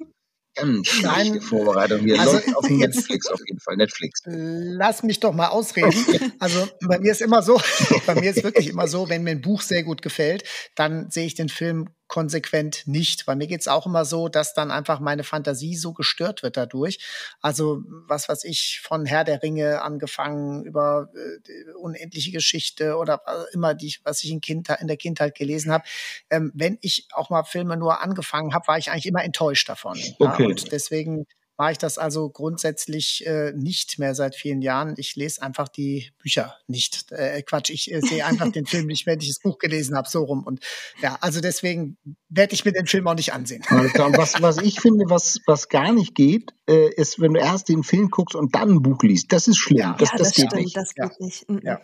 Ganz 0.54 0.86
schlechte 0.86 1.40
Vorbereitung 1.40 2.00
hier. 2.00 2.20
Also, 2.20 2.34
Läuft 2.34 2.56
auf 2.56 2.68
Netflix 2.68 3.26
auf 3.28 3.40
jeden 3.46 3.58
Fall. 3.60 3.76
Netflix. 3.76 4.20
Lass 4.26 5.02
mich 5.02 5.18
doch 5.18 5.32
mal 5.32 5.48
ausreden. 5.48 6.32
Also 6.38 6.68
bei 6.86 6.98
mir 6.98 7.12
ist 7.12 7.22
immer 7.22 7.42
so, 7.42 7.60
bei 8.06 8.14
mir 8.14 8.30
ist 8.30 8.44
wirklich 8.44 8.68
immer 8.68 8.86
so, 8.86 9.08
wenn 9.08 9.22
mir 9.22 9.30
ein 9.30 9.40
Buch 9.40 9.62
sehr 9.62 9.82
gut 9.82 10.02
gefällt, 10.02 10.44
dann 10.76 11.10
sehe 11.10 11.26
ich 11.26 11.34
den 11.34 11.48
Film 11.48 11.88
konsequent 12.12 12.86
nicht. 12.86 13.24
Bei 13.24 13.34
mir 13.34 13.46
geht 13.46 13.62
es 13.62 13.68
auch 13.68 13.86
immer 13.86 14.04
so, 14.04 14.28
dass 14.28 14.52
dann 14.52 14.70
einfach 14.70 15.00
meine 15.00 15.24
Fantasie 15.24 15.76
so 15.76 15.94
gestört 15.94 16.42
wird 16.42 16.58
dadurch. 16.58 16.98
Also 17.40 17.84
was 18.06 18.28
weiß 18.28 18.44
ich, 18.44 18.82
von 18.82 19.06
Herr 19.06 19.24
der 19.24 19.42
Ringe 19.42 19.80
angefangen 19.80 20.62
über 20.62 21.08
äh, 21.14 21.72
unendliche 21.72 22.30
Geschichte 22.30 22.98
oder 22.98 23.22
immer 23.54 23.72
die, 23.72 23.96
was 24.04 24.22
ich 24.24 24.30
in, 24.30 24.42
kind, 24.42 24.68
in 24.78 24.88
der 24.88 24.98
Kindheit 24.98 25.34
gelesen 25.34 25.72
habe. 25.72 25.84
Ähm, 26.28 26.52
wenn 26.54 26.76
ich 26.82 27.08
auch 27.12 27.30
mal 27.30 27.44
Filme 27.44 27.78
nur 27.78 28.02
angefangen 28.02 28.52
habe, 28.52 28.68
war 28.68 28.76
ich 28.76 28.90
eigentlich 28.90 29.06
immer 29.06 29.24
enttäuscht 29.24 29.70
davon. 29.70 29.98
Okay. 30.18 30.42
Ja, 30.42 30.48
und 30.50 30.70
deswegen 30.70 31.26
mache 31.56 31.72
ich 31.72 31.78
das 31.78 31.98
also 31.98 32.30
grundsätzlich 32.30 33.26
äh, 33.26 33.52
nicht 33.54 33.98
mehr 33.98 34.14
seit 34.14 34.34
vielen 34.34 34.62
Jahren. 34.62 34.94
Ich 34.96 35.16
lese 35.16 35.42
einfach 35.42 35.68
die 35.68 36.10
Bücher 36.18 36.56
nicht. 36.66 37.12
Äh, 37.12 37.42
Quatsch, 37.42 37.70
ich 37.70 37.92
äh, 37.92 38.00
sehe 38.00 38.24
einfach 38.26 38.50
den 38.52 38.66
Film 38.66 38.86
nicht, 38.86 39.06
wenn 39.06 39.20
ich 39.20 39.28
das 39.28 39.38
Buch 39.38 39.58
gelesen 39.58 39.96
habe, 39.96 40.08
so 40.08 40.24
rum. 40.24 40.44
Und 40.44 40.60
ja, 41.00 41.18
also 41.20 41.40
deswegen 41.40 41.98
werde 42.28 42.54
ich 42.54 42.64
mir 42.64 42.72
den 42.72 42.86
Film 42.86 43.06
auch 43.06 43.14
nicht 43.14 43.32
ansehen. 43.32 43.62
was, 43.68 44.40
was 44.40 44.58
ich 44.58 44.80
finde, 44.80 45.04
was, 45.08 45.38
was 45.46 45.68
gar 45.68 45.92
nicht 45.92 46.14
geht, 46.14 46.52
äh, 46.68 46.90
ist, 46.94 47.20
wenn 47.20 47.34
du 47.34 47.40
erst 47.40 47.68
den 47.68 47.82
Film 47.82 48.10
guckst 48.10 48.34
und 48.34 48.54
dann 48.54 48.70
ein 48.70 48.82
Buch 48.82 49.02
liest. 49.02 49.32
Das 49.32 49.48
ist 49.48 49.58
schlimm. 49.58 49.78
Ja, 49.78 49.96
das, 49.98 50.10
ja, 50.10 50.18
das, 50.18 50.28
das 50.28 50.36
geht 50.36 50.46
stimmt, 50.46 50.62
nicht. 50.62 50.76
Das 50.76 50.94
geht 50.94 51.04
ja. 51.04 51.26
nicht. 51.26 51.48
Mhm. 51.48 51.60
Ja. 51.62 51.80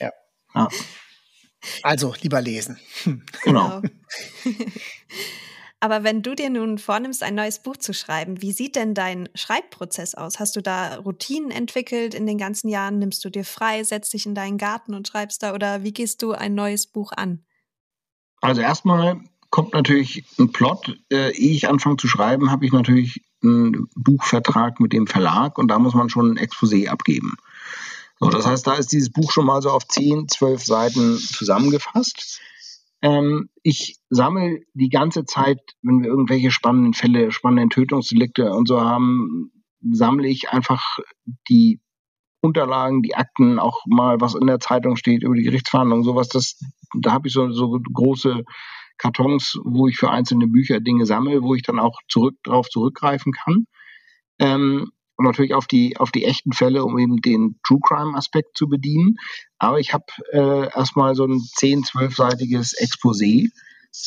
ja. 0.00 0.10
ja. 0.54 0.68
Also 1.82 2.14
lieber 2.20 2.40
lesen. 2.40 2.78
Genau. 3.44 3.80
genau. 3.80 3.82
Aber 5.82 6.04
wenn 6.04 6.22
du 6.22 6.36
dir 6.36 6.48
nun 6.48 6.78
vornimmst, 6.78 7.24
ein 7.24 7.34
neues 7.34 7.58
Buch 7.58 7.76
zu 7.76 7.92
schreiben, 7.92 8.40
wie 8.40 8.52
sieht 8.52 8.76
denn 8.76 8.94
dein 8.94 9.28
Schreibprozess 9.34 10.14
aus? 10.14 10.38
Hast 10.38 10.54
du 10.54 10.62
da 10.62 10.94
Routinen 10.98 11.50
entwickelt 11.50 12.14
in 12.14 12.24
den 12.24 12.38
ganzen 12.38 12.68
Jahren? 12.68 13.00
Nimmst 13.00 13.24
du 13.24 13.30
dir 13.30 13.44
frei, 13.44 13.82
setzt 13.82 14.12
dich 14.12 14.24
in 14.24 14.36
deinen 14.36 14.58
Garten 14.58 14.94
und 14.94 15.08
schreibst 15.08 15.42
da? 15.42 15.54
Oder 15.54 15.82
wie 15.82 15.92
gehst 15.92 16.22
du 16.22 16.30
ein 16.34 16.54
neues 16.54 16.86
Buch 16.86 17.10
an? 17.10 17.40
Also 18.40 18.60
erstmal 18.60 19.22
kommt 19.50 19.72
natürlich 19.72 20.24
ein 20.38 20.52
Plot. 20.52 20.96
Äh, 21.10 21.32
ehe 21.36 21.56
ich 21.56 21.68
anfange 21.68 21.96
zu 21.96 22.06
schreiben, 22.06 22.52
habe 22.52 22.64
ich 22.64 22.70
natürlich 22.70 23.20
einen 23.42 23.88
Buchvertrag 23.96 24.78
mit 24.78 24.92
dem 24.92 25.08
Verlag 25.08 25.58
und 25.58 25.66
da 25.66 25.80
muss 25.80 25.94
man 25.94 26.08
schon 26.08 26.30
ein 26.30 26.38
Exposé 26.38 26.86
abgeben. 26.86 27.34
So, 28.20 28.30
das 28.30 28.46
heißt, 28.46 28.68
da 28.68 28.74
ist 28.74 28.92
dieses 28.92 29.10
Buch 29.10 29.32
schon 29.32 29.46
mal 29.46 29.60
so 29.60 29.70
auf 29.70 29.88
10, 29.88 30.28
12 30.28 30.64
Seiten 30.64 31.18
zusammengefasst. 31.18 32.40
Ähm, 33.02 33.48
ich 33.62 33.96
sammle 34.10 34.60
die 34.74 34.88
ganze 34.88 35.24
Zeit, 35.24 35.58
wenn 35.82 36.02
wir 36.02 36.08
irgendwelche 36.08 36.50
spannenden 36.50 36.94
Fälle, 36.94 37.32
spannenden 37.32 37.70
Tötungsdelikte 37.70 38.52
und 38.52 38.68
so 38.68 38.80
haben, 38.80 39.50
sammle 39.90 40.28
ich 40.28 40.50
einfach 40.50 40.98
die 41.48 41.80
Unterlagen, 42.40 43.02
die 43.02 43.14
Akten, 43.14 43.58
auch 43.58 43.80
mal 43.86 44.20
was 44.20 44.34
in 44.34 44.46
der 44.46 44.60
Zeitung 44.60 44.96
steht 44.96 45.22
über 45.22 45.34
die 45.34 45.42
Gerichtsverhandlungen, 45.42 46.04
sowas. 46.04 46.28
Das, 46.28 46.58
da 47.00 47.12
habe 47.12 47.28
ich 47.28 47.34
so, 47.34 47.50
so 47.52 47.78
große 47.92 48.42
Kartons, 48.98 49.58
wo 49.64 49.88
ich 49.88 49.96
für 49.96 50.10
einzelne 50.10 50.46
Bücher 50.46 50.80
Dinge 50.80 51.06
sammle, 51.06 51.42
wo 51.42 51.54
ich 51.54 51.62
dann 51.62 51.78
auch 51.78 51.98
zurück 52.08 52.36
drauf 52.42 52.68
zurückgreifen 52.68 53.32
kann. 53.32 53.66
Ähm, 54.38 54.90
und 55.22 55.28
natürlich 55.28 55.54
auf 55.54 55.68
die, 55.68 55.96
auf 55.98 56.10
die 56.10 56.24
echten 56.24 56.52
Fälle, 56.52 56.84
um 56.84 56.98
eben 56.98 57.18
den 57.18 57.60
True 57.64 57.78
Crime 57.80 58.16
Aspekt 58.16 58.56
zu 58.56 58.68
bedienen. 58.68 59.18
Aber 59.58 59.78
ich 59.78 59.94
habe 59.94 60.04
äh, 60.32 60.68
erstmal 60.74 61.14
so 61.14 61.24
ein 61.24 61.38
10-, 61.38 61.86
12-seitiges 61.86 62.74
Exposé. 62.76 63.50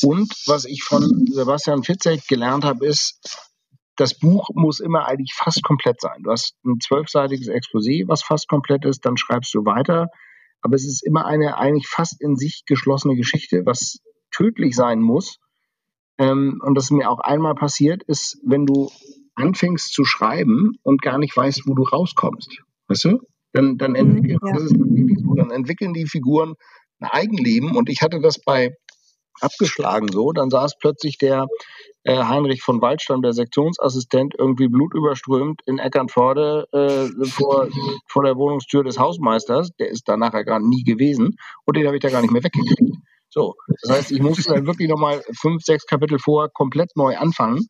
Und 0.02 0.30
was 0.46 0.66
ich 0.66 0.82
von 0.82 1.26
Sebastian 1.32 1.84
Fitzek 1.84 2.26
gelernt 2.28 2.64
habe, 2.64 2.84
ist, 2.84 3.48
das 3.96 4.18
Buch 4.18 4.50
muss 4.52 4.80
immer 4.80 5.06
eigentlich 5.06 5.32
fast 5.32 5.62
komplett 5.62 6.02
sein. 6.02 6.22
Du 6.22 6.30
hast 6.30 6.54
ein 6.66 6.80
zwölfseitiges 6.80 7.48
Exposé, 7.48 8.06
was 8.06 8.22
fast 8.22 8.46
komplett 8.46 8.84
ist, 8.84 9.06
dann 9.06 9.16
schreibst 9.16 9.54
du 9.54 9.64
weiter. 9.64 10.08
Aber 10.60 10.74
es 10.74 10.84
ist 10.84 11.02
immer 11.02 11.24
eine 11.24 11.56
eigentlich 11.56 11.88
fast 11.88 12.20
in 12.20 12.36
sich 12.36 12.64
geschlossene 12.66 13.16
Geschichte, 13.16 13.62
was 13.64 14.00
tödlich 14.30 14.76
sein 14.76 15.00
muss. 15.00 15.38
Ähm, 16.18 16.60
und 16.62 16.74
das 16.74 16.84
ist 16.84 16.90
mir 16.90 17.10
auch 17.10 17.20
einmal 17.20 17.54
passiert, 17.54 18.02
ist, 18.02 18.38
wenn 18.44 18.66
du 18.66 18.90
anfängst 19.36 19.92
zu 19.92 20.04
schreiben 20.04 20.72
und 20.82 21.02
gar 21.02 21.18
nicht 21.18 21.36
weißt, 21.36 21.62
wo 21.66 21.74
du 21.74 21.82
rauskommst. 21.84 22.62
Weißt 22.88 23.04
du? 23.04 23.20
Dann, 23.52 23.78
dann, 23.78 23.92
mhm, 23.92 23.96
entwickeln, 23.96 24.38
ja. 24.44 25.34
dann 25.36 25.50
entwickeln 25.50 25.94
die 25.94 26.06
Figuren 26.06 26.54
ein 27.00 27.08
Eigenleben. 27.08 27.76
Und 27.76 27.88
ich 27.88 28.02
hatte 28.02 28.20
das 28.20 28.40
bei 28.40 28.74
abgeschlagen 29.40 30.08
so. 30.10 30.32
Dann 30.32 30.50
saß 30.50 30.78
plötzlich 30.78 31.18
der 31.18 31.46
äh, 32.04 32.16
Heinrich 32.16 32.62
von 32.62 32.80
Waldstamm, 32.80 33.22
der 33.22 33.32
Sektionsassistent, 33.32 34.34
irgendwie 34.38 34.68
blutüberströmt 34.68 35.60
in 35.66 35.78
Eckernforde 35.78 36.66
äh, 36.72 37.26
vor, 37.26 37.68
vor 38.08 38.24
der 38.24 38.36
Wohnungstür 38.36 38.84
des 38.84 38.98
Hausmeisters. 38.98 39.70
Der 39.78 39.90
ist 39.90 40.08
da 40.08 40.16
nachher 40.16 40.44
gar 40.44 40.60
nie 40.60 40.84
gewesen. 40.84 41.36
Und 41.64 41.76
den 41.76 41.86
habe 41.86 41.96
ich 41.96 42.02
da 42.02 42.10
gar 42.10 42.22
nicht 42.22 42.32
mehr 42.32 42.44
weggekriegt. 42.44 42.96
So, 43.28 43.54
das 43.82 43.96
heißt, 43.96 44.12
ich 44.12 44.22
musste 44.22 44.54
dann 44.54 44.66
wirklich 44.66 44.88
nochmal 44.88 45.22
fünf, 45.38 45.62
sechs 45.62 45.84
Kapitel 45.84 46.18
vor 46.18 46.48
komplett 46.48 46.96
neu 46.96 47.16
anfangen. 47.18 47.66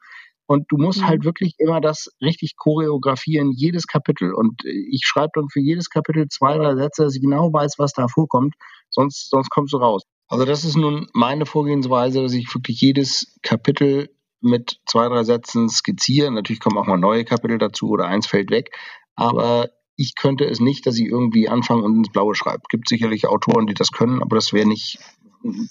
Und 0.47 0.67
du 0.69 0.77
musst 0.77 1.05
halt 1.05 1.21
mhm. 1.21 1.25
wirklich 1.25 1.55
immer 1.59 1.81
das 1.81 2.09
richtig 2.21 2.57
choreografieren, 2.57 3.53
jedes 3.53 3.87
Kapitel. 3.87 4.33
Und 4.33 4.65
ich 4.65 5.03
schreibe 5.05 5.33
dann 5.35 5.49
für 5.49 5.61
jedes 5.61 5.91
Kapitel 5.91 6.29
zwei, 6.29 6.57
drei 6.57 6.77
Sätze, 6.77 7.05
dass 7.05 7.17
ich 7.17 7.23
genau 7.23 7.53
weiß, 7.53 7.75
was 7.79 7.93
da 7.93 8.07
vorkommt. 8.09 8.55
Sonst, 8.91 9.29
sonst 9.31 9.51
kommst 9.51 9.73
du 9.73 9.79
raus. 9.79 10.03
Also 10.29 10.45
das 10.45 10.65
ist 10.65 10.77
nun 10.77 11.09
meine 11.13 11.47
Vorgehensweise, 11.47 12.23
dass 12.23 12.33
ich 12.33 12.53
wirklich 12.55 12.81
jedes 12.81 13.39
Kapitel 13.43 14.09
mit 14.41 14.79
zwei, 14.87 15.09
drei 15.09 15.25
Sätzen 15.25 15.69
skizziere. 15.69 16.31
Natürlich 16.31 16.61
kommen 16.61 16.79
auch 16.79 16.87
mal 16.87 16.97
neue 16.97 17.25
Kapitel 17.25 17.59
dazu 17.59 17.89
oder 17.91 18.07
eins 18.07 18.27
fällt 18.27 18.51
weg. 18.51 18.71
Aber 19.15 19.71
ich 19.97 20.15
könnte 20.15 20.45
es 20.45 20.61
nicht, 20.61 20.87
dass 20.87 20.99
ich 20.99 21.07
irgendwie 21.07 21.49
anfange 21.49 21.83
und 21.83 21.97
ins 21.97 22.13
Blaue 22.13 22.35
schreibe. 22.35 22.63
Es 22.65 22.69
gibt 22.69 22.89
sicherlich 22.89 23.27
Autoren, 23.27 23.67
die 23.67 23.75
das 23.75 23.91
können, 23.91 24.23
aber 24.23 24.37
das 24.37 24.53
wäre 24.53 24.67
nicht 24.67 24.99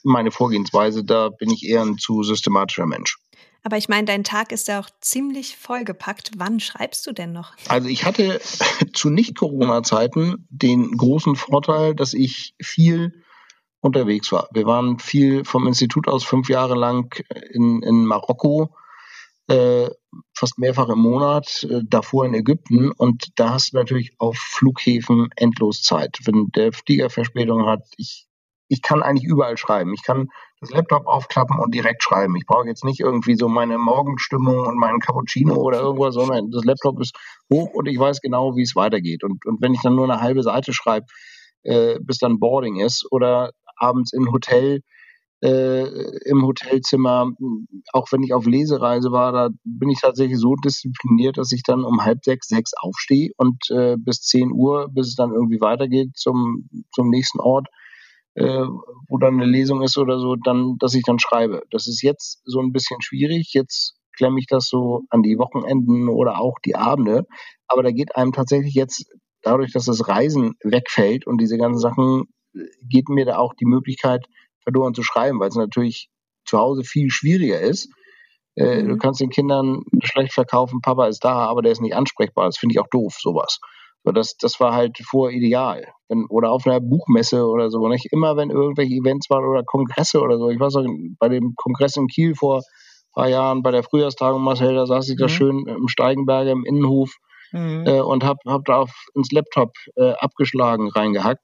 meine 0.03 0.31
Vorgehensweise. 0.31 1.03
Da 1.03 1.29
bin 1.29 1.49
ich 1.49 1.63
eher 1.63 1.81
ein 1.81 1.97
zu 1.97 2.23
systematischer 2.23 2.85
Mensch. 2.85 3.17
Aber 3.65 3.77
ich 3.77 3.89
meine, 3.89 4.05
dein 4.05 4.23
Tag 4.23 4.51
ist 4.51 4.67
ja 4.67 4.79
auch 4.79 4.91
ziemlich 5.01 5.57
vollgepackt. 5.57 6.29
Wann 6.37 6.59
schreibst 6.59 7.07
du 7.07 7.13
denn 7.13 7.31
noch? 7.31 7.53
Also 7.67 7.89
ich 7.89 8.05
hatte 8.05 8.39
zu 8.93 9.09
Nicht-Corona-Zeiten 9.09 10.45
den 10.51 10.95
großen 10.95 11.35
Vorteil, 11.35 11.95
dass 11.95 12.13
ich 12.13 12.53
viel 12.61 13.23
unterwegs 13.81 14.31
war. 14.31 14.49
Wir 14.53 14.67
waren 14.67 14.99
viel 14.99 15.45
vom 15.45 15.65
Institut 15.65 16.07
aus 16.07 16.23
fünf 16.23 16.47
Jahre 16.47 16.75
lang 16.75 17.19
in, 17.53 17.81
in 17.81 18.05
Marokko, 18.05 18.75
äh, 19.47 19.89
fast 20.35 20.59
mehrfach 20.59 20.89
im 20.89 20.99
Monat, 20.99 21.65
äh, 21.67 21.81
davor 21.83 22.27
in 22.27 22.35
Ägypten 22.35 22.91
und 22.91 23.31
da 23.39 23.49
hast 23.49 23.73
du 23.73 23.77
natürlich 23.77 24.13
auf 24.19 24.37
Flughäfen 24.37 25.29
endlos 25.37 25.81
Zeit. 25.81 26.19
Wenn 26.25 26.49
der 26.55 26.71
Flieger 26.71 27.09
Verspätung 27.09 27.65
hat, 27.65 27.81
ich 27.97 28.27
ich 28.67 28.81
kann 28.81 29.03
eigentlich 29.03 29.27
überall 29.29 29.57
schreiben. 29.57 29.93
Ich 29.93 30.03
kann 30.03 30.29
das 30.59 30.71
Laptop 30.71 31.05
aufklappen 31.05 31.59
und 31.59 31.73
direkt 31.73 32.03
schreiben. 32.03 32.35
Ich 32.35 32.45
brauche 32.45 32.67
jetzt 32.67 32.83
nicht 32.83 32.99
irgendwie 32.99 33.35
so 33.35 33.47
meine 33.47 33.77
Morgenstimmung 33.77 34.65
und 34.65 34.77
meinen 34.77 34.99
Cappuccino 34.99 35.55
oder 35.55 35.81
irgendwas, 35.81 36.15
sondern 36.15 36.49
das 36.51 36.63
Laptop 36.63 36.99
ist 36.99 37.15
hoch 37.51 37.69
und 37.73 37.87
ich 37.87 37.99
weiß 37.99 38.21
genau, 38.21 38.55
wie 38.55 38.63
es 38.63 38.75
weitergeht. 38.75 39.23
Und, 39.23 39.45
und 39.45 39.61
wenn 39.61 39.73
ich 39.73 39.81
dann 39.81 39.95
nur 39.95 40.05
eine 40.05 40.21
halbe 40.21 40.43
Seite 40.43 40.73
schreibe, 40.73 41.05
äh, 41.63 41.99
bis 42.01 42.17
dann 42.17 42.39
Boarding 42.39 42.79
ist 42.79 43.05
oder 43.11 43.51
abends 43.75 44.13
im 44.13 44.31
Hotel, 44.31 44.81
äh, 45.43 45.83
im 46.27 46.43
Hotelzimmer, 46.43 47.31
auch 47.91 48.11
wenn 48.11 48.23
ich 48.23 48.33
auf 48.33 48.45
Lesereise 48.45 49.11
war, 49.11 49.31
da 49.31 49.49
bin 49.63 49.89
ich 49.89 49.99
tatsächlich 50.01 50.39
so 50.39 50.55
diszipliniert, 50.55 51.37
dass 51.37 51.51
ich 51.51 51.61
dann 51.63 51.83
um 51.83 52.03
halb 52.03 52.23
sechs, 52.23 52.47
sechs 52.47 52.71
aufstehe 52.75 53.31
und 53.37 53.69
äh, 53.69 53.95
bis 53.97 54.21
zehn 54.21 54.51
Uhr, 54.51 54.87
bis 54.89 55.09
es 55.09 55.15
dann 55.15 55.33
irgendwie 55.33 55.61
weitergeht 55.61 56.15
zum, 56.15 56.69
zum 56.93 57.09
nächsten 57.09 57.39
Ort, 57.39 57.67
äh, 58.35 58.65
wo 59.07 59.17
dann 59.17 59.35
eine 59.35 59.45
Lesung 59.45 59.81
ist 59.81 59.97
oder 59.97 60.19
so, 60.19 60.35
dann, 60.35 60.77
dass 60.79 60.93
ich 60.93 61.03
dann 61.03 61.19
schreibe. 61.19 61.63
Das 61.71 61.87
ist 61.87 62.01
jetzt 62.01 62.41
so 62.45 62.59
ein 62.59 62.71
bisschen 62.71 63.01
schwierig. 63.01 63.53
Jetzt 63.53 63.95
klemme 64.15 64.39
ich 64.39 64.47
das 64.47 64.67
so 64.67 65.03
an 65.09 65.23
die 65.23 65.37
Wochenenden 65.37 66.09
oder 66.09 66.39
auch 66.39 66.59
die 66.63 66.75
Abende. 66.75 67.25
Aber 67.67 67.83
da 67.83 67.91
geht 67.91 68.15
einem 68.15 68.31
tatsächlich 68.31 68.73
jetzt, 68.73 69.05
dadurch, 69.41 69.71
dass 69.71 69.85
das 69.85 70.07
Reisen 70.07 70.55
wegfällt 70.63 71.27
und 71.27 71.39
diese 71.39 71.57
ganzen 71.57 71.79
Sachen, 71.79 72.25
geht 72.81 73.09
mir 73.09 73.25
da 73.25 73.37
auch 73.37 73.53
die 73.53 73.65
Möglichkeit 73.65 74.25
verloren 74.63 74.93
zu 74.93 75.03
schreiben, 75.03 75.39
weil 75.39 75.49
es 75.49 75.55
natürlich 75.55 76.09
zu 76.45 76.57
Hause 76.57 76.83
viel 76.83 77.09
schwieriger 77.09 77.59
ist. 77.59 77.89
Äh, 78.55 78.81
mhm. 78.81 78.89
Du 78.89 78.97
kannst 78.97 79.19
den 79.19 79.29
Kindern 79.29 79.83
schlecht 80.03 80.33
verkaufen, 80.33 80.81
Papa 80.81 81.07
ist 81.07 81.23
da, 81.23 81.47
aber 81.47 81.61
der 81.61 81.71
ist 81.71 81.81
nicht 81.81 81.95
ansprechbar. 81.95 82.45
Das 82.45 82.57
finde 82.57 82.73
ich 82.73 82.79
auch 82.79 82.87
doof, 82.89 83.17
sowas. 83.19 83.59
So, 84.05 84.11
das, 84.11 84.37
das 84.37 84.59
war 84.59 84.73
halt 84.73 84.99
vor 84.99 85.31
ideal. 85.31 85.87
Wenn, 86.07 86.25
oder 86.29 86.51
auf 86.51 86.67
einer 86.67 86.79
Buchmesse 86.79 87.47
oder 87.47 87.71
so. 87.71 87.87
Nicht 87.87 88.11
immer, 88.11 88.37
wenn 88.37 88.51
irgendwelche 88.51 88.93
Events 88.93 89.29
waren 89.31 89.45
oder 89.45 89.63
Kongresse 89.63 90.21
oder 90.21 90.37
so. 90.37 90.49
Ich 90.49 90.59
weiß 90.59 90.75
noch, 90.75 90.85
bei 91.19 91.27
dem 91.27 91.55
Kongress 91.55 91.97
in 91.97 92.07
Kiel 92.07 92.35
vor 92.35 92.57
ein 92.57 93.13
paar 93.13 93.29
Jahren, 93.29 93.63
bei 93.63 93.71
der 93.71 93.81
Frühjahrstagung, 93.81 94.43
Marcel, 94.43 94.75
da 94.75 94.85
saß 94.85 95.09
ich 95.09 95.15
mhm. 95.15 95.21
da 95.21 95.29
schön 95.29 95.67
im 95.67 95.87
Steigenberger 95.87 96.51
im 96.51 96.65
Innenhof 96.65 97.15
mhm. 97.51 97.83
äh, 97.87 97.99
und 97.99 98.23
hab, 98.23 98.37
hab 98.45 98.63
da 98.65 98.81
auf, 98.81 98.91
ins 99.15 99.31
Laptop 99.31 99.71
äh, 99.95 100.11
abgeschlagen 100.11 100.89
reingehackt. 100.89 101.41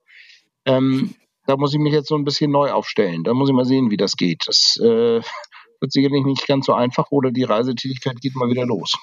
Ähm, 0.66 1.16
da 1.48 1.58
muss 1.58 1.74
ich 1.74 1.80
mich 1.80 1.94
jetzt 1.94 2.10
so 2.10 2.16
ein 2.16 2.26
bisschen 2.26 2.52
neu 2.52 2.72
aufstellen. 2.72 3.24
Da 3.24 3.34
muss 3.34 3.50
ich 3.50 3.56
mal 3.56 3.66
sehen, 3.66 3.90
wie 3.90 3.98
das 3.98 4.16
geht. 4.18 4.44
Das 4.46 4.78
äh, 4.80 5.22
wird 5.80 5.92
sicherlich 5.92 6.26
nicht 6.26 6.46
ganz 6.46 6.68
so 6.68 6.74
einfach 6.74 7.10
oder 7.10 7.32
die 7.32 7.44
Reisetätigkeit 7.44 8.22
geht 8.22 8.36
mal 8.36 8.52
wieder 8.52 8.68
los. 8.68 9.00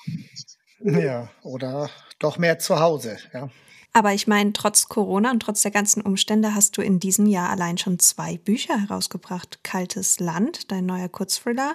Ja, 0.80 1.28
oder 1.42 1.90
doch 2.18 2.38
mehr 2.38 2.58
zu 2.58 2.80
Hause, 2.80 3.18
ja. 3.32 3.48
Aber 3.92 4.12
ich 4.12 4.26
meine, 4.26 4.52
trotz 4.52 4.88
Corona 4.88 5.30
und 5.30 5.40
trotz 5.40 5.62
der 5.62 5.70
ganzen 5.70 6.02
Umstände 6.02 6.54
hast 6.54 6.76
du 6.76 6.82
in 6.82 7.00
diesem 7.00 7.26
Jahr 7.26 7.50
allein 7.50 7.78
schon 7.78 7.98
zwei 7.98 8.36
Bücher 8.36 8.78
herausgebracht. 8.78 9.64
Kaltes 9.64 10.20
Land, 10.20 10.70
dein 10.70 10.86
neuer 10.86 11.08
Kurzthriller, 11.08 11.74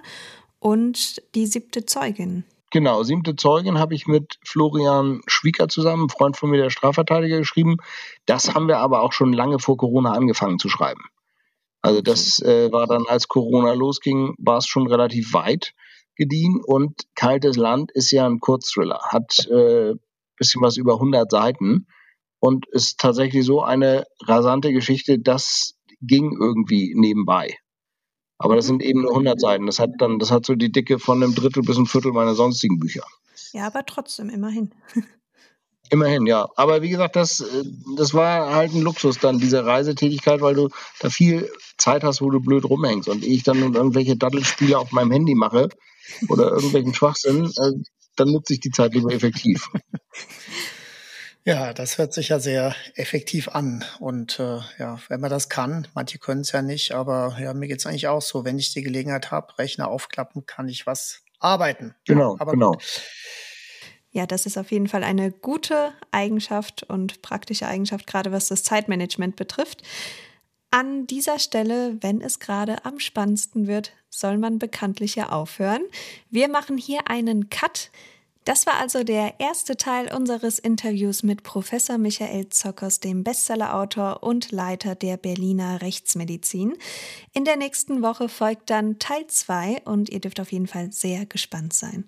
und 0.59 1.21
Die 1.35 1.45
siebte 1.45 1.85
Zeugin. 1.85 2.45
Genau, 2.71 3.03
siebte 3.03 3.35
Zeugin 3.35 3.77
habe 3.77 3.93
ich 3.93 4.07
mit 4.07 4.39
Florian 4.45 5.21
Schwieger 5.27 5.67
zusammen, 5.67 6.09
Freund 6.09 6.37
von 6.37 6.49
mir, 6.49 6.61
der 6.61 6.69
Strafverteidiger, 6.69 7.37
geschrieben. 7.37 7.77
Das 8.25 8.55
haben 8.55 8.67
wir 8.67 8.77
aber 8.77 9.01
auch 9.01 9.11
schon 9.11 9.33
lange 9.33 9.59
vor 9.59 9.77
Corona 9.77 10.13
angefangen 10.13 10.57
zu 10.57 10.69
schreiben. 10.69 11.03
Also 11.81 12.01
das 12.01 12.39
äh, 12.39 12.71
war 12.71 12.87
dann, 12.87 13.05
als 13.07 13.27
Corona 13.27 13.73
losging, 13.73 14.33
war 14.37 14.57
es 14.57 14.65
schon 14.65 14.87
relativ 14.87 15.33
weit 15.33 15.73
gediehen 16.15 16.61
und 16.65 17.01
Kaltes 17.15 17.57
Land 17.57 17.91
ist 17.91 18.11
ja 18.11 18.25
ein 18.25 18.39
Kurzthriller, 18.39 19.01
hat 19.09 19.45
äh, 19.47 19.93
bisschen 20.43 20.61
was 20.61 20.77
über 20.77 20.95
100 20.95 21.31
Seiten 21.31 21.87
und 22.39 22.67
ist 22.67 22.99
tatsächlich 22.99 23.45
so 23.45 23.61
eine 23.61 24.05
rasante 24.21 24.73
Geschichte, 24.73 25.17
das 25.19 25.75
ging 26.01 26.37
irgendwie 26.39 26.93
nebenbei. 26.95 27.57
Aber 28.37 28.57
das 28.57 28.65
sind 28.65 28.83
eben 28.83 29.03
nur 29.03 29.11
100 29.11 29.39
Seiten. 29.39 29.65
Das 29.65 29.79
hat 29.79 29.91
dann, 29.99 30.19
das 30.19 30.31
hat 30.31 30.45
so 30.45 30.55
die 30.55 30.71
Dicke 30.71 30.99
von 30.99 31.23
einem 31.23 31.33
Drittel 31.33 31.63
bis 31.63 31.77
ein 31.77 31.85
Viertel 31.85 32.11
meiner 32.11 32.35
sonstigen 32.35 32.79
Bücher. 32.79 33.05
Ja, 33.53 33.67
aber 33.67 33.85
trotzdem, 33.85 34.29
immerhin. 34.29 34.73
Immerhin, 35.89 36.25
ja. 36.25 36.49
Aber 36.55 36.81
wie 36.81 36.89
gesagt, 36.89 37.15
das, 37.15 37.41
äh, 37.41 37.63
das 37.97 38.13
war 38.13 38.55
halt 38.55 38.73
ein 38.73 38.81
Luxus 38.81 39.19
dann, 39.19 39.37
diese 39.37 39.63
Reisetätigkeit, 39.63 40.41
weil 40.41 40.55
du 40.55 40.69
da 40.99 41.09
viel 41.09 41.51
Zeit 41.77 42.03
hast, 42.03 42.21
wo 42.21 42.31
du 42.31 42.39
blöd 42.39 42.65
rumhängst. 42.65 43.09
Und 43.09 43.23
ich 43.23 43.43
dann 43.43 43.73
irgendwelche 43.73 44.17
Daddelspiele 44.17 44.77
auf 44.77 44.91
meinem 44.91 45.11
Handy 45.11 45.35
mache 45.35 45.69
oder 46.29 46.51
irgendwelchen 46.51 46.93
Schwachsinn, 46.93 47.45
äh, 47.45 47.73
dann 48.15 48.31
nutze 48.31 48.53
ich 48.53 48.59
die 48.59 48.71
Zeit 48.71 48.93
lieber 48.93 49.11
effektiv. 49.11 49.69
Ja, 51.45 51.73
das 51.73 51.97
hört 51.97 52.13
sich 52.13 52.29
ja 52.29 52.39
sehr 52.39 52.73
effektiv 52.95 53.49
an. 53.49 53.83
Und 53.99 54.39
äh, 54.39 54.59
ja, 54.79 54.99
wenn 55.09 55.19
man 55.19 55.29
das 55.29 55.49
kann, 55.49 55.87
manche 55.93 56.17
können 56.17 56.41
es 56.41 56.53
ja 56.53 56.61
nicht, 56.61 56.93
aber 56.93 57.35
ja, 57.37 57.53
mir 57.53 57.67
geht's 57.67 57.85
eigentlich 57.85 58.07
auch 58.07 58.21
so. 58.21 58.45
Wenn 58.45 58.57
ich 58.57 58.71
die 58.71 58.81
Gelegenheit 58.81 59.31
habe, 59.31 59.57
Rechner 59.59 59.89
aufklappen, 59.89 60.45
kann 60.45 60.69
ich 60.69 60.87
was 60.87 61.21
arbeiten. 61.39 61.95
Genau, 62.05 62.37
aber 62.39 62.53
genau. 62.53 62.71
Gut. 62.71 63.01
Ja, 64.11 64.25
das 64.25 64.45
ist 64.45 64.57
auf 64.57 64.71
jeden 64.71 64.87
Fall 64.87 65.03
eine 65.03 65.31
gute 65.31 65.91
Eigenschaft 66.11 66.83
und 66.83 67.21
praktische 67.21 67.67
Eigenschaft, 67.67 68.07
gerade 68.07 68.31
was 68.31 68.47
das 68.47 68.63
Zeitmanagement 68.63 69.35
betrifft. 69.35 69.81
An 70.71 71.07
dieser 71.07 71.39
Stelle, 71.39 71.97
wenn 71.99 72.21
es 72.21 72.39
gerade 72.39 72.85
am 72.85 72.99
spannendsten 72.99 73.67
wird, 73.67 73.91
soll 74.19 74.37
man 74.37 74.59
bekanntlich 74.59 75.15
ja 75.15 75.29
aufhören. 75.29 75.81
Wir 76.29 76.47
machen 76.47 76.77
hier 76.77 77.09
einen 77.09 77.49
Cut. 77.49 77.91
Das 78.45 78.65
war 78.65 78.75
also 78.75 79.05
der 79.05 79.39
erste 79.39 79.77
Teil 79.77 80.13
unseres 80.13 80.59
Interviews 80.59 81.23
mit 81.23 81.43
Professor 81.43 81.97
Michael 81.97 82.49
Zockers, 82.49 82.99
dem 82.99 83.23
Bestsellerautor 83.23 84.21
und 84.21 84.51
Leiter 84.51 84.95
der 84.95 85.15
Berliner 85.15 85.81
Rechtsmedizin. 85.81 86.75
In 87.33 87.45
der 87.45 87.55
nächsten 87.55 88.01
Woche 88.01 88.27
folgt 88.27 88.69
dann 88.69 88.99
Teil 88.99 89.25
2 89.27 89.83
und 89.85 90.09
ihr 90.09 90.19
dürft 90.19 90.41
auf 90.41 90.51
jeden 90.51 90.67
Fall 90.67 90.91
sehr 90.91 91.25
gespannt 91.25 91.73
sein. 91.73 92.05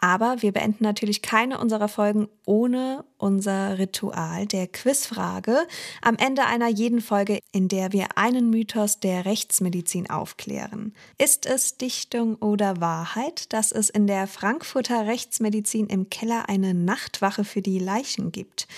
Aber 0.00 0.42
wir 0.42 0.52
beenden 0.52 0.84
natürlich 0.84 1.22
keine 1.22 1.58
unserer 1.58 1.88
Folgen 1.88 2.28
ohne 2.46 3.04
unser 3.16 3.78
Ritual 3.78 4.46
der 4.46 4.68
Quizfrage 4.68 5.66
am 6.02 6.16
Ende 6.16 6.46
einer 6.46 6.68
jeden 6.68 7.00
Folge, 7.00 7.40
in 7.50 7.66
der 7.66 7.92
wir 7.92 8.16
einen 8.16 8.48
Mythos 8.48 9.00
der 9.00 9.24
Rechtsmedizin 9.24 10.08
aufklären. 10.08 10.94
Ist 11.18 11.46
es 11.46 11.78
Dichtung 11.78 12.36
oder 12.36 12.80
Wahrheit, 12.80 13.52
dass 13.52 13.72
es 13.72 13.90
in 13.90 14.06
der 14.06 14.28
Frankfurter 14.28 15.06
Rechtsmedizin 15.06 15.88
im 15.88 16.08
Keller 16.10 16.48
eine 16.48 16.74
Nachtwache 16.74 17.42
für 17.42 17.60
die 17.60 17.80
Leichen 17.80 18.30
gibt? 18.30 18.68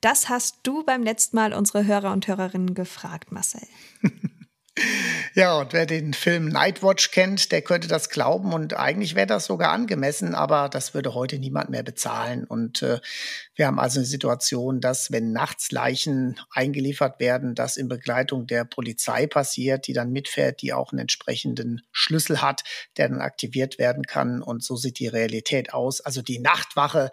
Das 0.00 0.28
hast 0.28 0.58
du 0.62 0.84
beim 0.84 1.02
letzten 1.02 1.36
Mal 1.36 1.54
unsere 1.54 1.86
Hörer 1.86 2.12
und 2.12 2.28
Hörerinnen 2.28 2.74
gefragt, 2.74 3.32
Marcel. 3.32 3.66
Ja, 5.34 5.58
und 5.60 5.72
wer 5.72 5.86
den 5.86 6.14
Film 6.14 6.48
Nightwatch 6.48 7.10
kennt, 7.12 7.52
der 7.52 7.62
könnte 7.62 7.86
das 7.86 8.08
glauben 8.08 8.52
und 8.52 8.74
eigentlich 8.74 9.14
wäre 9.14 9.26
das 9.26 9.46
sogar 9.46 9.70
angemessen, 9.70 10.34
aber 10.34 10.68
das 10.68 10.94
würde 10.94 11.14
heute 11.14 11.38
niemand 11.38 11.70
mehr 11.70 11.84
bezahlen. 11.84 12.44
Und 12.44 12.82
äh, 12.82 12.98
wir 13.54 13.66
haben 13.66 13.78
also 13.78 14.00
eine 14.00 14.06
Situation, 14.06 14.80
dass 14.80 15.12
wenn 15.12 15.32
nachts 15.32 15.70
Leichen 15.70 16.40
eingeliefert 16.50 17.20
werden, 17.20 17.54
das 17.54 17.76
in 17.76 17.88
Begleitung 17.88 18.46
der 18.46 18.64
Polizei 18.64 19.26
passiert, 19.26 19.86
die 19.86 19.92
dann 19.92 20.10
mitfährt, 20.10 20.60
die 20.62 20.72
auch 20.72 20.92
einen 20.92 21.00
entsprechenden 21.00 21.82
Schlüssel 21.92 22.42
hat, 22.42 22.64
der 22.96 23.08
dann 23.08 23.20
aktiviert 23.20 23.78
werden 23.78 24.06
kann. 24.06 24.42
Und 24.42 24.64
so 24.64 24.76
sieht 24.76 24.98
die 24.98 25.08
Realität 25.08 25.72
aus. 25.72 26.00
Also 26.00 26.20
die 26.20 26.40
Nachtwache, 26.40 27.10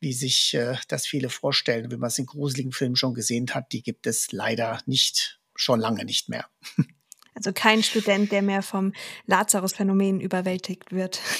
wie 0.00 0.12
sich 0.14 0.54
äh, 0.54 0.76
das 0.88 1.06
viele 1.06 1.28
vorstellen, 1.28 1.90
wie 1.90 1.98
man 1.98 2.08
es 2.08 2.18
in 2.18 2.26
gruseligen 2.26 2.72
Filmen 2.72 2.96
schon 2.96 3.14
gesehen 3.14 3.46
hat, 3.54 3.72
die 3.72 3.82
gibt 3.82 4.06
es 4.06 4.32
leider 4.32 4.80
nicht, 4.86 5.40
schon 5.54 5.80
lange 5.80 6.04
nicht 6.04 6.28
mehr. 6.28 6.46
Also 7.36 7.52
kein 7.52 7.82
Student, 7.82 8.32
der 8.32 8.42
mehr 8.42 8.62
vom 8.62 8.92
Lazarus-Phänomen 9.26 10.20
überwältigt 10.20 10.92
wird. 10.92 11.20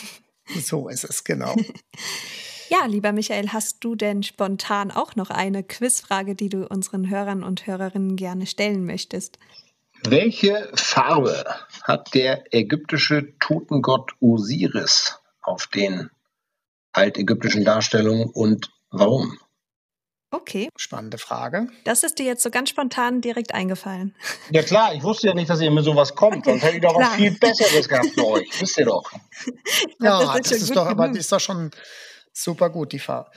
So 0.63 0.89
ist 0.89 1.03
es, 1.03 1.25
genau. 1.25 1.57
Ja, 2.69 2.87
lieber 2.87 3.13
Michael, 3.13 3.53
hast 3.53 3.85
du 3.85 3.95
denn 3.95 4.25
spontan 4.25 4.91
auch 4.91 5.15
noch 5.15 5.31
eine 5.31 5.63
Quizfrage, 5.63 6.35
die 6.35 6.49
du 6.49 6.67
unseren 6.67 7.09
Hörern 7.09 7.45
und 7.45 7.67
Hörerinnen 7.67 8.17
gerne 8.17 8.47
stellen 8.47 8.85
möchtest? 8.85 9.39
Welche 10.03 10.69
Farbe 10.75 11.45
hat 11.85 12.13
der 12.15 12.53
ägyptische 12.53 13.39
Totengott 13.39 14.13
Osiris 14.21 15.21
auf 15.43 15.69
den 15.69 16.11
altägyptischen 16.93 17.65
Darstellungen 17.65 18.31
und 18.31 18.73
warum? 18.91 19.39
Okay. 20.31 20.69
Spannende 20.77 21.19
Frage. 21.19 21.69
Das 21.85 22.03
ist 22.03 22.19
dir 22.19 22.27
jetzt 22.27 22.43
so 22.43 22.51
ganz 22.51 22.69
spontan 22.71 23.21
direkt 23.21 23.55
eingefallen. 23.55 24.15
Ja 24.51 24.63
klar, 24.63 24.95
ich 24.95 25.03
wusste 25.03 25.29
ja 25.29 25.35
nicht, 25.35 25.51
dass 25.51 25.61
ihr 25.61 25.71
mit 25.71 25.85
sowas 25.85 26.15
kommt. 26.15 26.37
Okay, 26.39 26.51
Sonst 26.51 26.63
hätte 26.63 26.77
ich 26.77 26.83
doch 26.83 26.95
klar. 26.97 27.11
was 27.11 27.17
viel 27.17 27.31
Besseres 27.33 27.89
gehabt 27.89 28.11
für 28.15 28.27
euch. 28.33 28.61
Wisst 28.61 28.79
ihr 28.79 28.87
doch. 28.87 29.11
ja, 30.01 30.19
das, 30.21 30.37
ist, 30.37 30.51
das 30.53 30.63
ist 30.63 30.77
doch, 30.77 30.87
aber 30.87 31.09
das 31.09 31.19
ist 31.19 31.33
doch 31.33 31.41
schon 31.41 31.71
super 32.33 32.71
gut, 32.71 32.93
die 32.93 32.99
Farbe. 32.99 33.31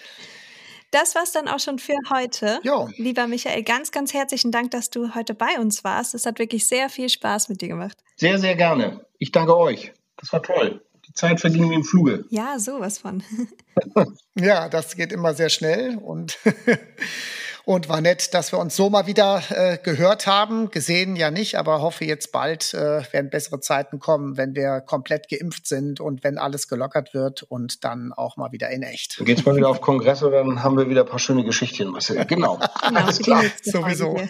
Das 0.91 1.13
war's 1.15 1.31
dann 1.31 1.47
auch 1.47 1.59
schon 1.59 1.77
für 1.79 1.95
heute. 2.09 2.59
Jo. 2.63 2.89
Lieber 2.97 3.27
Michael, 3.27 3.63
ganz, 3.63 3.91
ganz 3.91 4.13
herzlichen 4.13 4.51
Dank, 4.51 4.71
dass 4.71 4.89
du 4.89 5.13
heute 5.13 5.33
bei 5.35 5.59
uns 5.59 5.83
warst. 5.83 6.15
Es 6.15 6.25
hat 6.25 6.39
wirklich 6.39 6.67
sehr 6.67 6.89
viel 6.89 7.09
Spaß 7.09 7.49
mit 7.49 7.61
dir 7.61 7.67
gemacht. 7.69 7.97
Sehr, 8.15 8.39
sehr 8.39 8.55
gerne. 8.55 9.05
Ich 9.19 9.31
danke 9.31 9.55
euch. 9.55 9.93
Das 10.17 10.33
war 10.33 10.41
toll. 10.41 10.81
Die 11.10 11.14
Zeit 11.16 11.41
verging 11.41 11.72
wie 11.72 11.74
im 11.74 11.84
Fluge. 11.84 12.24
Ja, 12.30 12.60
sowas 12.60 12.99
von. 12.99 13.24
ja, 14.36 14.70
das 14.70 14.95
geht 14.95 15.12
immer 15.12 15.34
sehr 15.34 15.49
schnell 15.49 15.97
und, 15.97 16.38
und 17.66 17.89
war 17.89 17.99
nett, 17.99 18.36
dass 18.36 18.51
wir 18.51 18.60
uns 18.60 18.76
so 18.76 18.91
mal 18.91 19.07
wieder 19.07 19.41
äh, 19.49 19.80
gehört 19.80 20.28
haben. 20.28 20.70
Gesehen 20.70 21.16
ja 21.16 21.32
nicht, 21.32 21.55
aber 21.55 21.82
hoffe 21.82 22.05
jetzt 22.05 22.32
bald 22.32 22.76
äh, 22.76 23.01
werden 23.12 23.32
bessere 23.32 23.60
Zeiten 23.60 23.97
kommen, 23.97 24.38
wenn 24.38 24.53
wir 24.53 24.82
komplett 24.82 25.30
geimpft 25.30 25.66
sind 25.66 25.99
und 25.99 26.24
wenn 26.24 26.38
alles 26.38 26.68
gelockert 26.68 27.16
wird 27.16 27.41
und 27.41 27.84
dann 27.84 28.14
auch 28.14 28.38
mal 28.38 28.51
wieder 28.51 28.70
in 28.70 28.84
echt. 28.84 29.18
Dann 29.18 29.26
geht's 29.26 29.43
mal 29.43 29.55
wieder 29.55 29.70
auf 29.70 29.82
Kongresse, 29.82 30.30
dann 30.30 30.62
haben 30.62 30.78
wir 30.78 30.89
wieder 30.89 31.01
ein 31.01 31.10
paar 31.10 31.18
schöne 31.18 31.43
Geschichtchen. 31.43 31.91
Genau. 32.28 32.28
genau 32.28 32.60
Alles 32.82 33.18
klar. 33.18 33.43
Sowieso. 33.64 34.16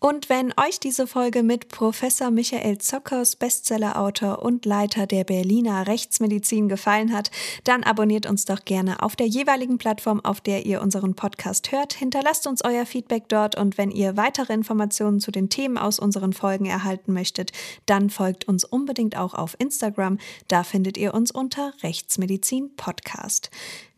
Und 0.00 0.30
wenn 0.30 0.54
euch 0.56 0.80
diese 0.80 1.06
Folge 1.06 1.42
mit 1.42 1.68
Professor 1.68 2.30
Michael 2.30 2.78
Zockers, 2.78 3.36
Bestsellerautor 3.36 4.42
und 4.42 4.64
Leiter 4.64 5.06
der 5.06 5.24
Berliner 5.24 5.86
Rechtsmedizin 5.86 6.70
gefallen 6.70 7.12
hat, 7.12 7.30
dann 7.64 7.84
abonniert 7.84 8.24
uns 8.24 8.46
doch 8.46 8.64
gerne 8.64 9.02
auf 9.02 9.14
der 9.14 9.26
jeweiligen 9.26 9.76
Plattform, 9.76 10.24
auf 10.24 10.40
der 10.40 10.64
ihr 10.64 10.80
unseren 10.80 11.14
Podcast 11.16 11.70
hört. 11.70 11.92
Hinterlasst 11.92 12.46
uns 12.46 12.64
euer 12.64 12.86
Feedback 12.86 13.28
dort 13.28 13.56
und 13.56 13.76
wenn 13.76 13.90
ihr 13.90 14.16
weitere 14.16 14.54
Informationen 14.54 15.20
zu 15.20 15.30
den 15.32 15.50
Themen 15.50 15.76
aus 15.76 15.98
unseren 15.98 16.32
Folgen 16.32 16.64
erhalten 16.64 17.12
möchtet, 17.12 17.52
dann 17.84 18.08
folgt 18.08 18.48
uns 18.48 18.64
unbedingt 18.64 19.18
auch 19.18 19.34
auf 19.34 19.54
Instagram. 19.58 20.16
Da 20.48 20.64
findet 20.64 20.96
ihr 20.96 21.12
uns 21.12 21.30
unter 21.30 21.74
Rechtsmedizin 21.82 22.74
Podcast. 22.74 23.50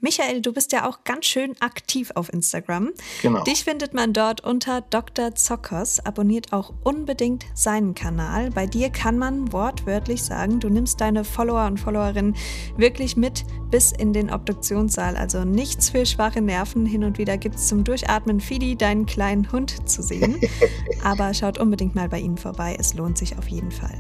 Michael, 0.05 0.43
du 0.43 0.53
bist 0.53 0.73
ja 0.73 0.89
auch 0.89 1.05
ganz 1.05 1.27
schön 1.27 1.55
aktiv 1.61 2.11
auf 2.17 2.33
Instagram. 2.33 2.91
Genau. 3.23 3.45
Dich 3.45 3.63
findet 3.63 3.95
man 3.95 4.13
dort 4.13 4.43
unter 4.43 4.81
Dr. 4.81 5.37
Zockers. 5.37 6.05
Abonniert 6.05 6.53
auch 6.53 6.75
unbedingt 6.83 7.47
seinen 7.55 7.95
Kanal. 7.95 8.51
Bei 8.51 8.67
dir 8.67 8.91
kann 8.91 9.17
man 9.17 9.53
wortwörtlich 9.53 10.25
sagen, 10.25 10.59
du 10.59 10.69
nimmst 10.69 11.01
deine 11.01 11.23
Follower 11.23 11.67
und 11.67 11.79
Followerinnen 11.79 12.35
wirklich 12.77 13.17
mit 13.17 13.45
bis 13.71 13.93
in 13.93 14.13
den 14.13 14.33
Obduktionssaal. 14.33 15.17
Also 15.17 15.45
nichts 15.45 15.91
für 15.91 16.05
schwache 16.05 16.43
Nerven. 16.43 16.85
Hin 16.85 17.05
und 17.05 17.19
wieder 17.19 17.39
gibt 17.39 17.55
es 17.55 17.69
zum 17.69 17.85
Durchatmen 17.85 18.41
Fidi, 18.41 18.75
deinen 18.75 19.07
kleinen 19.07 19.53
Hund, 19.53 19.89
zu 19.89 20.03
sehen. 20.03 20.41
Aber 21.05 21.33
schaut 21.33 21.59
unbedingt 21.59 21.95
mal 21.95 22.09
bei 22.09 22.19
ihnen 22.19 22.39
vorbei. 22.39 22.77
Es 22.77 22.95
lohnt 22.95 23.19
sich 23.19 23.39
auf 23.39 23.47
jeden 23.47 23.71
Fall. 23.71 23.99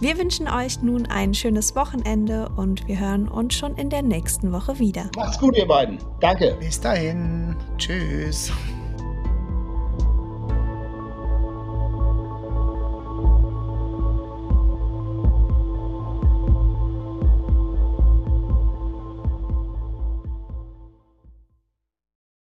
Wir 0.00 0.18
wünschen 0.18 0.48
euch 0.48 0.82
nun 0.82 1.06
ein 1.06 1.34
schönes 1.34 1.76
Wochenende 1.76 2.50
und 2.56 2.86
wir 2.88 2.98
hören 2.98 3.28
uns 3.28 3.54
schon 3.54 3.76
in 3.76 3.90
der 3.90 4.02
nächsten 4.02 4.52
Woche 4.52 4.78
wieder. 4.78 5.08
Macht's 5.16 5.38
gut, 5.38 5.56
ihr 5.56 5.66
beiden. 5.66 5.98
Danke. 6.20 6.56
Bis 6.60 6.80
dahin. 6.80 7.56
Tschüss. 7.78 8.52